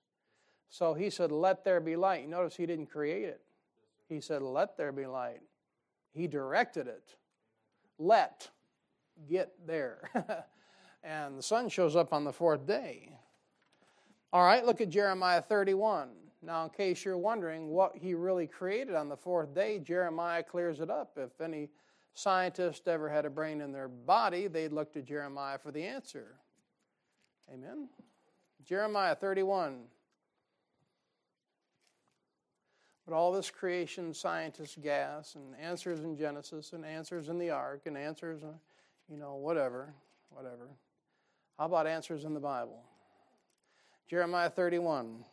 So 0.71 0.95
he 0.95 1.11
said, 1.11 1.33
Let 1.33 1.65
there 1.65 1.81
be 1.81 1.97
light. 1.97 2.29
Notice 2.29 2.57
he 2.57 2.67
didn't 2.67 2.87
create 2.87 3.25
it, 3.25 3.41
he 4.09 4.21
said, 4.21 4.43
Let 4.43 4.77
there 4.77 4.93
be 4.93 5.07
light. 5.07 5.41
He 6.13 6.29
directed 6.29 6.87
it. 6.87 7.17
Let 7.99 8.49
get 9.29 9.53
there. 9.67 10.11
and 11.05 11.37
the 11.39 11.43
sun 11.43 11.69
shows 11.69 11.97
up 11.97 12.13
on 12.13 12.25
the 12.25 12.33
fourth 12.33 12.67
day. 12.67 13.11
All 14.33 14.45
right, 14.45 14.65
look 14.65 14.81
at 14.81 14.89
Jeremiah 14.89 15.43
31. 15.43 16.11
Now, 16.43 16.65
in 16.65 16.71
case 16.71 17.05
you're 17.05 17.19
wondering 17.19 17.69
what 17.69 17.97
he 17.97 18.15
really 18.15 18.47
created 18.47 18.95
on 18.95 19.09
the 19.09 19.17
fourth 19.17 19.55
day, 19.55 19.79
Jeremiah 19.79 20.43
clears 20.43 20.81
it 20.81 20.91
up. 20.91 21.17
If 21.17 21.41
any 21.41 21.71
scientist 22.15 22.89
ever 22.89 23.09
had 23.09 23.25
a 23.25 23.31
brain 23.31 23.61
in 23.61 23.73
their 23.73 23.89
body, 23.89 24.47
they'd 24.47 24.73
look 24.73 24.93
to 24.93 25.03
Jeremiah 25.03 25.59
for 25.59 25.71
the 25.71 25.83
answer. 25.83 26.37
Amen. 27.53 27.89
Jeremiah 28.65 29.15
31. 29.15 29.83
But 33.07 33.15
all 33.15 33.33
this 33.33 33.51
creation 33.51 34.15
scientists 34.15 34.77
gas 34.83 35.35
and 35.35 35.55
answers 35.61 36.01
in 36.01 36.17
Genesis 36.17 36.73
and 36.73 36.87
answers 36.87 37.29
in 37.29 37.39
the 37.39 37.51
ark 37.51 37.83
and 37.85 37.99
answers, 37.99 38.43
uh, 38.43 38.53
you 39.11 39.19
know, 39.19 39.35
whatever, 39.35 39.93
whatever. 40.31 40.71
How 41.59 41.67
about 41.67 41.87
answers 41.87 42.25
in 42.25 42.33
the 42.33 42.41
Bible? 42.41 42.83
Jeremiah 44.09 44.49
31. 44.49 45.25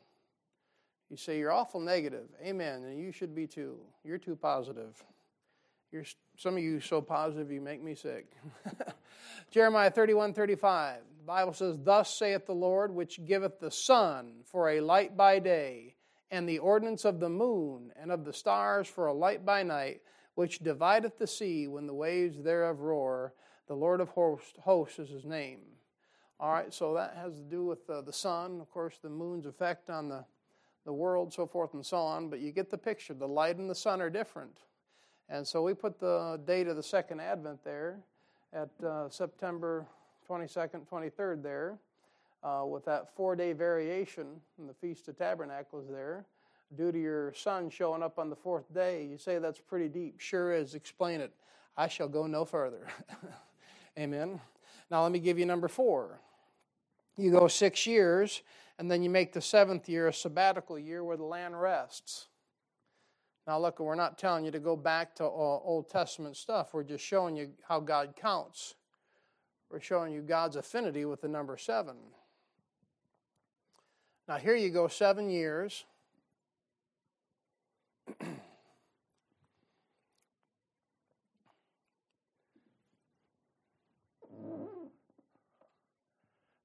You 1.09 1.17
say 1.17 1.37
you're 1.39 1.51
awful 1.51 1.79
negative. 1.79 2.27
Amen. 2.43 2.83
And 2.83 2.99
you 2.99 3.11
should 3.11 3.33
be 3.33 3.47
too. 3.47 3.77
You're 4.03 4.17
too 4.17 4.35
positive. 4.35 5.01
You're, 5.91 6.05
some 6.41 6.57
of 6.57 6.63
you 6.63 6.79
so 6.79 7.01
positive 7.01 7.51
you 7.51 7.61
make 7.61 7.83
me 7.83 7.93
sick. 7.93 8.33
Jeremiah 9.51 9.91
31 9.91 10.33
35. 10.33 11.01
The 11.19 11.23
Bible 11.23 11.53
says, 11.53 11.77
Thus 11.83 12.17
saith 12.17 12.47
the 12.47 12.53
Lord, 12.53 12.89
which 12.89 13.23
giveth 13.25 13.59
the 13.59 13.69
sun 13.69 14.37
for 14.45 14.71
a 14.71 14.81
light 14.81 15.15
by 15.15 15.37
day, 15.37 15.97
and 16.31 16.49
the 16.49 16.57
ordinance 16.57 17.05
of 17.05 17.19
the 17.19 17.29
moon 17.29 17.91
and 17.95 18.11
of 18.11 18.25
the 18.25 18.33
stars 18.33 18.87
for 18.87 19.05
a 19.05 19.13
light 19.13 19.45
by 19.45 19.61
night, 19.61 20.01
which 20.33 20.59
divideth 20.59 21.19
the 21.19 21.27
sea 21.27 21.67
when 21.67 21.85
the 21.85 21.93
waves 21.93 22.41
thereof 22.41 22.79
roar. 22.79 23.35
The 23.67 23.75
Lord 23.75 24.01
of 24.01 24.09
hosts, 24.09 24.97
is 24.97 25.09
his 25.09 25.25
name. 25.25 25.59
All 26.39 26.51
right, 26.51 26.73
so 26.73 26.95
that 26.95 27.15
has 27.21 27.35
to 27.35 27.43
do 27.43 27.65
with 27.65 27.87
uh, 27.87 28.01
the 28.01 28.11
sun, 28.11 28.59
of 28.59 28.71
course, 28.71 28.97
the 28.99 29.09
moon's 29.09 29.45
effect 29.45 29.91
on 29.91 30.09
the, 30.09 30.25
the 30.85 30.93
world, 30.93 31.31
so 31.31 31.45
forth 31.45 31.75
and 31.75 31.85
so 31.85 31.97
on. 31.97 32.29
But 32.29 32.39
you 32.39 32.51
get 32.51 32.71
the 32.71 32.79
picture. 32.79 33.13
The 33.13 33.27
light 33.27 33.57
and 33.57 33.69
the 33.69 33.75
sun 33.75 34.01
are 34.01 34.09
different. 34.09 34.57
And 35.31 35.47
so 35.47 35.63
we 35.63 35.73
put 35.73 35.97
the 35.97 36.41
date 36.45 36.67
of 36.67 36.75
the 36.75 36.83
second 36.83 37.21
advent 37.21 37.63
there 37.63 37.99
at 38.51 38.69
uh, 38.85 39.07
September 39.07 39.87
22nd, 40.29 40.85
23rd 40.91 41.41
there, 41.41 41.77
uh, 42.43 42.65
with 42.65 42.83
that 42.83 43.15
four 43.15 43.37
day 43.37 43.53
variation, 43.53 44.25
and 44.59 44.67
the 44.67 44.73
Feast 44.73 45.07
of 45.07 45.17
Tabernacles 45.17 45.85
there, 45.89 46.25
due 46.75 46.91
to 46.91 46.99
your 46.99 47.33
sun 47.33 47.69
showing 47.69 48.03
up 48.03 48.19
on 48.19 48.29
the 48.29 48.35
fourth 48.35 48.73
day. 48.73 49.05
You 49.05 49.17
say 49.17 49.39
that's 49.39 49.57
pretty 49.57 49.87
deep. 49.87 50.19
Sure 50.19 50.51
is. 50.51 50.75
Explain 50.75 51.21
it. 51.21 51.31
I 51.77 51.87
shall 51.87 52.09
go 52.09 52.27
no 52.27 52.43
further. 52.43 52.87
Amen. 53.97 54.37
Now 54.89 55.03
let 55.03 55.13
me 55.13 55.19
give 55.19 55.39
you 55.39 55.45
number 55.45 55.69
four. 55.69 56.19
You 57.15 57.31
go 57.31 57.47
six 57.47 57.87
years, 57.87 58.41
and 58.77 58.91
then 58.91 59.01
you 59.01 59.09
make 59.09 59.31
the 59.31 59.41
seventh 59.41 59.87
year 59.87 60.09
a 60.09 60.13
sabbatical 60.13 60.77
year 60.77 61.05
where 61.05 61.15
the 61.15 61.23
land 61.23 61.59
rests. 61.59 62.27
Now, 63.51 63.59
look, 63.59 63.81
we're 63.81 63.95
not 63.95 64.17
telling 64.17 64.45
you 64.45 64.51
to 64.51 64.61
go 64.61 64.77
back 64.77 65.13
to 65.15 65.25
uh, 65.25 65.27
Old 65.27 65.89
Testament 65.89 66.37
stuff. 66.37 66.73
We're 66.73 66.85
just 66.85 67.03
showing 67.03 67.35
you 67.35 67.49
how 67.67 67.81
God 67.81 68.15
counts. 68.15 68.75
We're 69.69 69.81
showing 69.81 70.13
you 70.13 70.21
God's 70.21 70.55
affinity 70.55 71.03
with 71.03 71.19
the 71.19 71.27
number 71.27 71.57
seven. 71.57 71.97
Now, 74.25 74.37
here 74.37 74.55
you 74.55 74.69
go, 74.69 74.87
seven 74.87 75.29
years. 75.29 75.83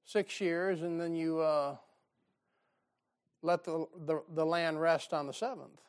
Six 0.05 0.39
years, 0.39 0.83
and 0.83 0.97
then 1.01 1.13
you 1.13 1.39
uh, 1.39 1.75
let 3.41 3.65
the, 3.65 3.87
the, 4.05 4.23
the 4.33 4.45
land 4.45 4.79
rest 4.79 5.11
on 5.13 5.27
the 5.27 5.33
seventh. 5.33 5.81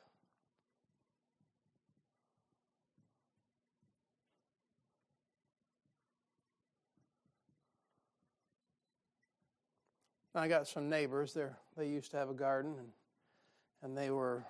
I 10.34 10.48
got 10.48 10.68
some 10.68 10.88
neighbors. 10.88 11.32
there. 11.32 11.56
they 11.76 11.88
used 11.88 12.10
to 12.12 12.16
have 12.16 12.30
a 12.30 12.34
garden, 12.34 12.74
and 12.78 12.88
and 13.82 13.96
they 13.96 14.10
were 14.10 14.44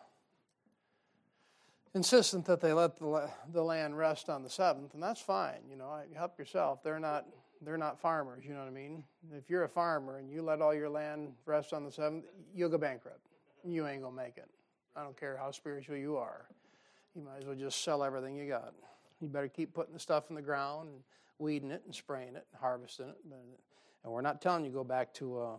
insistent 1.94 2.44
that 2.46 2.60
they 2.60 2.72
let 2.72 2.96
the 2.96 3.30
the 3.52 3.62
land 3.62 3.96
rest 3.96 4.28
on 4.28 4.42
the 4.42 4.50
seventh, 4.50 4.94
and 4.94 5.02
that's 5.02 5.20
fine. 5.20 5.60
You 5.70 5.76
know, 5.76 6.00
help 6.14 6.38
yourself. 6.38 6.82
They're 6.82 7.00
not 7.00 7.26
they're 7.62 7.78
not 7.78 8.00
farmers. 8.00 8.44
You 8.44 8.54
know 8.54 8.60
what 8.60 8.68
I 8.68 8.72
mean? 8.72 9.04
If 9.36 9.50
you're 9.50 9.64
a 9.64 9.68
farmer 9.68 10.18
and 10.18 10.30
you 10.30 10.42
let 10.42 10.60
all 10.60 10.74
your 10.74 10.88
land 10.88 11.32
rest 11.44 11.72
on 11.72 11.84
the 11.84 11.92
seventh, 11.92 12.24
you'll 12.54 12.68
go 12.68 12.78
bankrupt. 12.78 13.20
You 13.64 13.86
ain't 13.86 14.02
gonna 14.02 14.14
make 14.14 14.36
it. 14.36 14.48
I 14.96 15.02
don't 15.02 15.18
care 15.18 15.36
how 15.36 15.50
spiritual 15.50 15.96
you 15.96 16.16
are. 16.16 16.46
You 17.14 17.22
might 17.22 17.38
as 17.38 17.44
well 17.44 17.56
just 17.56 17.82
sell 17.82 18.02
everything 18.02 18.36
you 18.36 18.48
got. 18.48 18.74
You 19.20 19.28
better 19.28 19.48
keep 19.48 19.74
putting 19.74 19.94
the 19.94 20.00
stuff 20.00 20.24
in 20.28 20.36
the 20.36 20.42
ground 20.42 20.88
and 20.88 20.98
weeding 21.38 21.70
it 21.70 21.82
and 21.84 21.94
spraying 21.94 22.36
it 22.36 22.46
and 22.52 22.60
harvesting 22.60 23.08
it. 23.08 23.16
And 24.04 24.12
we're 24.12 24.20
not 24.20 24.40
telling 24.40 24.64
you 24.64 24.70
go 24.70 24.84
back 24.84 25.12
to 25.14 25.38
uh, 25.38 25.42
uh, 25.42 25.56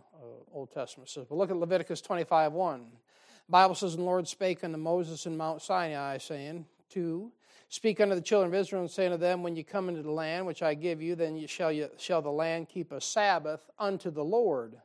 Old 0.52 0.72
Testament 0.72 1.08
says. 1.08 1.26
But 1.28 1.36
look 1.36 1.50
at 1.50 1.56
Leviticus 1.56 2.00
25 2.00 2.52
1. 2.52 2.80
The 2.80 3.50
Bible 3.50 3.74
says, 3.74 3.94
And 3.94 4.02
the 4.02 4.06
Lord 4.06 4.26
spake 4.28 4.64
unto 4.64 4.78
Moses 4.78 5.26
in 5.26 5.36
Mount 5.36 5.62
Sinai, 5.62 6.18
saying, 6.18 6.66
2. 6.90 7.30
Speak 7.68 8.00
unto 8.00 8.16
the 8.16 8.20
children 8.20 8.52
of 8.52 8.60
Israel 8.60 8.82
and 8.82 8.90
say 8.90 9.06
unto 9.06 9.18
them, 9.18 9.42
When 9.42 9.54
you 9.54 9.64
come 9.64 9.88
into 9.88 10.02
the 10.02 10.10
land 10.10 10.46
which 10.46 10.62
I 10.62 10.74
give 10.74 11.00
you, 11.00 11.14
then 11.14 11.46
shall, 11.46 11.88
shall 11.98 12.22
the 12.22 12.30
land 12.30 12.68
keep 12.68 12.90
a 12.90 13.00
Sabbath 13.00 13.70
unto 13.78 14.10
the 14.10 14.24
Lord. 14.24 14.76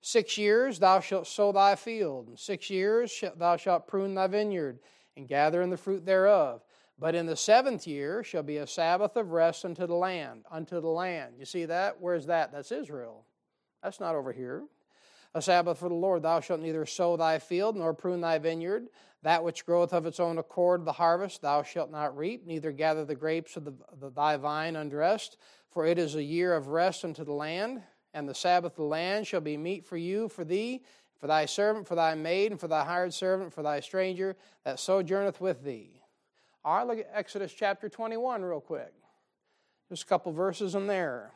Six 0.00 0.36
years 0.36 0.78
thou 0.78 1.00
shalt 1.00 1.26
sow 1.26 1.52
thy 1.52 1.76
field, 1.76 2.28
and 2.28 2.38
six 2.38 2.68
years 2.68 3.22
thou 3.36 3.56
shalt 3.56 3.86
prune 3.86 4.14
thy 4.14 4.26
vineyard, 4.26 4.80
and 5.16 5.28
gather 5.28 5.62
in 5.62 5.70
the 5.70 5.76
fruit 5.76 6.04
thereof. 6.04 6.62
But 6.98 7.14
in 7.14 7.26
the 7.26 7.36
seventh 7.36 7.86
year 7.86 8.22
shall 8.22 8.42
be 8.42 8.58
a 8.58 8.66
Sabbath 8.66 9.16
of 9.16 9.32
rest 9.32 9.64
unto 9.64 9.86
the 9.86 9.94
land, 9.94 10.44
unto 10.50 10.80
the 10.80 10.88
land. 10.88 11.34
You 11.38 11.44
see 11.44 11.64
that? 11.64 12.00
Where's 12.00 12.26
that? 12.26 12.52
That's 12.52 12.70
Israel. 12.70 13.26
That's 13.82 14.00
not 14.00 14.14
over 14.14 14.32
here. 14.32 14.62
A 15.34 15.42
Sabbath 15.42 15.78
for 15.78 15.88
the 15.88 15.94
Lord. 15.94 16.22
Thou 16.22 16.38
shalt 16.40 16.60
neither 16.60 16.86
sow 16.86 17.16
thy 17.16 17.40
field 17.40 17.76
nor 17.76 17.92
prune 17.92 18.20
thy 18.20 18.38
vineyard. 18.38 18.86
That 19.22 19.42
which 19.42 19.66
groweth 19.66 19.92
of 19.92 20.06
its 20.06 20.20
own 20.20 20.38
accord, 20.38 20.84
the 20.84 20.92
harvest, 20.92 21.42
thou 21.42 21.62
shalt 21.62 21.90
not 21.90 22.16
reap, 22.16 22.46
neither 22.46 22.70
gather 22.70 23.04
the 23.04 23.14
grapes 23.16 23.56
of 23.56 23.64
the, 23.64 23.72
the, 23.98 24.10
thy 24.10 24.36
vine 24.36 24.76
undressed. 24.76 25.38
For 25.70 25.86
it 25.86 25.98
is 25.98 26.14
a 26.14 26.22
year 26.22 26.54
of 26.54 26.68
rest 26.68 27.04
unto 27.04 27.24
the 27.24 27.32
land, 27.32 27.82
and 28.12 28.28
the 28.28 28.34
Sabbath 28.34 28.72
of 28.72 28.76
the 28.76 28.82
land 28.84 29.26
shall 29.26 29.40
be 29.40 29.56
meat 29.56 29.84
for 29.84 29.96
you, 29.96 30.28
for 30.28 30.44
thee, 30.44 30.82
for 31.18 31.26
thy 31.26 31.46
servant, 31.46 31.88
for 31.88 31.94
thy 31.96 32.14
maid, 32.14 32.52
and 32.52 32.60
for 32.60 32.68
thy 32.68 32.84
hired 32.84 33.12
servant, 33.12 33.52
for 33.52 33.62
thy 33.62 33.80
stranger 33.80 34.36
that 34.64 34.78
sojourneth 34.78 35.40
with 35.40 35.64
thee. 35.64 36.03
All 36.64 36.78
right, 36.78 36.86
look 36.86 36.98
at 36.98 37.10
Exodus 37.12 37.52
chapter 37.52 37.88
21 37.90 38.42
real 38.42 38.60
quick. 38.60 38.92
Just 39.90 40.04
a 40.04 40.06
couple 40.06 40.32
verses 40.32 40.74
in 40.74 40.86
there. 40.86 41.32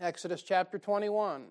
Exodus 0.00 0.42
chapter 0.42 0.78
21. 0.78 1.44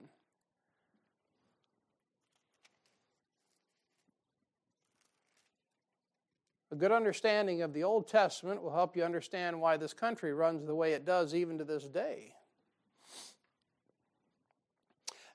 A 6.72 6.76
good 6.76 6.91
understanding 6.91 7.62
of 7.62 7.74
the 7.74 7.84
Old 7.84 8.07
Testament 8.07 8.62
will 8.62 8.74
help 8.74 8.95
you 8.95 9.03
understand 9.03 9.60
why 9.60 9.78
this 9.78 9.93
country 9.93 10.34
runs 10.34 10.66
the 10.66 10.76
way 10.76 10.91
it 10.93 11.05
does 11.05 11.34
even 11.34 11.57
to 11.57 11.64
this 11.64 11.86
day. 11.86 12.34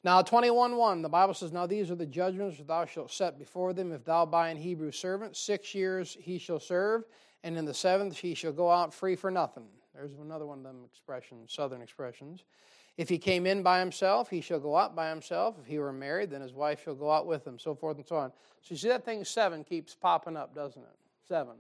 Now, 0.05 0.21
21 0.21 0.77
1, 0.77 1.01
the 1.01 1.09
Bible 1.09 1.33
says, 1.33 1.51
Now 1.51 1.67
these 1.67 1.91
are 1.91 1.95
the 1.95 2.05
judgments 2.05 2.61
thou 2.67 2.85
shalt 2.85 3.11
set 3.11 3.39
before 3.39 3.73
them. 3.73 3.91
If 3.91 4.05
thou 4.05 4.27
buy 4.27 4.51
an 4.51 4.59
Hebrew 4.59 4.93
servant, 4.93 5.35
six 5.35 5.75
years 5.75 6.15
he 6.21 6.39
shall 6.39 6.61
serve, 6.61 7.05
and 7.43 7.57
in 7.57 7.65
the 7.65 7.73
seventh 7.73 8.19
he 8.19 8.35
shall 8.35 8.53
go 8.53 8.71
out 8.71 8.93
free 8.93 9.17
for 9.17 9.31
nothing. 9.31 9.65
There's 9.95 10.13
another 10.21 10.45
one 10.45 10.59
of 10.59 10.65
them 10.65 10.85
expressions, 10.85 11.55
southern 11.55 11.81
expressions. 11.81 12.45
If 12.99 13.09
he 13.09 13.17
came 13.17 13.47
in 13.47 13.63
by 13.63 13.81
himself, 13.81 14.29
he 14.29 14.43
shall 14.43 14.61
go 14.61 14.77
out 14.77 14.95
by 14.95 15.09
himself. 15.09 15.57
If 15.59 15.67
he 15.67 15.79
were 15.79 15.93
married, 15.93 16.31
then 16.31 16.43
his 16.43 16.53
wife 16.53 16.85
shall 16.85 16.95
go 16.95 17.11
out 17.11 17.27
with 17.27 17.47
him, 17.47 17.59
so 17.59 17.75
forth 17.75 17.97
and 17.97 18.07
so 18.07 18.17
on. 18.17 18.31
So 18.61 18.75
you 18.75 18.77
see 18.77 18.89
that 18.89 19.07
thing 19.07 19.25
seven 19.25 19.65
keeps 19.65 19.95
popping 19.95 20.37
up, 20.37 20.55
doesn't 20.55 20.83
it? 20.83 20.97
Seven. 21.27 21.55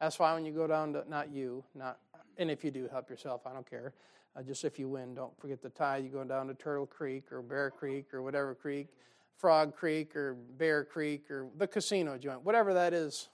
That's 0.00 0.18
why 0.18 0.32
when 0.32 0.46
you 0.46 0.52
go 0.52 0.66
down 0.66 0.94
to, 0.94 1.04
not 1.08 1.30
you, 1.30 1.62
not, 1.74 1.98
and 2.38 2.50
if 2.50 2.64
you 2.64 2.70
do, 2.70 2.88
help 2.90 3.10
yourself, 3.10 3.42
I 3.46 3.52
don't 3.52 3.68
care. 3.68 3.92
Uh, 4.36 4.42
just 4.42 4.64
if 4.64 4.78
you 4.78 4.88
win, 4.88 5.14
don't 5.14 5.38
forget 5.40 5.60
the 5.62 5.70
tie. 5.70 5.98
You're 5.98 6.12
going 6.12 6.28
down 6.28 6.46
to 6.48 6.54
Turtle 6.54 6.86
Creek 6.86 7.32
or 7.32 7.42
Bear 7.42 7.70
Creek 7.70 8.14
or 8.14 8.22
whatever 8.22 8.54
creek, 8.54 8.88
Frog 9.36 9.74
Creek 9.74 10.14
or 10.14 10.34
Bear 10.56 10.84
Creek 10.84 11.30
or 11.30 11.48
the 11.56 11.66
casino 11.66 12.16
joint, 12.16 12.44
whatever 12.44 12.74
that 12.74 12.92
is, 12.92 13.28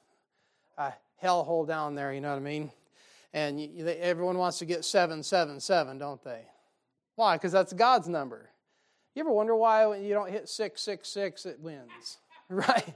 uh, 0.78 0.90
hellhole 1.22 1.66
down 1.66 1.94
there, 1.94 2.12
you 2.12 2.20
know 2.20 2.30
what 2.30 2.38
I 2.38 2.40
mean? 2.40 2.70
And 3.32 3.60
you, 3.60 3.68
you, 3.72 3.86
everyone 3.86 4.38
wants 4.38 4.58
to 4.60 4.64
get 4.64 4.84
777, 4.84 5.98
don't 5.98 6.22
they? 6.24 6.42
Why? 7.16 7.36
Because 7.36 7.52
that's 7.52 7.72
God's 7.72 8.08
number. 8.08 8.50
You 9.14 9.20
ever 9.20 9.32
wonder 9.32 9.56
why 9.56 9.86
when 9.86 10.02
you 10.02 10.14
don't 10.14 10.30
hit 10.30 10.48
666, 10.48 11.46
it 11.46 11.60
wins? 11.60 12.18
Right? 12.48 12.94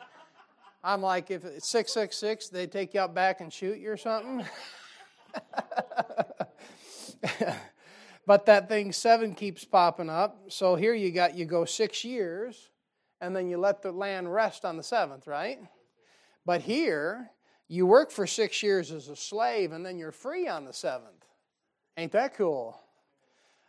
I'm 0.85 1.03
like, 1.03 1.33
if 1.33 1.45
it's 1.45 1.69
666, 1.69 2.51
they 2.51 2.69
take 2.69 2.95
you 2.95 3.01
out 3.01 3.17
back 3.17 3.41
and 3.41 3.53
shoot 3.53 3.79
you 3.79 3.91
or 3.91 3.97
something. 3.97 4.47
but 8.31 8.47
that 8.47 8.69
thing 8.69 8.93
seven 8.93 9.35
keeps 9.35 9.65
popping 9.65 10.09
up. 10.09 10.39
So 10.47 10.77
here 10.77 10.95
you 10.95 11.11
got, 11.11 11.35
you 11.37 11.45
go 11.45 11.65
six 11.65 12.05
years, 12.05 12.71
and 13.21 13.35
then 13.35 13.49
you 13.49 13.59
let 13.59 13.83
the 13.83 13.91
land 13.91 14.33
rest 14.33 14.65
on 14.65 14.77
the 14.77 14.85
seventh, 14.85 15.27
right? 15.27 15.59
But 16.47 16.61
here, 16.61 17.33
you 17.67 17.87
work 17.87 18.13
for 18.13 18.29
six 18.29 18.63
years 18.63 18.93
as 18.93 19.09
a 19.09 19.17
slave, 19.17 19.73
and 19.73 19.85
then 19.85 19.99
you're 19.99 20.13
free 20.13 20.47
on 20.47 20.65
the 20.65 20.73
seventh. 20.73 21.27
Ain't 21.97 22.13
that 22.13 22.37
cool? 22.37 22.81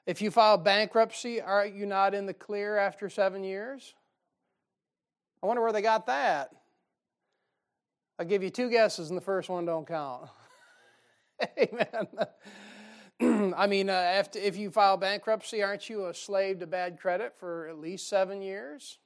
If 0.06 0.22
you 0.22 0.30
file 0.30 0.60
bankruptcy, 0.60 1.42
are 1.42 1.66
you 1.66 1.88
not 1.88 2.14
in 2.14 2.28
the 2.28 2.34
clear 2.36 2.78
after 2.78 3.10
seven 3.10 3.44
years? 3.44 3.96
I 5.42 5.48
wonder 5.48 5.64
where 5.64 5.74
they 5.74 5.82
got 5.82 6.06
that. 6.06 6.52
I'll 8.20 8.28
give 8.28 8.44
you 8.44 8.52
two 8.52 8.70
guesses, 8.70 9.10
and 9.10 9.18
the 9.18 9.26
first 9.26 9.50
one 9.50 9.66
don't 9.66 9.88
count. 9.88 10.30
Amen. 11.58 12.28
I 13.56 13.68
mean, 13.68 13.88
uh, 13.88 13.94
after, 13.94 14.40
if 14.40 14.58
you 14.58 14.72
file 14.72 14.98
bankruptcy, 14.98 15.62
aren't 15.62 15.88
you 15.90 16.08
a 16.08 16.14
slave 16.14 16.60
to 16.60 16.68
bad 16.68 17.00
credit 17.00 17.36
for 17.38 17.68
at 17.68 17.78
least 17.78 18.10
seven 18.10 18.42
years? 18.42 18.98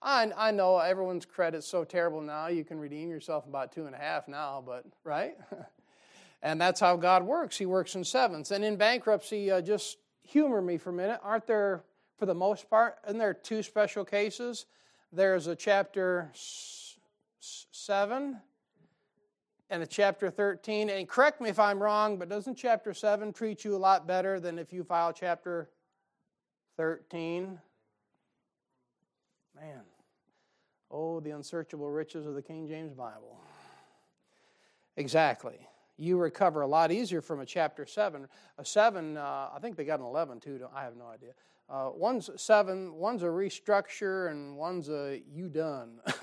I, 0.00 0.32
I 0.36 0.50
know 0.52 0.78
everyone's 0.78 1.26
credit's 1.26 1.66
so 1.66 1.84
terrible 1.84 2.22
now, 2.22 2.46
you 2.46 2.64
can 2.64 2.78
redeem 2.78 3.10
yourself 3.10 3.46
about 3.46 3.70
two 3.70 3.84
and 3.84 3.94
a 3.94 3.98
half 3.98 4.26
now, 4.26 4.62
but, 4.64 4.86
right? 5.04 5.36
and 6.42 6.58
that's 6.58 6.80
how 6.80 6.96
God 6.96 7.24
works. 7.24 7.58
He 7.58 7.66
works 7.66 7.94
in 7.94 8.04
sevens. 8.04 8.52
And 8.52 8.64
in 8.64 8.76
bankruptcy, 8.76 9.50
uh, 9.50 9.60
just 9.60 9.98
humor 10.22 10.62
me 10.62 10.78
for 10.78 10.88
a 10.88 10.94
minute. 10.94 11.20
Aren't 11.22 11.46
there, 11.46 11.84
for 12.16 12.24
the 12.24 12.34
most 12.34 12.70
part, 12.70 12.96
and 13.04 13.20
there 13.20 13.28
are 13.28 13.34
two 13.34 13.62
special 13.62 14.04
cases? 14.04 14.64
There's 15.12 15.46
a 15.46 15.54
chapter 15.54 16.30
7 17.38 18.40
and 19.72 19.82
a 19.82 19.86
chapter 19.86 20.30
13. 20.30 20.90
And 20.90 21.08
correct 21.08 21.40
me 21.40 21.48
if 21.48 21.58
I'm 21.58 21.82
wrong, 21.82 22.18
but 22.18 22.28
doesn't 22.28 22.54
chapter 22.54 22.94
7 22.94 23.32
treat 23.32 23.64
you 23.64 23.74
a 23.74 23.78
lot 23.78 24.06
better 24.06 24.38
than 24.38 24.58
if 24.58 24.72
you 24.72 24.84
file 24.84 25.12
chapter 25.12 25.68
13? 26.76 27.58
Man. 29.56 29.80
Oh, 30.90 31.18
the 31.18 31.30
unsearchable 31.30 31.90
riches 31.90 32.26
of 32.26 32.34
the 32.34 32.42
King 32.42 32.68
James 32.68 32.92
Bible. 32.92 33.40
Exactly 34.96 35.66
you 35.98 36.18
recover 36.18 36.62
a 36.62 36.66
lot 36.66 36.90
easier 36.90 37.20
from 37.20 37.40
a 37.40 37.46
chapter 37.46 37.86
7. 37.86 38.26
A 38.58 38.64
7, 38.64 39.16
uh, 39.16 39.48
I 39.54 39.58
think 39.60 39.76
they 39.76 39.84
got 39.84 40.00
an 40.00 40.06
11 40.06 40.40
too, 40.40 40.60
I 40.74 40.82
have 40.82 40.96
no 40.96 41.06
idea. 41.06 41.32
Uh, 41.68 41.90
one's 41.94 42.28
7, 42.36 42.94
one's 42.94 43.22
a 43.22 43.26
restructure, 43.26 44.30
and 44.30 44.56
one's 44.56 44.88
a 44.88 45.22
you 45.32 45.48
done. 45.48 46.00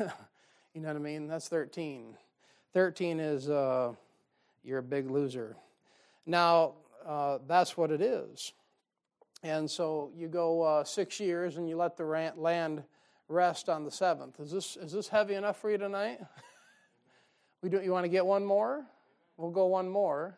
you 0.74 0.82
know 0.82 0.90
what 0.90 0.98
I 0.98 1.00
mean? 1.00 1.28
That's 1.28 1.48
13. 1.48 2.18
13 2.74 3.20
is 3.20 3.50
uh, 3.50 3.94
you're 4.64 4.80
a 4.80 4.84
big 4.84 5.10
loser. 5.10 5.56
Now, 6.26 6.74
uh, 7.06 7.40
that's 7.48 7.76
what 7.76 7.92
it 7.92 8.02
is. 8.02 8.54
And 9.42 9.70
so 9.70 10.12
you 10.16 10.28
go 10.28 10.62
uh, 10.62 10.84
six 10.84 11.20
years 11.20 11.58
and 11.58 11.68
you 11.68 11.78
let 11.78 11.98
the 11.98 12.04
land 12.36 12.84
rest 13.28 13.70
on 13.70 13.86
the 13.86 13.92
seventh. 13.92 14.40
Is 14.40 14.52
this, 14.52 14.78
is 14.78 14.92
this 14.92 15.08
heavy 15.08 15.36
enough 15.36 15.60
for 15.60 15.72
you 15.72 15.78
tonight? 15.78 16.20
we 17.62 17.70
do, 17.70 17.82
you 17.82 17.92
want 17.92 18.04
to 18.04 18.10
get 18.10 18.26
one 18.26 18.44
more? 18.44 18.86
We'll 19.38 19.52
go 19.52 19.68
one 19.68 19.90
more. 19.90 20.38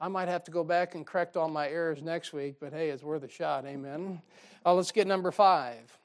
I 0.00 0.08
might 0.08 0.28
have 0.28 0.44
to 0.44 0.50
go 0.50 0.64
back 0.64 0.94
and 0.94 1.06
correct 1.06 1.36
all 1.36 1.48
my 1.48 1.68
errors 1.68 2.02
next 2.02 2.32
week, 2.32 2.56
but 2.58 2.72
hey, 2.72 2.88
it's 2.88 3.02
worth 3.02 3.22
a 3.22 3.28
shot. 3.28 3.66
Amen. 3.66 4.22
Uh, 4.64 4.74
let's 4.74 4.92
get 4.92 5.06
number 5.06 5.30
five. 5.30 5.98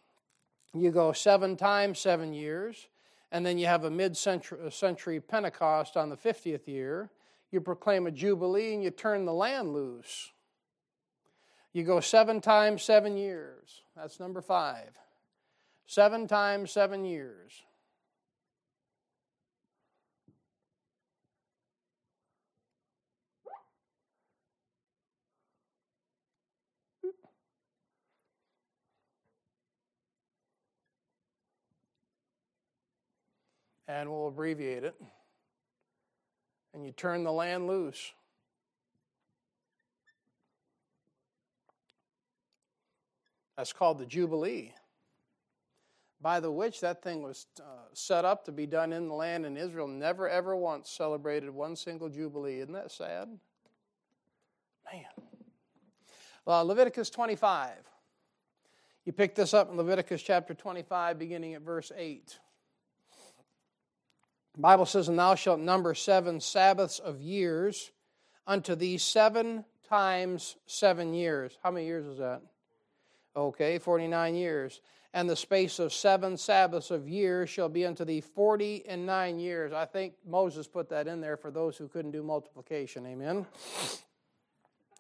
You 0.74 0.92
go 0.92 1.14
seven 1.14 1.56
times 1.56 2.00
seven 2.00 2.34
years, 2.34 2.88
and 3.32 3.46
then 3.46 3.58
you 3.58 3.66
have 3.66 3.84
a 3.84 3.92
mid 3.92 4.16
century 4.18 5.20
Pentecost 5.20 5.98
on 5.98 6.10
the 6.10 6.18
50th 6.18 6.68
year. 6.68 7.10
You 7.52 7.62
proclaim 7.62 8.08
a 8.08 8.12
jubilee 8.12 8.74
and 8.74 8.84
you 8.84 8.92
turn 8.92 9.26
the 9.26 9.34
land 9.34 9.74
loose. 9.74 10.32
You 11.74 11.84
go 11.84 12.00
seven 12.00 12.42
times 12.42 12.84
seven 12.84 13.18
years. 13.18 13.82
That's 13.96 14.20
number 14.20 14.42
five. 14.42 14.92
Seven 15.86 16.28
times 16.28 16.72
seven 16.72 17.04
years. 17.06 17.64
And 33.88 34.10
we'll 34.10 34.28
abbreviate 34.28 34.84
it. 34.84 34.96
And 36.74 36.86
you 36.86 36.92
turn 36.92 37.24
the 37.24 37.32
land 37.32 37.68
loose. 37.68 38.14
That's 43.58 43.72
called 43.72 44.00
the 44.00 44.06
Jubilee. 44.06 44.74
By 46.22 46.40
the 46.40 46.52
which 46.52 46.82
that 46.82 47.04
thing 47.04 47.22
was 47.22 47.46
uh, 47.60 47.64
set 47.94 48.26
up 48.26 48.46
to 48.46 48.52
be 48.52 48.66
done 48.66 48.92
in 48.92 49.08
the 49.08 49.14
land, 49.14 49.46
and 49.46 49.58
Israel 49.58 49.88
never 49.88 50.28
ever 50.28 50.56
once 50.56 50.90
celebrated 50.90 51.50
one 51.50 51.76
single 51.76 52.10
Jubilee. 52.10 52.60
Isn't 52.60 52.74
that 52.74 52.92
sad? 52.92 53.30
Man. 54.92 55.04
Well, 56.46 56.66
Leviticus 56.66 57.10
25. 57.10 57.72
You 59.06 59.14
pick 59.14 59.36
this 59.36 59.54
up 59.54 59.70
in 59.70 59.78
Leviticus 59.78 60.22
chapter 60.22 60.54
25, 60.54 61.20
beginning 61.20 61.54
at 61.54 61.62
verse 61.62 61.92
8. 61.96 62.40
The 64.56 64.62
Bible 64.62 64.86
says, 64.86 65.10
And 65.10 65.20
thou 65.20 65.36
shalt 65.36 65.60
number 65.60 65.94
seven 65.94 66.40
Sabbaths 66.40 67.00
of 67.00 67.22
years 67.22 67.92
unto 68.48 68.76
thee 68.76 68.98
seven 68.98 69.66
times 69.88 70.56
seven 70.66 71.14
years. 71.14 71.58
How 71.62 71.72
many 71.72 71.86
years 71.86 72.06
is 72.06 72.18
that? 72.20 72.42
Okay, 73.36 73.80
49 73.80 74.36
years. 74.36 74.82
And 75.14 75.30
the 75.30 75.36
space 75.36 75.80
of 75.80 75.94
seven 75.94 76.38
Sabbaths 76.38 76.90
of 76.90 77.08
years 77.08 77.50
shall 77.50 77.70
be 77.70 77.86
unto 77.86 78.04
thee 78.04 78.22
forty 78.22 78.86
and 78.86 79.06
nine 79.06 79.40
years. 79.40 79.72
I 79.72 79.86
think 79.86 80.14
Moses 80.26 80.68
put 80.68 80.90
that 80.90 81.08
in 81.08 81.22
there 81.22 81.38
for 81.38 81.52
those 81.52 81.78
who 81.78 81.88
couldn't 81.88 82.12
do 82.12 82.24
multiplication. 82.24 83.06
Amen. 83.06 83.46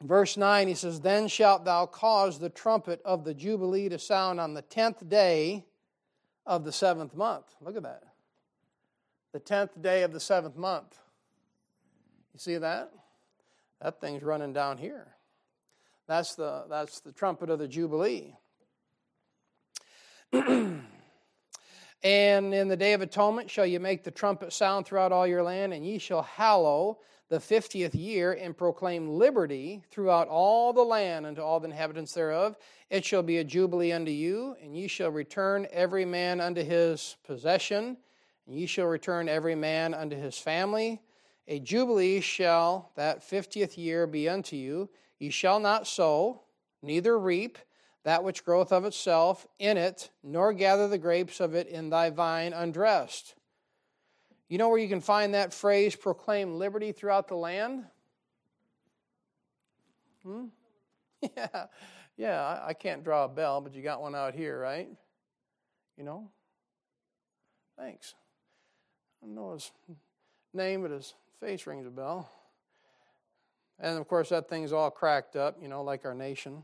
Verse 0.01 0.35
9, 0.35 0.67
he 0.67 0.73
says, 0.73 0.99
Then 0.99 1.27
shalt 1.27 1.65
thou 1.65 1.85
cause 1.85 2.39
the 2.39 2.49
trumpet 2.49 3.01
of 3.05 3.23
the 3.23 3.33
Jubilee 3.33 3.89
to 3.89 3.99
sound 3.99 4.39
on 4.39 4.53
the 4.53 4.61
tenth 4.61 5.07
day 5.07 5.65
of 6.45 6.65
the 6.65 6.71
seventh 6.71 7.15
month. 7.15 7.55
Look 7.61 7.77
at 7.77 7.83
that 7.83 8.03
the 9.35 9.41
10th 9.41 9.81
day 9.81 10.03
of 10.03 10.13
the 10.13 10.19
seventh 10.21 10.55
month. 10.55 10.97
You 12.31 12.39
see 12.39 12.55
that? 12.55 12.89
That 13.81 13.99
thing's 13.99 14.23
running 14.23 14.53
down 14.53 14.77
here. 14.77 15.07
That's 16.07 16.35
the, 16.35 16.63
that's 16.69 17.01
the 17.01 17.11
trumpet 17.11 17.49
of 17.49 17.59
the 17.59 17.67
Jubilee. 17.67 18.33
and 20.31 20.85
in 22.01 22.69
the 22.69 22.77
day 22.77 22.93
of 22.93 23.01
atonement 23.01 23.51
shall 23.51 23.65
you 23.65 23.81
make 23.81 24.05
the 24.05 24.11
trumpet 24.11 24.53
sound 24.53 24.85
throughout 24.85 25.11
all 25.11 25.27
your 25.27 25.43
land, 25.43 25.73
and 25.73 25.85
ye 25.85 25.97
shall 25.97 26.21
hallow 26.21 26.99
the 27.27 27.41
fiftieth 27.41 27.93
year 27.93 28.31
and 28.31 28.55
proclaim 28.55 29.09
liberty 29.09 29.83
throughout 29.91 30.29
all 30.29 30.71
the 30.71 30.81
land 30.81 31.25
unto 31.25 31.41
all 31.41 31.59
the 31.59 31.67
inhabitants 31.67 32.13
thereof. 32.13 32.55
It 32.89 33.03
shall 33.03 33.21
be 33.21 33.39
a 33.39 33.43
jubilee 33.43 33.91
unto 33.91 34.11
you, 34.11 34.55
and 34.63 34.77
ye 34.77 34.87
shall 34.87 35.11
return 35.11 35.67
every 35.73 36.05
man 36.05 36.39
unto 36.39 36.63
his 36.63 37.17
possession 37.25 37.97
and 38.45 38.55
ye 38.55 38.65
shall 38.65 38.87
return 38.87 39.27
every 39.27 39.55
man 39.55 39.93
unto 39.93 40.15
his 40.15 40.37
family, 40.37 41.01
A 41.47 41.59
jubilee 41.59 42.21
shall 42.21 42.91
that 42.95 43.23
fiftieth 43.23 43.77
year 43.77 44.07
be 44.07 44.27
unto 44.29 44.55
you. 44.55 44.89
Ye 45.19 45.29
shall 45.29 45.59
not 45.59 45.87
sow, 45.87 46.41
neither 46.81 47.17
reap 47.17 47.57
that 48.03 48.23
which 48.23 48.45
groweth 48.45 48.71
of 48.71 48.85
itself 48.85 49.47
in 49.57 49.77
it, 49.77 50.11
nor 50.23 50.53
gather 50.53 50.87
the 50.87 50.97
grapes 50.97 51.39
of 51.39 51.55
it 51.55 51.67
in 51.67 51.89
thy 51.89 52.11
vine 52.11 52.53
undressed. 52.53 53.35
You 54.47 54.59
know 54.59 54.69
where 54.69 54.77
you 54.77 54.87
can 54.87 55.01
find 55.01 55.33
that 55.33 55.53
phrase, 55.53 55.95
proclaim 55.95 56.59
liberty 56.59 56.91
throughout 56.91 57.27
the 57.27 57.35
land? 57.35 57.85
Hmm? 60.23 60.45
Yeah, 61.35 61.65
yeah, 62.17 62.59
I 62.63 62.73
can't 62.73 63.03
draw 63.03 63.25
a 63.25 63.27
bell, 63.27 63.59
but 63.59 63.73
you 63.73 63.81
got 63.81 63.99
one 63.99 64.13
out 64.13 64.35
here, 64.35 64.59
right? 64.59 64.87
You 65.97 66.03
know? 66.03 66.29
Thanks. 67.75 68.13
I 69.25 69.27
know 69.27 69.53
his 69.53 69.71
name, 70.53 70.83
but 70.83 70.91
his 70.91 71.15
face 71.39 71.65
rings 71.65 71.87
a 71.87 71.89
bell. 71.89 72.29
And 73.79 73.97
of 73.97 74.07
course, 74.07 74.29
that 74.29 74.47
thing's 74.47 74.71
all 74.71 74.91
cracked 74.91 75.35
up, 75.35 75.57
you 75.59 75.67
know, 75.67 75.81
like 75.81 76.05
our 76.05 76.13
nation. 76.13 76.63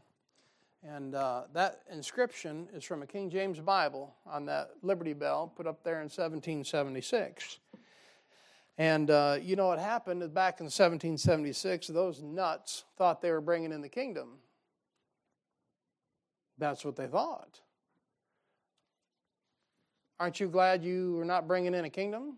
And 0.84 1.16
uh, 1.16 1.43
that 1.53 1.82
inscription 1.91 2.68
is 2.74 2.84
from 2.84 3.01
a 3.01 3.07
King 3.07 3.30
James 3.30 3.59
Bible 3.59 4.14
on 4.26 4.45
that 4.45 4.72
Liberty 4.84 5.14
Bell 5.14 5.51
put 5.55 5.66
up 5.66 5.84
there 5.84 5.95
in 5.95 6.05
1776. 6.05 7.59
And 8.78 9.09
uh, 9.09 9.38
you 9.41 9.55
know 9.55 9.68
what 9.68 9.80
happened 9.80 10.22
back 10.34 10.59
in 10.59 10.66
1776? 10.66 11.88
Those 11.88 12.22
nuts 12.22 12.84
thought 12.97 13.22
they 13.22 13.32
were 13.32 13.41
bringing 13.41 13.72
in 13.72 13.82
the 13.82 13.89
kingdom. 13.89 14.38
That's 16.57 16.86
what 16.86 16.95
they 16.95 17.07
thought. 17.07 17.59
Aren't 20.20 20.39
you 20.39 20.47
glad 20.47 20.84
you 20.84 21.20
are 21.20 21.26
not 21.26 21.47
bringing 21.47 21.74
in 21.74 21.86
a 21.86 21.89
kingdom? 21.89 22.38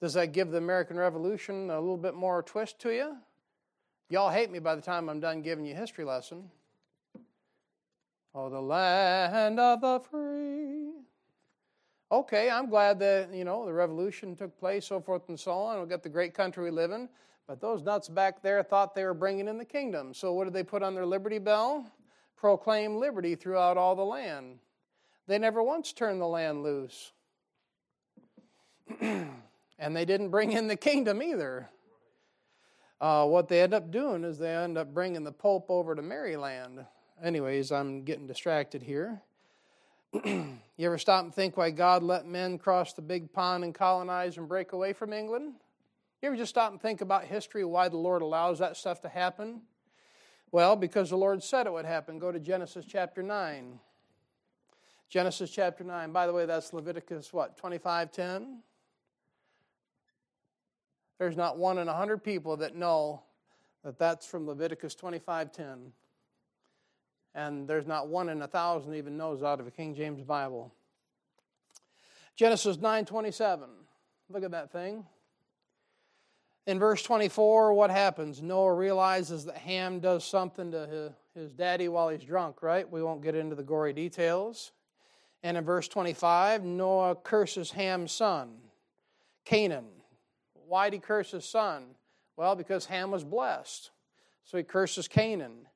Does 0.00 0.14
that 0.14 0.32
give 0.32 0.50
the 0.50 0.58
American 0.58 0.96
Revolution 0.96 1.70
a 1.70 1.80
little 1.80 1.96
bit 1.96 2.14
more 2.14 2.42
twist 2.42 2.78
to 2.80 2.90
you? 2.90 3.16
Y'all 4.08 4.30
hate 4.30 4.50
me 4.50 4.58
by 4.58 4.74
the 4.74 4.82
time 4.82 5.08
I'm 5.08 5.20
done 5.20 5.42
giving 5.42 5.64
you 5.64 5.74
a 5.74 5.76
history 5.76 6.04
lesson. 6.04 6.50
Oh, 8.34 8.50
the 8.50 8.60
land 8.60 9.60
of 9.60 9.80
the 9.80 10.00
free. 10.10 10.90
Okay, 12.10 12.50
I'm 12.50 12.68
glad 12.68 12.98
that, 12.98 13.32
you 13.32 13.44
know, 13.44 13.64
the 13.64 13.72
revolution 13.72 14.36
took 14.36 14.58
place, 14.58 14.86
so 14.86 15.00
forth 15.00 15.28
and 15.28 15.38
so 15.38 15.52
on. 15.52 15.80
We've 15.80 15.88
got 15.88 16.02
the 16.02 16.08
great 16.08 16.34
country 16.34 16.64
we 16.64 16.70
live 16.70 16.90
in. 16.90 17.08
But 17.46 17.60
those 17.60 17.82
nuts 17.82 18.08
back 18.08 18.42
there 18.42 18.62
thought 18.62 18.94
they 18.94 19.04
were 19.04 19.14
bringing 19.14 19.48
in 19.48 19.58
the 19.58 19.64
kingdom. 19.64 20.14
So 20.14 20.32
what 20.32 20.44
did 20.44 20.52
they 20.52 20.62
put 20.62 20.82
on 20.82 20.94
their 20.94 21.06
Liberty 21.06 21.38
Bell? 21.38 21.90
Proclaim 22.36 22.96
liberty 22.98 23.34
throughout 23.34 23.76
all 23.76 23.94
the 23.96 24.04
land. 24.04 24.58
They 25.26 25.38
never 25.38 25.62
once 25.62 25.92
turned 25.92 26.20
the 26.20 26.26
land 26.26 26.62
loose. 26.62 27.12
and 29.78 29.94
they 29.94 30.04
didn't 30.04 30.30
bring 30.30 30.52
in 30.52 30.68
the 30.68 30.76
kingdom 30.76 31.22
either. 31.22 31.68
Uh, 33.00 33.26
what 33.26 33.48
they 33.48 33.60
end 33.60 33.74
up 33.74 33.90
doing 33.90 34.24
is 34.24 34.38
they 34.38 34.54
end 34.54 34.78
up 34.78 34.94
bringing 34.94 35.24
the 35.24 35.32
Pope 35.32 35.66
over 35.68 35.94
to 35.94 36.02
Maryland 36.02 36.86
anyways, 37.22 37.72
I'm 37.72 38.02
getting 38.04 38.26
distracted 38.26 38.82
here. 38.82 39.22
you 40.24 40.56
ever 40.80 40.98
stop 40.98 41.24
and 41.24 41.34
think 41.34 41.56
why 41.56 41.70
God 41.70 42.02
let 42.02 42.26
men 42.26 42.58
cross 42.58 42.92
the 42.92 43.02
big 43.02 43.32
pond 43.32 43.64
and 43.64 43.74
colonize 43.74 44.36
and 44.36 44.48
break 44.48 44.72
away 44.72 44.92
from 44.92 45.12
England? 45.12 45.54
You 46.22 46.28
ever 46.28 46.36
just 46.36 46.50
stop 46.50 46.70
and 46.70 46.80
think 46.80 47.00
about 47.00 47.24
history, 47.24 47.64
why 47.64 47.88
the 47.88 47.96
Lord 47.96 48.22
allows 48.22 48.58
that 48.60 48.76
stuff 48.76 49.00
to 49.02 49.08
happen? 49.08 49.62
Well, 50.52 50.76
because 50.76 51.10
the 51.10 51.16
Lord 51.16 51.42
said 51.42 51.66
it 51.66 51.72
would 51.72 51.84
happen. 51.84 52.18
Go 52.18 52.30
to 52.30 52.38
Genesis 52.38 52.84
chapter 52.88 53.22
9. 53.22 53.80
Genesis 55.08 55.50
chapter 55.50 55.84
9. 55.84 56.12
By 56.12 56.26
the 56.26 56.32
way, 56.32 56.46
that's 56.46 56.72
Leviticus 56.72 57.32
what? 57.32 57.56
25:10. 57.58 58.62
There's 61.18 61.36
not 61.36 61.58
one 61.58 61.78
in 61.78 61.88
a 61.88 61.94
hundred 61.94 62.24
people 62.24 62.56
that 62.58 62.74
know 62.74 63.22
that 63.82 63.98
that's 63.98 64.26
from 64.26 64.46
Leviticus 64.46 64.94
25:10 64.94 65.92
and 67.34 67.66
there's 67.66 67.86
not 67.86 68.08
one 68.08 68.28
in 68.28 68.42
a 68.42 68.46
thousand 68.46 68.94
even 68.94 69.16
knows 69.16 69.42
out 69.42 69.60
of 69.60 69.66
a 69.66 69.70
King 69.70 69.94
James 69.94 70.22
Bible. 70.22 70.72
Genesis 72.36 72.76
9:27. 72.76 73.68
Look 74.28 74.44
at 74.44 74.52
that 74.52 74.70
thing. 74.70 75.06
In 76.66 76.78
verse 76.78 77.02
24, 77.02 77.74
what 77.74 77.90
happens? 77.90 78.40
Noah 78.40 78.72
realizes 78.72 79.44
that 79.44 79.58
Ham 79.58 80.00
does 80.00 80.24
something 80.24 80.70
to 80.70 80.86
his, 80.86 81.12
his 81.34 81.52
daddy 81.52 81.88
while 81.88 82.08
he's 82.08 82.24
drunk, 82.24 82.62
right? 82.62 82.90
We 82.90 83.02
won't 83.02 83.22
get 83.22 83.34
into 83.34 83.54
the 83.54 83.62
gory 83.62 83.92
details. 83.92 84.72
And 85.42 85.58
in 85.58 85.64
verse 85.64 85.88
25, 85.88 86.64
Noah 86.64 87.16
curses 87.16 87.72
Ham's 87.72 88.12
son, 88.12 88.56
Canaan. 89.44 89.84
Why 90.66 90.90
did 90.90 90.96
he 90.96 91.00
curse 91.00 91.30
his 91.30 91.44
son? 91.44 91.94
Well, 92.36 92.56
because 92.56 92.86
Ham 92.86 93.10
was 93.10 93.24
blessed. 93.24 93.90
So 94.44 94.58
he 94.58 94.64
curses 94.64 95.08
Canaan. 95.08 95.66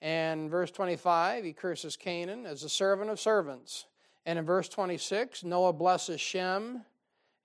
And 0.00 0.50
verse 0.50 0.70
25, 0.70 1.44
he 1.44 1.52
curses 1.52 1.96
Canaan 1.96 2.44
as 2.46 2.62
a 2.64 2.68
servant 2.68 3.10
of 3.10 3.20
servants. 3.20 3.86
And 4.26 4.38
in 4.38 4.44
verse 4.44 4.68
26, 4.68 5.44
Noah 5.44 5.72
blesses 5.72 6.20
Shem 6.20 6.84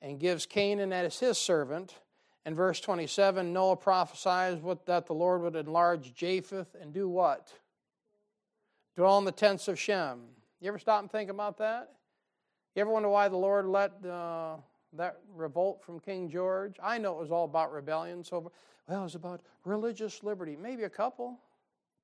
and 0.02 0.20
gives 0.20 0.46
Canaan 0.46 0.94
as 0.94 1.20
his 1.20 1.38
servant. 1.38 1.96
And 2.46 2.56
verse 2.56 2.80
27, 2.80 3.52
Noah 3.52 3.76
prophesies 3.76 4.58
what, 4.62 4.86
that 4.86 5.06
the 5.06 5.14
Lord 5.14 5.42
would 5.42 5.56
enlarge 5.56 6.14
Japheth 6.14 6.76
and 6.80 6.94
do 6.94 7.10
what? 7.10 7.52
Dwell 8.96 9.18
in 9.18 9.26
the 9.26 9.32
tents 9.32 9.68
of 9.68 9.78
Shem. 9.78 10.22
You 10.60 10.70
ever 10.70 10.80
stop 10.80 11.02
and 11.02 11.12
think 11.12 11.30
about 11.30 11.58
that? 11.58 11.92
You 12.74 12.82
ever 12.82 12.92
wonder 12.92 13.10
why 13.10 13.28
the 13.28 13.38
Lord 13.38 13.66
let 13.66 13.92
uh, 14.06 14.56
that 14.94 15.18
revolt 15.36 15.84
from 15.84 16.00
King 16.00 16.30
George? 16.30 16.76
I 16.82 16.98
know 16.98 17.18
it 17.18 17.22
was 17.22 17.32
all 17.32 17.46
about 17.46 17.72
rebellion. 17.72 18.24
So, 18.24 18.52
well, 18.88 19.02
it 19.02 19.04
was 19.04 19.16
about 19.16 19.42
religious 19.66 20.24
liberty. 20.24 20.56
Maybe 20.56 20.84
a 20.84 20.90
couple. 20.90 21.40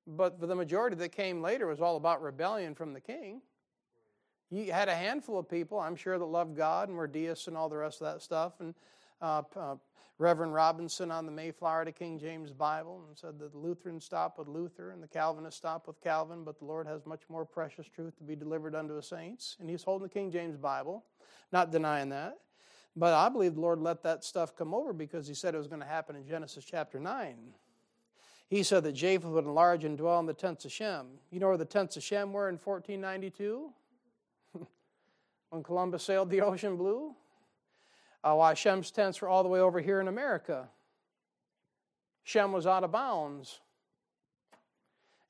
But 0.06 0.40
the 0.40 0.54
majority 0.54 0.96
that 0.96 1.10
came 1.10 1.40
later 1.40 1.66
was 1.66 1.80
all 1.80 1.96
about 1.96 2.20
rebellion 2.22 2.74
from 2.74 2.92
the 2.92 3.00
king. 3.00 3.40
You 4.50 4.70
had 4.72 4.88
a 4.88 4.94
handful 4.94 5.38
of 5.38 5.48
people, 5.48 5.80
I'm 5.80 5.96
sure, 5.96 6.18
that 6.18 6.24
loved 6.24 6.56
God 6.56 6.88
and 6.88 6.96
were 6.98 7.06
deists 7.06 7.48
and 7.48 7.56
all 7.56 7.68
the 7.68 7.76
rest 7.76 8.00
of 8.00 8.12
that 8.12 8.22
stuff. 8.22 8.60
And 8.60 8.74
uh, 9.20 9.42
uh, 9.56 9.76
Reverend 10.18 10.54
Robinson 10.54 11.10
on 11.10 11.26
the 11.26 11.32
Mayflower 11.32 11.84
to 11.84 11.92
King 11.92 12.18
James 12.18 12.52
Bible 12.52 13.04
and 13.08 13.16
said 13.16 13.38
that 13.40 13.52
the 13.52 13.58
Lutherans 13.58 14.04
stop 14.04 14.38
with 14.38 14.46
Luther 14.46 14.90
and 14.90 15.02
the 15.02 15.08
Calvinists 15.08 15.58
stop 15.58 15.88
with 15.88 16.00
Calvin, 16.00 16.44
but 16.44 16.58
the 16.58 16.66
Lord 16.66 16.86
has 16.86 17.04
much 17.04 17.22
more 17.28 17.44
precious 17.44 17.86
truth 17.88 18.16
to 18.18 18.24
be 18.24 18.36
delivered 18.36 18.74
unto 18.74 18.94
his 18.94 19.08
saints. 19.08 19.56
And 19.58 19.68
he's 19.68 19.82
holding 19.82 20.06
the 20.06 20.14
King 20.14 20.30
James 20.30 20.56
Bible, 20.56 21.04
not 21.50 21.72
denying 21.72 22.10
that. 22.10 22.38
But 22.96 23.12
I 23.12 23.28
believe 23.28 23.54
the 23.54 23.60
Lord 23.60 23.80
let 23.80 24.02
that 24.04 24.24
stuff 24.24 24.54
come 24.56 24.72
over 24.72 24.92
because 24.92 25.26
he 25.26 25.34
said 25.34 25.54
it 25.54 25.58
was 25.58 25.66
going 25.66 25.80
to 25.80 25.86
happen 25.86 26.14
in 26.14 26.26
Genesis 26.26 26.64
chapter 26.64 27.00
9 27.00 27.36
he 28.48 28.62
said 28.62 28.84
that 28.84 28.92
Japheth 28.92 29.30
would 29.30 29.44
enlarge 29.44 29.84
and 29.84 29.96
dwell 29.96 30.20
in 30.20 30.26
the 30.26 30.34
tents 30.34 30.64
of 30.64 30.72
Shem. 30.72 31.06
You 31.30 31.40
know 31.40 31.48
where 31.48 31.56
the 31.56 31.64
tents 31.64 31.96
of 31.96 32.02
Shem 32.02 32.32
were 32.32 32.48
in 32.48 32.54
1492? 32.54 33.70
when 35.50 35.62
Columbus 35.62 36.02
sailed 36.02 36.30
the 36.30 36.42
ocean 36.42 36.76
blue? 36.76 37.14
Uh, 38.22 38.34
why 38.34 38.54
Shem's 38.54 38.90
tents 38.90 39.20
were 39.20 39.28
all 39.28 39.42
the 39.42 39.48
way 39.48 39.60
over 39.60 39.80
here 39.80 40.00
in 40.00 40.08
America. 40.08 40.68
Shem 42.22 42.52
was 42.52 42.66
out 42.66 42.84
of 42.84 42.92
bounds. 42.92 43.60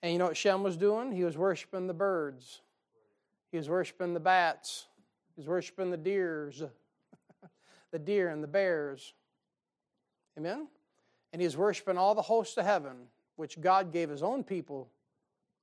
And 0.02 0.12
you 0.12 0.18
know 0.18 0.26
what 0.26 0.36
Shem 0.36 0.62
was 0.62 0.76
doing? 0.76 1.10
He 1.10 1.24
was 1.24 1.38
worshiping 1.38 1.86
the 1.86 1.94
birds. 1.94 2.60
He 3.50 3.56
was 3.56 3.68
worshiping 3.68 4.12
the 4.12 4.20
bats. 4.20 4.86
He 5.34 5.40
was 5.40 5.48
worshiping 5.48 5.90
the 5.90 5.96
deers, 5.96 6.62
the 7.94 7.98
deer 7.98 8.28
and 8.28 8.42
the 8.42 8.48
bears. 8.48 9.14
Amen? 10.36 10.66
and 11.34 11.42
he's 11.42 11.56
worshiping 11.56 11.98
all 11.98 12.14
the 12.14 12.22
hosts 12.22 12.56
of 12.58 12.64
heaven, 12.64 12.92
which 13.34 13.60
God 13.60 13.92
gave 13.92 14.08
his 14.08 14.22
own 14.22 14.44
people 14.44 14.88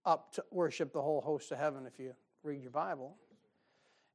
up 0.04 0.34
to 0.34 0.44
worship 0.52 0.92
the 0.92 1.02
whole 1.02 1.22
host 1.22 1.50
of 1.54 1.60
heaven 1.60 1.86
if 1.88 1.98
you 1.98 2.14
read 2.44 2.62
your 2.62 2.72
Bible. 2.72 3.16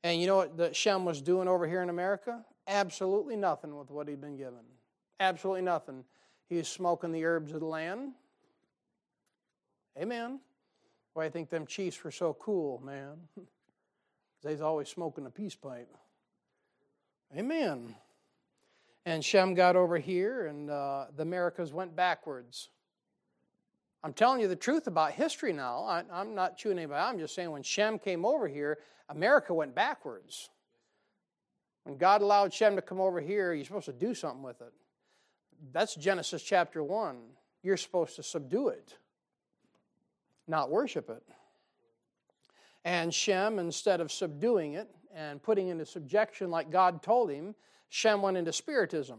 And 0.05 0.21
you 0.21 0.27
know 0.27 0.37
what 0.37 0.59
the 0.59 0.75
Shem 0.75 1.07
was 1.07 1.23
doing 1.23 1.49
over 1.49 1.67
here 1.67 1.83
in 1.83 1.89
America? 1.89 2.45
Absolutely 2.69 3.37
nothing 3.37 3.75
with 3.75 3.91
what 3.91 4.07
he'd 4.07 4.21
been 4.21 4.37
given. 4.37 4.61
Absolutely 5.19 5.63
nothing. 5.63 6.05
He 6.51 6.57
was 6.57 6.69
smoking 6.69 7.11
the 7.11 7.25
herbs 7.25 7.55
of 7.55 7.61
the 7.61 7.67
land. 7.67 8.13
Amen. 9.99 10.41
Why 11.15 11.25
I 11.25 11.31
think 11.31 11.49
them 11.49 11.67
chiefs 11.67 12.05
were 12.05 12.11
so 12.11 12.35
cool, 12.35 12.83
man. 12.85 13.17
They's 14.43 14.61
always 14.61 14.91
smoking 14.91 15.25
a 15.25 15.31
peace 15.31 15.55
pipe. 15.55 15.89
Amen. 17.35 17.95
And 19.07 19.25
Shem 19.25 19.55
got 19.55 19.77
over 19.77 19.99
here, 19.99 20.47
and 20.47 20.69
uh, 20.69 21.07
the 21.17 21.23
Americas 21.23 21.73
went 21.73 21.95
backwards. 21.95 22.71
I'm 24.03 24.13
telling 24.13 24.41
you 24.41 24.49
the 24.49 24.57
truth 24.57 24.89
about 24.89 25.13
history 25.13 25.53
now. 25.53 25.85
I, 25.85 26.03
I'm 26.13 26.35
not 26.35 26.59
chewing 26.59 26.77
anybody. 26.77 27.01
I'm 27.01 27.19
just 27.19 27.35
saying 27.35 27.53
when 27.53 27.63
Shem 27.63 28.01
came 28.01 28.25
over 28.25 28.49
here, 28.49 28.79
America 29.09 29.55
went 29.55 29.77
backwards. 29.77 30.51
When 31.85 31.97
God 31.97 32.21
allowed 32.21 32.53
Shem 32.53 32.75
to 32.75 32.83
come 32.83 33.01
over 33.01 33.21
here, 33.21 33.55
you're 33.55 33.65
supposed 33.65 33.87
to 33.87 33.93
do 33.93 34.13
something 34.13 34.43
with 34.43 34.61
it. 34.61 34.73
That's 35.73 35.95
Genesis 35.95 36.43
chapter 36.43 36.83
1. 36.83 37.17
You're 37.63 37.77
supposed 37.77 38.17
to 38.17 38.25
subdue 38.25 38.69
it, 38.69 38.99
not 40.49 40.69
worship 40.69 41.11
it. 41.11 41.23
And 42.85 43.15
Shem, 43.15 43.61
instead 43.61 44.01
of 44.01 44.11
subduing 44.11 44.75
it 44.75 44.91
and 45.15 45.41
putting 45.41 45.69
into 45.69 45.87
subjection 45.87 46.51
like 46.51 46.71
God 46.71 47.03
told 47.03 47.31
him, 47.31 47.55
Shem 47.89 48.23
went 48.23 48.37
into 48.37 48.53
Spiritism. 48.53 49.19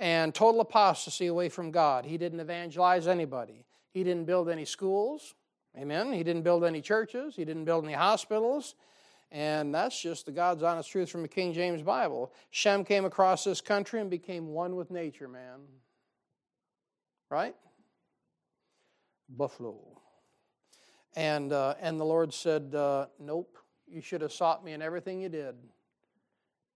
and 0.00 0.32
total 0.32 0.60
apostasy 0.60 1.26
away 1.26 1.48
from 1.48 1.72
God. 1.72 2.04
He 2.04 2.18
didn't 2.18 2.38
evangelize 2.38 3.08
anybody. 3.08 3.64
He 3.90 4.04
didn't 4.04 4.26
build 4.26 4.48
any 4.48 4.64
schools. 4.64 5.34
Amen. 5.76 6.12
He 6.12 6.22
didn't 6.22 6.42
build 6.42 6.64
any 6.64 6.80
churches. 6.80 7.34
He 7.34 7.44
didn't 7.44 7.64
build 7.64 7.84
any 7.84 7.94
hospitals. 7.94 8.76
And 9.32 9.74
that's 9.74 10.00
just 10.00 10.26
the 10.26 10.32
God's 10.32 10.62
honest 10.62 10.90
truth 10.90 11.10
from 11.10 11.22
the 11.22 11.28
King 11.28 11.52
James 11.52 11.82
Bible. 11.82 12.32
Shem 12.50 12.84
came 12.84 13.04
across 13.04 13.44
this 13.44 13.60
country 13.60 14.00
and 14.00 14.08
became 14.08 14.48
one 14.48 14.76
with 14.76 14.90
nature, 14.90 15.28
man. 15.28 15.60
Right? 17.28 17.56
Buffalo. 19.28 20.00
And, 21.16 21.52
uh, 21.52 21.74
and 21.80 21.98
the 21.98 22.04
Lord 22.04 22.32
said, 22.32 22.74
uh, 22.74 23.06
Nope, 23.18 23.58
you 23.86 24.00
should 24.00 24.20
have 24.22 24.32
sought 24.32 24.64
me 24.64 24.72
in 24.72 24.80
everything 24.80 25.20
you 25.20 25.28
did. 25.28 25.56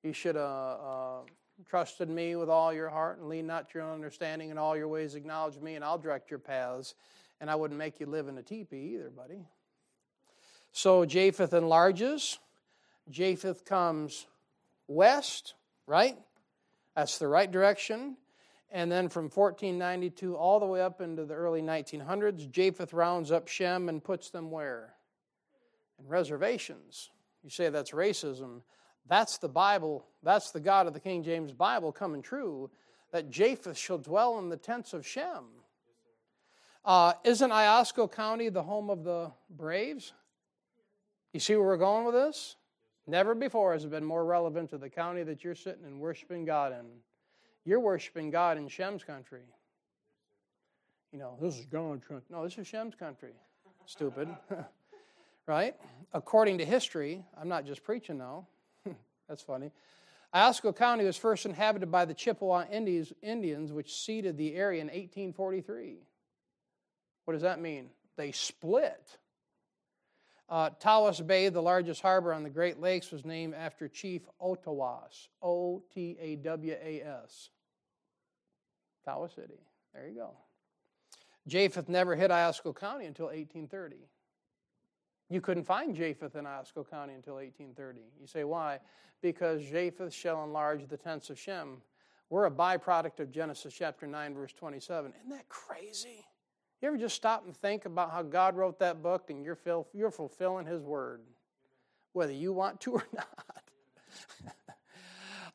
You 0.03 0.13
should 0.13 0.35
have 0.35 0.45
uh, 0.45 1.21
trusted 1.69 2.09
me 2.09 2.35
with 2.37 2.49
all 2.49 2.73
your 2.73 2.89
heart 2.89 3.19
and 3.19 3.29
lean 3.29 3.47
not 3.47 3.73
your 3.73 3.85
own 3.85 3.95
understanding 3.95 4.51
in 4.51 4.59
all 4.59 4.77
your 4.77 4.89
ways 4.89 5.15
acknowledge 5.15 5.59
me 5.61 5.77
and 5.77 5.85
I'll 5.85 5.99
direct 5.99 6.31
your 6.31 6.41
paths. 6.41 6.95
And 7.41 7.51
I 7.51 7.55
wouldn't 7.55 7.79
make 7.79 8.01
you 8.01 8.07
live 8.07 8.29
in 8.29 8.39
a 8.39 8.43
teepee 8.43 8.95
either, 8.95 9.11
buddy. 9.11 9.47
So 10.73 11.05
Japheth 11.05 11.53
enlarges. 11.53 12.39
Japheth 13.11 13.65
comes 13.65 14.27
west, 14.87 15.55
right? 15.87 16.17
That's 16.95 17.19
the 17.19 17.29
right 17.29 17.51
direction. 17.51 18.17
And 18.71 18.91
then 18.91 19.09
from 19.09 19.25
1492 19.25 20.35
all 20.35 20.59
the 20.59 20.67
way 20.67 20.81
up 20.81 21.01
into 21.01 21.25
the 21.25 21.35
early 21.35 21.63
1900s, 21.63 22.51
Japheth 22.51 22.93
rounds 22.93 23.31
up 23.31 23.49
Shem 23.49 23.89
and 23.89 24.03
puts 24.03 24.31
them 24.31 24.51
where? 24.51 24.95
In 25.99 26.09
reservations. 26.09 27.11
You 27.45 27.51
say 27.51 27.69
that's 27.69 27.91
racism. 27.91 28.63
That's 29.09 29.39
the 29.39 29.49
Bible, 29.49 30.05
that's 30.23 30.51
the 30.51 30.61
God 30.61 30.87
of 30.87 30.95
the 30.95 31.01
King 31.01 31.23
James 31.23 31.53
Bible 31.53 31.93
coming 31.93 32.23
true, 32.23 32.71
that 33.11 33.31
Japheth 33.31 33.77
shall 33.77 33.99
dwell 33.99 34.39
in 34.39 34.49
the 34.49 34.57
tents 34.57 34.93
of 34.95 35.07
Shem. 35.07 35.45
Uh, 36.85 37.13
isn't 37.25 37.51
Iosco 37.51 38.11
County 38.11 38.49
the 38.49 38.63
home 38.63 38.91
of 38.91 39.05
the 39.05 39.31
Braves? 39.51 40.13
You 41.33 41.41
see 41.41 41.55
where 41.55 41.67
we're 41.67 41.77
going 41.77 42.05
with 42.05 42.15
this? 42.15 42.57
Never 43.07 43.35
before 43.35 43.73
has 43.73 43.85
it 43.85 43.91
been 43.91 44.05
more 44.05 44.25
relevant 44.25 44.71
to 44.71 44.79
the 44.79 44.89
county 44.89 45.23
that 45.25 45.43
you're 45.43 45.55
sitting 45.55 45.85
and 45.85 45.99
worshiping 45.99 46.45
God 46.45 46.73
in. 46.73 46.87
You're 47.65 47.81
worshiping 47.81 48.31
God 48.31 48.59
in 48.59 48.69
Shem's 48.69 49.05
country. 49.05 49.43
You 51.13 51.19
know, 51.19 51.37
this 51.41 51.59
is 51.59 51.67
God's 51.67 52.05
country. 52.05 52.27
No, 52.31 52.43
this 52.45 52.57
is 52.59 52.67
Shem's 52.67 52.95
country. 52.95 53.33
Stupid. 53.87 54.29
right? 55.47 55.77
According 56.13 56.59
to 56.59 56.65
history, 56.65 57.25
I'm 57.39 57.49
not 57.49 57.67
just 57.67 57.85
preaching 57.85 58.19
now. 58.19 58.47
That's 59.33 59.43
funny. 59.43 59.71
Iosco 60.35 60.77
County 60.77 61.07
was 61.07 61.17
first 61.17 61.47
inhabited 61.47 61.91
by 61.91 62.05
the 62.05 62.13
Chippewa 62.13 62.67
Indians, 62.71 63.73
which 63.73 63.95
ceded 63.95 64.37
the 64.37 64.55
area 64.55 64.83
in 64.83 64.89
1843. 64.89 65.97
What 67.25 67.33
does 67.33 67.41
that 67.41 67.59
mean? 67.59 67.89
They 68.19 68.33
split. 68.33 69.17
Uh, 70.51 70.69
Tawas 70.79 71.27
Bay, 71.27 71.49
the 71.49 71.63
largest 71.63 72.03
harbor 72.03 72.35
on 72.35 72.43
the 72.43 72.51
Great 72.51 72.79
Lakes, 72.79 73.11
was 73.11 73.25
named 73.25 73.55
after 73.55 73.89
Chief 73.89 74.21
Otawas, 74.39 75.29
O 75.41 75.83
T 75.95 76.19
A 76.21 76.37
W 76.37 76.75
A 76.75 77.01
S. 77.25 77.49
Tawas 79.09 79.35
City. 79.35 79.65
There 79.95 80.07
you 80.07 80.15
go. 80.15 80.33
Japheth 81.49 81.89
never 81.89 82.17
hit 82.17 82.31
Iosco 82.31 82.77
County 82.77 83.07
until 83.07 83.29
1830. 83.29 83.97
You 85.33 85.41
couldn't 85.41 85.65
find 85.65 85.97
Japheth 85.97 86.37
in 86.37 86.45
Iosco 86.45 86.89
County 86.91 87.15
until 87.15 87.37
1830. 87.37 88.03
You 88.21 88.27
say, 88.27 88.45
why? 88.45 88.81
Because 89.23 89.63
Japheth 89.65 90.13
shall 90.13 90.45
enlarge 90.45 90.87
the 90.87 90.99
tents 90.99 91.31
of 91.31 91.39
Shem. 91.39 91.79
We're 92.29 92.45
a 92.45 92.51
byproduct 92.51 93.19
of 93.19 93.31
Genesis 93.31 93.73
chapter 93.73 94.07
9, 94.07 94.35
verse 94.35 94.53
27. 94.53 95.15
Isn't 95.19 95.31
that 95.31 95.49
crazy? 95.49 96.27
You 96.83 96.89
ever 96.89 96.99
just 96.99 97.17
stop 97.17 97.47
and 97.47 97.57
think 97.57 97.87
about 97.87 98.11
how 98.11 98.23
God 98.23 98.57
wrote 98.57 98.79
that 98.81 99.03
book 99.03 99.31
and 99.31 99.43
you're, 99.43 99.59
you're 99.95 100.11
fulfilling 100.11 100.67
His 100.67 100.83
word, 100.83 101.23
whether 102.13 102.33
you 102.33 102.53
want 102.53 102.83
to 102.83 102.93
or 102.93 103.07
not? 103.15 103.63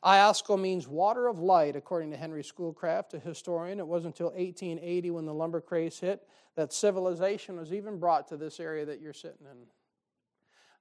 Iosco 0.04 0.60
means 0.60 0.88
water 0.88 1.28
of 1.28 1.38
light, 1.38 1.76
according 1.76 2.10
to 2.10 2.16
Henry 2.16 2.42
Schoolcraft, 2.42 3.14
a 3.14 3.20
historian. 3.20 3.78
It 3.78 3.86
wasn't 3.86 4.14
until 4.14 4.30
1880 4.30 5.12
when 5.12 5.24
the 5.24 5.34
lumber 5.34 5.60
craze 5.60 6.00
hit 6.00 6.26
that 6.58 6.72
civilization 6.72 7.56
was 7.56 7.72
even 7.72 8.00
brought 8.00 8.26
to 8.26 8.36
this 8.36 8.58
area 8.58 8.84
that 8.84 9.00
you're 9.00 9.12
sitting 9.12 9.46
in. 9.48 9.58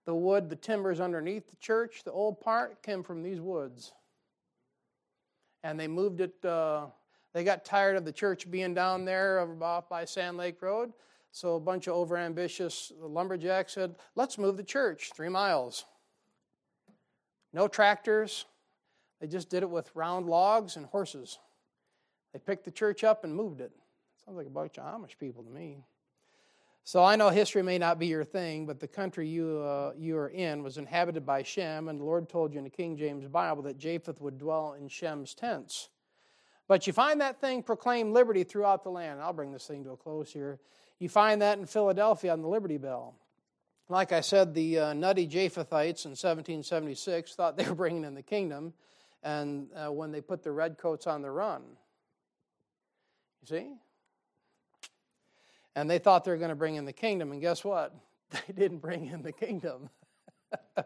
The 0.06 0.16
wood, 0.16 0.50
the 0.50 0.56
timbers 0.56 1.00
underneath 1.00 1.52
the 1.52 1.56
church, 1.58 2.02
the 2.04 2.12
old 2.12 2.42
part, 2.42 2.82
came 2.82 3.04
from 3.04 3.22
these 3.22 3.40
woods. 3.40 3.92
And 5.64 5.80
they 5.80 5.88
moved 5.88 6.20
it 6.20 6.44
uh, 6.44 6.88
they 7.32 7.44
got 7.44 7.64
tired 7.64 7.96
of 7.96 8.06
the 8.06 8.12
church 8.12 8.50
being 8.50 8.74
down 8.74 9.06
there 9.06 9.48
off 9.62 9.88
by 9.88 10.04
Sand 10.04 10.38
Lake 10.38 10.64
Road. 10.64 10.94
So 11.32 11.58
a 11.58 11.60
bunch 11.60 11.86
of 11.86 11.94
overambitious 11.94 12.92
lumberjacks 13.00 13.74
said, 13.74 13.98
let's 14.16 14.40
move 14.40 14.58
the 14.58 14.64
church 14.64 15.12
three 15.16 15.30
miles. 15.30 15.86
No 17.54 17.68
tractors. 17.68 18.46
They 19.22 19.28
just 19.28 19.52
did 19.52 19.62
it 19.62 19.70
with 19.70 19.92
round 19.94 20.26
logs 20.26 20.76
and 20.76 20.88
horses. 20.88 21.38
They 22.34 22.40
picked 22.40 22.66
the 22.66 22.72
church 22.72 23.04
up 23.04 23.24
and 23.24 23.36
moved 23.36 23.62
it. 23.62 23.74
Sounds 24.28 24.38
like 24.38 24.48
a 24.48 24.50
bunch 24.50 24.78
of 24.78 24.84
Amish 24.84 25.18
people 25.18 25.42
to 25.42 25.50
me. 25.50 25.86
So 26.84 27.02
I 27.02 27.16
know 27.16 27.30
history 27.30 27.64
may 27.64 27.78
not 27.78 27.98
be 27.98 28.08
your 28.08 28.26
thing, 28.26 28.66
but 28.66 28.78
the 28.78 28.88
country 28.88 29.26
you, 29.26 29.60
uh, 29.60 29.94
you 29.98 30.18
are 30.18 30.28
in 30.28 30.64
was 30.64 30.78
inhabited 30.78 31.26
by 31.26 31.44
Shem, 31.44 31.88
and 31.88 31.98
the 31.98 32.04
Lord 32.04 32.28
told 32.28 32.52
you 32.52 32.58
in 32.58 32.66
the 32.66 32.70
King 32.70 32.98
James 32.98 33.26
Bible 33.30 33.64
that 33.64 33.78
Japheth 33.78 34.20
would 34.20 34.38
dwell 34.38 34.74
in 34.74 34.90
Shem's 34.90 35.34
tents. 35.34 35.88
But 36.68 36.88
you 36.88 36.92
find 36.92 37.22
that 37.22 37.40
thing 37.40 37.64
proclaim 37.64 38.12
liberty 38.12 38.44
throughout 38.44 38.84
the 38.84 38.90
land. 38.90 39.22
I'll 39.22 39.32
bring 39.32 39.54
this 39.54 39.66
thing 39.66 39.86
to 39.86 39.92
a 39.92 39.98
close 39.98 40.34
here. 40.34 40.60
You 41.00 41.08
find 41.08 41.42
that 41.42 41.58
in 41.58 41.66
Philadelphia 41.66 42.34
on 42.34 42.42
the 42.42 42.50
Liberty 42.50 42.78
Bell. 42.78 43.16
Like 43.88 44.12
I 44.12 44.20
said, 44.20 44.54
the 44.54 44.80
uh, 44.80 44.94
nutty 44.94 45.26
Japhethites 45.26 46.04
in 46.04 46.12
1776 46.12 47.34
thought 47.34 47.56
they 47.56 47.64
were 47.64 47.76
bringing 47.76 48.04
in 48.04 48.14
the 48.14 48.22
kingdom, 48.22 48.74
and 49.24 49.70
uh, 49.74 49.90
when 49.90 50.12
they 50.12 50.20
put 50.20 50.44
the 50.44 50.52
redcoats 50.52 51.08
on 51.08 51.22
the 51.22 51.32
run, 51.32 51.62
you 53.42 53.48
see? 53.48 53.74
And 55.78 55.88
they 55.88 56.00
thought 56.00 56.26
they 56.26 56.32
were 56.32 56.38
going 56.38 56.50
to 56.50 56.56
bring 56.56 56.74
in 56.74 56.86
the 56.86 56.92
kingdom, 56.92 57.32
and 57.32 57.40
guess 57.40 57.64
what? 57.64 57.94
They 58.32 58.54
didn't 58.54 58.80
bring 58.80 59.06
in 59.06 59.22
the 59.22 59.32
kingdom. 59.32 59.90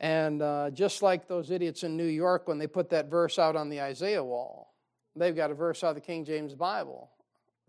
And 0.00 0.42
uh, 0.42 0.70
just 0.70 1.02
like 1.02 1.28
those 1.28 1.50
idiots 1.50 1.82
in 1.82 1.96
New 1.96 2.04
York 2.04 2.46
when 2.46 2.58
they 2.58 2.66
put 2.66 2.90
that 2.90 3.08
verse 3.08 3.38
out 3.38 3.56
on 3.56 3.70
the 3.70 3.80
Isaiah 3.80 4.22
wall, 4.22 4.74
they've 5.16 5.34
got 5.34 5.50
a 5.50 5.54
verse 5.54 5.82
out 5.82 5.90
of 5.90 5.94
the 5.94 6.00
King 6.02 6.26
James 6.26 6.54
Bible 6.54 7.10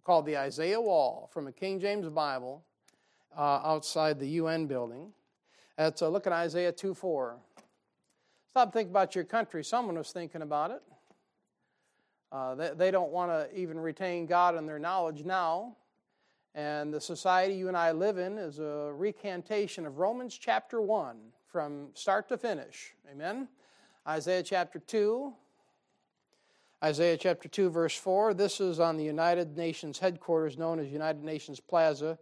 called 0.04 0.26
the 0.26 0.38
Isaiah 0.38 0.82
Wall 0.82 1.30
from 1.32 1.48
a 1.48 1.52
King 1.52 1.80
James 1.80 2.10
Bible 2.10 2.66
uh, 3.38 3.62
outside 3.64 4.20
the 4.20 4.28
UN 4.28 4.68
building. 4.68 5.14
That's, 5.78 6.02
uh, 6.02 6.10
look 6.10 6.28
at 6.28 6.34
Isaiah 6.34 6.74
2 6.74 6.94
4. 6.94 7.38
Stop 8.50 8.74
thinking 8.74 8.92
about 8.92 9.16
your 9.16 9.24
country. 9.24 9.64
Someone 9.64 9.98
was 9.98 10.12
thinking 10.12 10.42
about 10.42 10.72
it. 10.72 10.82
Uh, 12.32 12.56
they, 12.56 12.72
they 12.76 12.92
don't 12.92 13.12
want 13.12 13.32
to 13.32 13.58
even 13.58 13.80
retain 13.80 14.26
God 14.26 14.58
in 14.58 14.66
their 14.66 14.80
knowledge 14.80 15.24
now. 15.24 15.78
And 16.56 16.94
the 16.94 17.02
society 17.02 17.54
you 17.54 17.68
and 17.68 17.76
I 17.76 17.92
live 17.92 18.18
in 18.18 18.38
is 18.38 18.60
a 18.60 18.90
recantation 18.94 19.86
of 19.86 19.98
Romans 19.98 20.38
chapter 20.38 20.80
1 20.80 21.18
from 21.52 21.90
start 21.96 22.30
to 22.30 22.38
finish. 22.38 22.94
Amen? 23.12 23.50
Isaiah 24.08 24.42
chapter 24.42 24.80
2. 24.80 25.34
Isaiah 26.82 27.18
chapter 27.18 27.50
2, 27.50 27.70
verse 27.70 27.98
4. 27.98 28.34
This 28.34 28.62
is 28.62 28.80
on 28.80 28.96
the 28.96 29.04
United 29.04 29.58
Nations 29.58 30.00
headquarters 30.00 30.58
known 30.58 30.80
as 30.80 30.88
United 30.88 31.26
Nations 31.26 31.60
Plaza, 31.60 32.18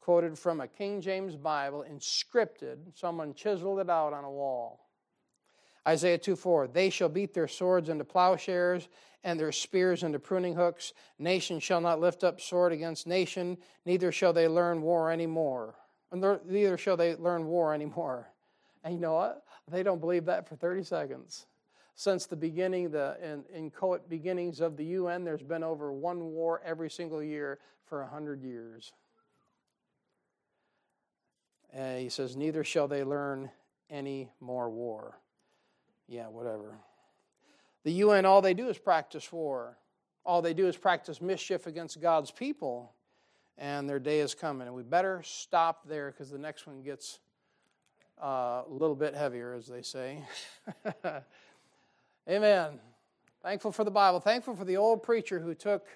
quoted 0.00 0.38
from 0.38 0.60
a 0.60 0.68
King 0.68 1.00
James 1.00 1.34
Bible, 1.34 1.84
inscripted. 1.90 2.76
Someone 2.94 3.34
chiseled 3.34 3.80
it 3.80 3.90
out 3.90 4.12
on 4.12 4.22
a 4.22 4.30
wall. 4.30 4.86
Isaiah 5.86 6.18
2 6.18 6.36
4. 6.36 6.68
They 6.68 6.90
shall 6.90 7.08
beat 7.08 7.34
their 7.34 7.48
swords 7.48 7.88
into 7.88 8.04
plowshares 8.04 8.88
and 9.24 9.38
their 9.38 9.52
spears 9.52 10.02
into 10.02 10.18
pruning 10.18 10.54
hooks. 10.54 10.92
Nation 11.18 11.60
shall 11.60 11.80
not 11.80 12.00
lift 12.00 12.24
up 12.24 12.40
sword 12.40 12.72
against 12.72 13.06
nation, 13.06 13.56
neither 13.84 14.12
shall 14.12 14.32
they 14.32 14.48
learn 14.48 14.82
war 14.82 15.10
anymore. 15.10 15.74
Neither 16.12 16.76
shall 16.76 16.96
they 16.96 17.16
learn 17.16 17.46
war 17.46 17.72
anymore. 17.72 18.28
And 18.84 18.94
you 18.94 19.00
know 19.00 19.14
what? 19.14 19.44
They 19.70 19.82
don't 19.82 20.00
believe 20.00 20.26
that 20.26 20.48
for 20.48 20.56
30 20.56 20.82
seconds. 20.82 21.46
Since 21.94 22.26
the 22.26 22.36
beginning, 22.36 22.90
the 22.90 23.16
in, 23.22 23.44
in 23.54 23.72
beginnings 24.08 24.60
of 24.60 24.76
the 24.76 24.84
UN, 24.84 25.24
there's 25.24 25.42
been 25.42 25.62
over 25.62 25.92
one 25.92 26.32
war 26.32 26.60
every 26.64 26.90
single 26.90 27.22
year 27.22 27.58
for 27.86 28.00
100 28.02 28.42
years. 28.42 28.92
And 31.72 32.00
he 32.00 32.08
says, 32.08 32.36
Neither 32.36 32.64
shall 32.64 32.88
they 32.88 33.04
learn 33.04 33.50
any 33.88 34.30
more 34.40 34.68
war. 34.68 35.18
Yeah, 36.12 36.26
whatever. 36.26 36.76
The 37.84 37.92
UN, 37.92 38.26
all 38.26 38.42
they 38.42 38.52
do 38.52 38.68
is 38.68 38.76
practice 38.76 39.32
war. 39.32 39.78
All 40.26 40.42
they 40.42 40.52
do 40.52 40.66
is 40.66 40.76
practice 40.76 41.22
mischief 41.22 41.66
against 41.66 42.02
God's 42.02 42.30
people. 42.30 42.92
And 43.56 43.88
their 43.88 43.98
day 43.98 44.20
is 44.20 44.34
coming. 44.34 44.66
And 44.66 44.76
we 44.76 44.82
better 44.82 45.22
stop 45.24 45.88
there 45.88 46.10
because 46.10 46.30
the 46.30 46.36
next 46.36 46.66
one 46.66 46.82
gets 46.82 47.18
uh, 48.22 48.62
a 48.68 48.68
little 48.68 48.94
bit 48.94 49.14
heavier, 49.14 49.54
as 49.54 49.66
they 49.66 49.80
say. 49.80 50.18
Amen. 52.28 52.78
Thankful 53.42 53.72
for 53.72 53.84
the 53.84 53.90
Bible. 53.90 54.20
Thankful 54.20 54.54
for 54.54 54.66
the 54.66 54.76
old 54.76 55.02
preacher 55.02 55.40
who 55.40 55.54
took 55.54 55.86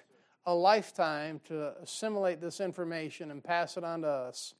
a 0.47 0.53
lifetime 0.53 1.41
to 1.45 1.77
assimilate 1.79 2.41
this 2.41 2.59
information 2.59 3.29
and 3.29 3.43
pass 3.43 3.77
it 3.77 3.83
on 3.83 4.01
to 4.01 4.07
us. 4.07 4.55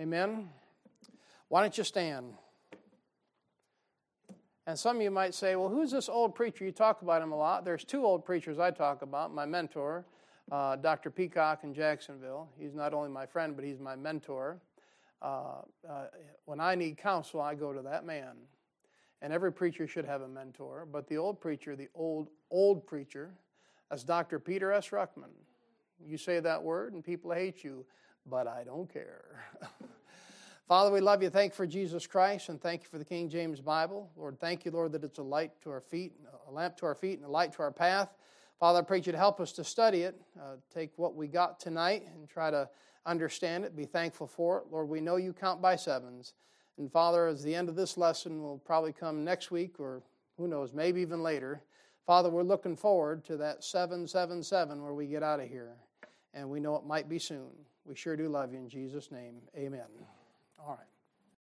Amen. 0.00 0.48
Why 1.46 1.60
don't 1.60 1.78
you 1.78 1.84
stand? 1.84 2.34
And 4.66 4.78
some 4.78 4.96
of 4.96 5.02
you 5.02 5.10
might 5.10 5.34
say, 5.34 5.56
well, 5.56 5.68
who's 5.68 5.90
this 5.90 6.08
old 6.08 6.34
preacher? 6.34 6.64
You 6.64 6.70
talk 6.70 7.02
about 7.02 7.20
him 7.20 7.32
a 7.32 7.36
lot. 7.36 7.64
There's 7.64 7.84
two 7.84 8.04
old 8.04 8.24
preachers 8.24 8.58
I 8.58 8.70
talk 8.70 9.02
about 9.02 9.34
my 9.34 9.44
mentor, 9.44 10.04
uh, 10.52 10.76
Dr. 10.76 11.10
Peacock 11.10 11.64
in 11.64 11.74
Jacksonville. 11.74 12.48
He's 12.58 12.74
not 12.74 12.94
only 12.94 13.08
my 13.08 13.26
friend, 13.26 13.56
but 13.56 13.64
he's 13.64 13.80
my 13.80 13.96
mentor. 13.96 14.60
Uh, 15.20 15.62
uh, 15.88 16.04
when 16.44 16.60
I 16.60 16.76
need 16.76 16.96
counsel, 16.96 17.40
I 17.40 17.54
go 17.54 17.72
to 17.72 17.82
that 17.82 18.04
man. 18.04 18.36
And 19.20 19.32
every 19.32 19.52
preacher 19.52 19.86
should 19.86 20.04
have 20.04 20.22
a 20.22 20.28
mentor. 20.28 20.86
But 20.90 21.08
the 21.08 21.16
old 21.16 21.40
preacher, 21.40 21.74
the 21.74 21.88
old, 21.94 22.30
old 22.50 22.86
preacher, 22.86 23.30
that's 23.90 24.04
Dr. 24.04 24.38
Peter 24.38 24.72
S. 24.72 24.90
Ruckman. 24.90 25.30
You 26.04 26.18
say 26.18 26.40
that 26.40 26.62
word 26.62 26.92
and 26.92 27.04
people 27.04 27.32
hate 27.32 27.62
you, 27.62 27.84
but 28.26 28.46
I 28.46 28.64
don't 28.64 28.92
care. 28.92 29.44
Father, 30.68 30.90
we 30.90 31.00
love 31.00 31.22
you. 31.22 31.28
Thank 31.28 31.52
you 31.52 31.56
for 31.56 31.66
Jesus 31.66 32.06
Christ 32.06 32.48
and 32.48 32.60
thank 32.60 32.82
you 32.82 32.88
for 32.88 32.98
the 32.98 33.04
King 33.04 33.28
James 33.28 33.60
Bible. 33.60 34.10
Lord, 34.16 34.38
thank 34.40 34.64
you, 34.64 34.70
Lord, 34.70 34.92
that 34.92 35.04
it's 35.04 35.18
a 35.18 35.22
light 35.22 35.50
to 35.62 35.70
our 35.70 35.80
feet, 35.80 36.12
a 36.48 36.52
lamp 36.52 36.76
to 36.78 36.86
our 36.86 36.94
feet, 36.94 37.18
and 37.18 37.26
a 37.26 37.30
light 37.30 37.52
to 37.54 37.62
our 37.62 37.72
path. 37.72 38.10
Father, 38.58 38.78
I 38.78 38.82
pray 38.82 38.98
you 38.98 39.12
to 39.12 39.18
help 39.18 39.40
us 39.40 39.52
to 39.52 39.64
study 39.64 40.02
it, 40.02 40.20
uh, 40.40 40.54
take 40.72 40.92
what 40.96 41.16
we 41.16 41.26
got 41.26 41.58
tonight 41.58 42.04
and 42.14 42.28
try 42.28 42.50
to 42.50 42.68
understand 43.04 43.64
it, 43.64 43.74
be 43.74 43.84
thankful 43.84 44.26
for 44.26 44.58
it. 44.58 44.64
Lord, 44.70 44.88
we 44.88 45.00
know 45.00 45.16
you 45.16 45.32
count 45.32 45.60
by 45.60 45.74
sevens. 45.74 46.34
And 46.78 46.90
Father, 46.90 47.26
as 47.26 47.42
the 47.42 47.54
end 47.54 47.68
of 47.68 47.74
this 47.74 47.98
lesson 47.98 48.40
will 48.40 48.58
probably 48.58 48.92
come 48.92 49.24
next 49.24 49.50
week 49.50 49.80
or 49.80 50.02
who 50.38 50.48
knows, 50.48 50.72
maybe 50.72 51.00
even 51.00 51.22
later. 51.22 51.62
Father, 52.06 52.30
we're 52.30 52.42
looking 52.42 52.76
forward 52.76 53.24
to 53.24 53.36
that 53.36 53.62
777 53.62 54.82
where 54.82 54.94
we 54.94 55.06
get 55.06 55.22
out 55.22 55.40
of 55.40 55.48
here. 55.48 55.76
And 56.34 56.48
we 56.48 56.60
know 56.60 56.76
it 56.76 56.86
might 56.86 57.08
be 57.08 57.18
soon. 57.18 57.50
We 57.84 57.94
sure 57.94 58.16
do 58.16 58.28
love 58.28 58.52
you 58.52 58.58
in 58.58 58.68
Jesus' 58.68 59.10
name. 59.10 59.42
Amen. 59.56 59.88
All 60.64 60.76
right. 60.76 60.91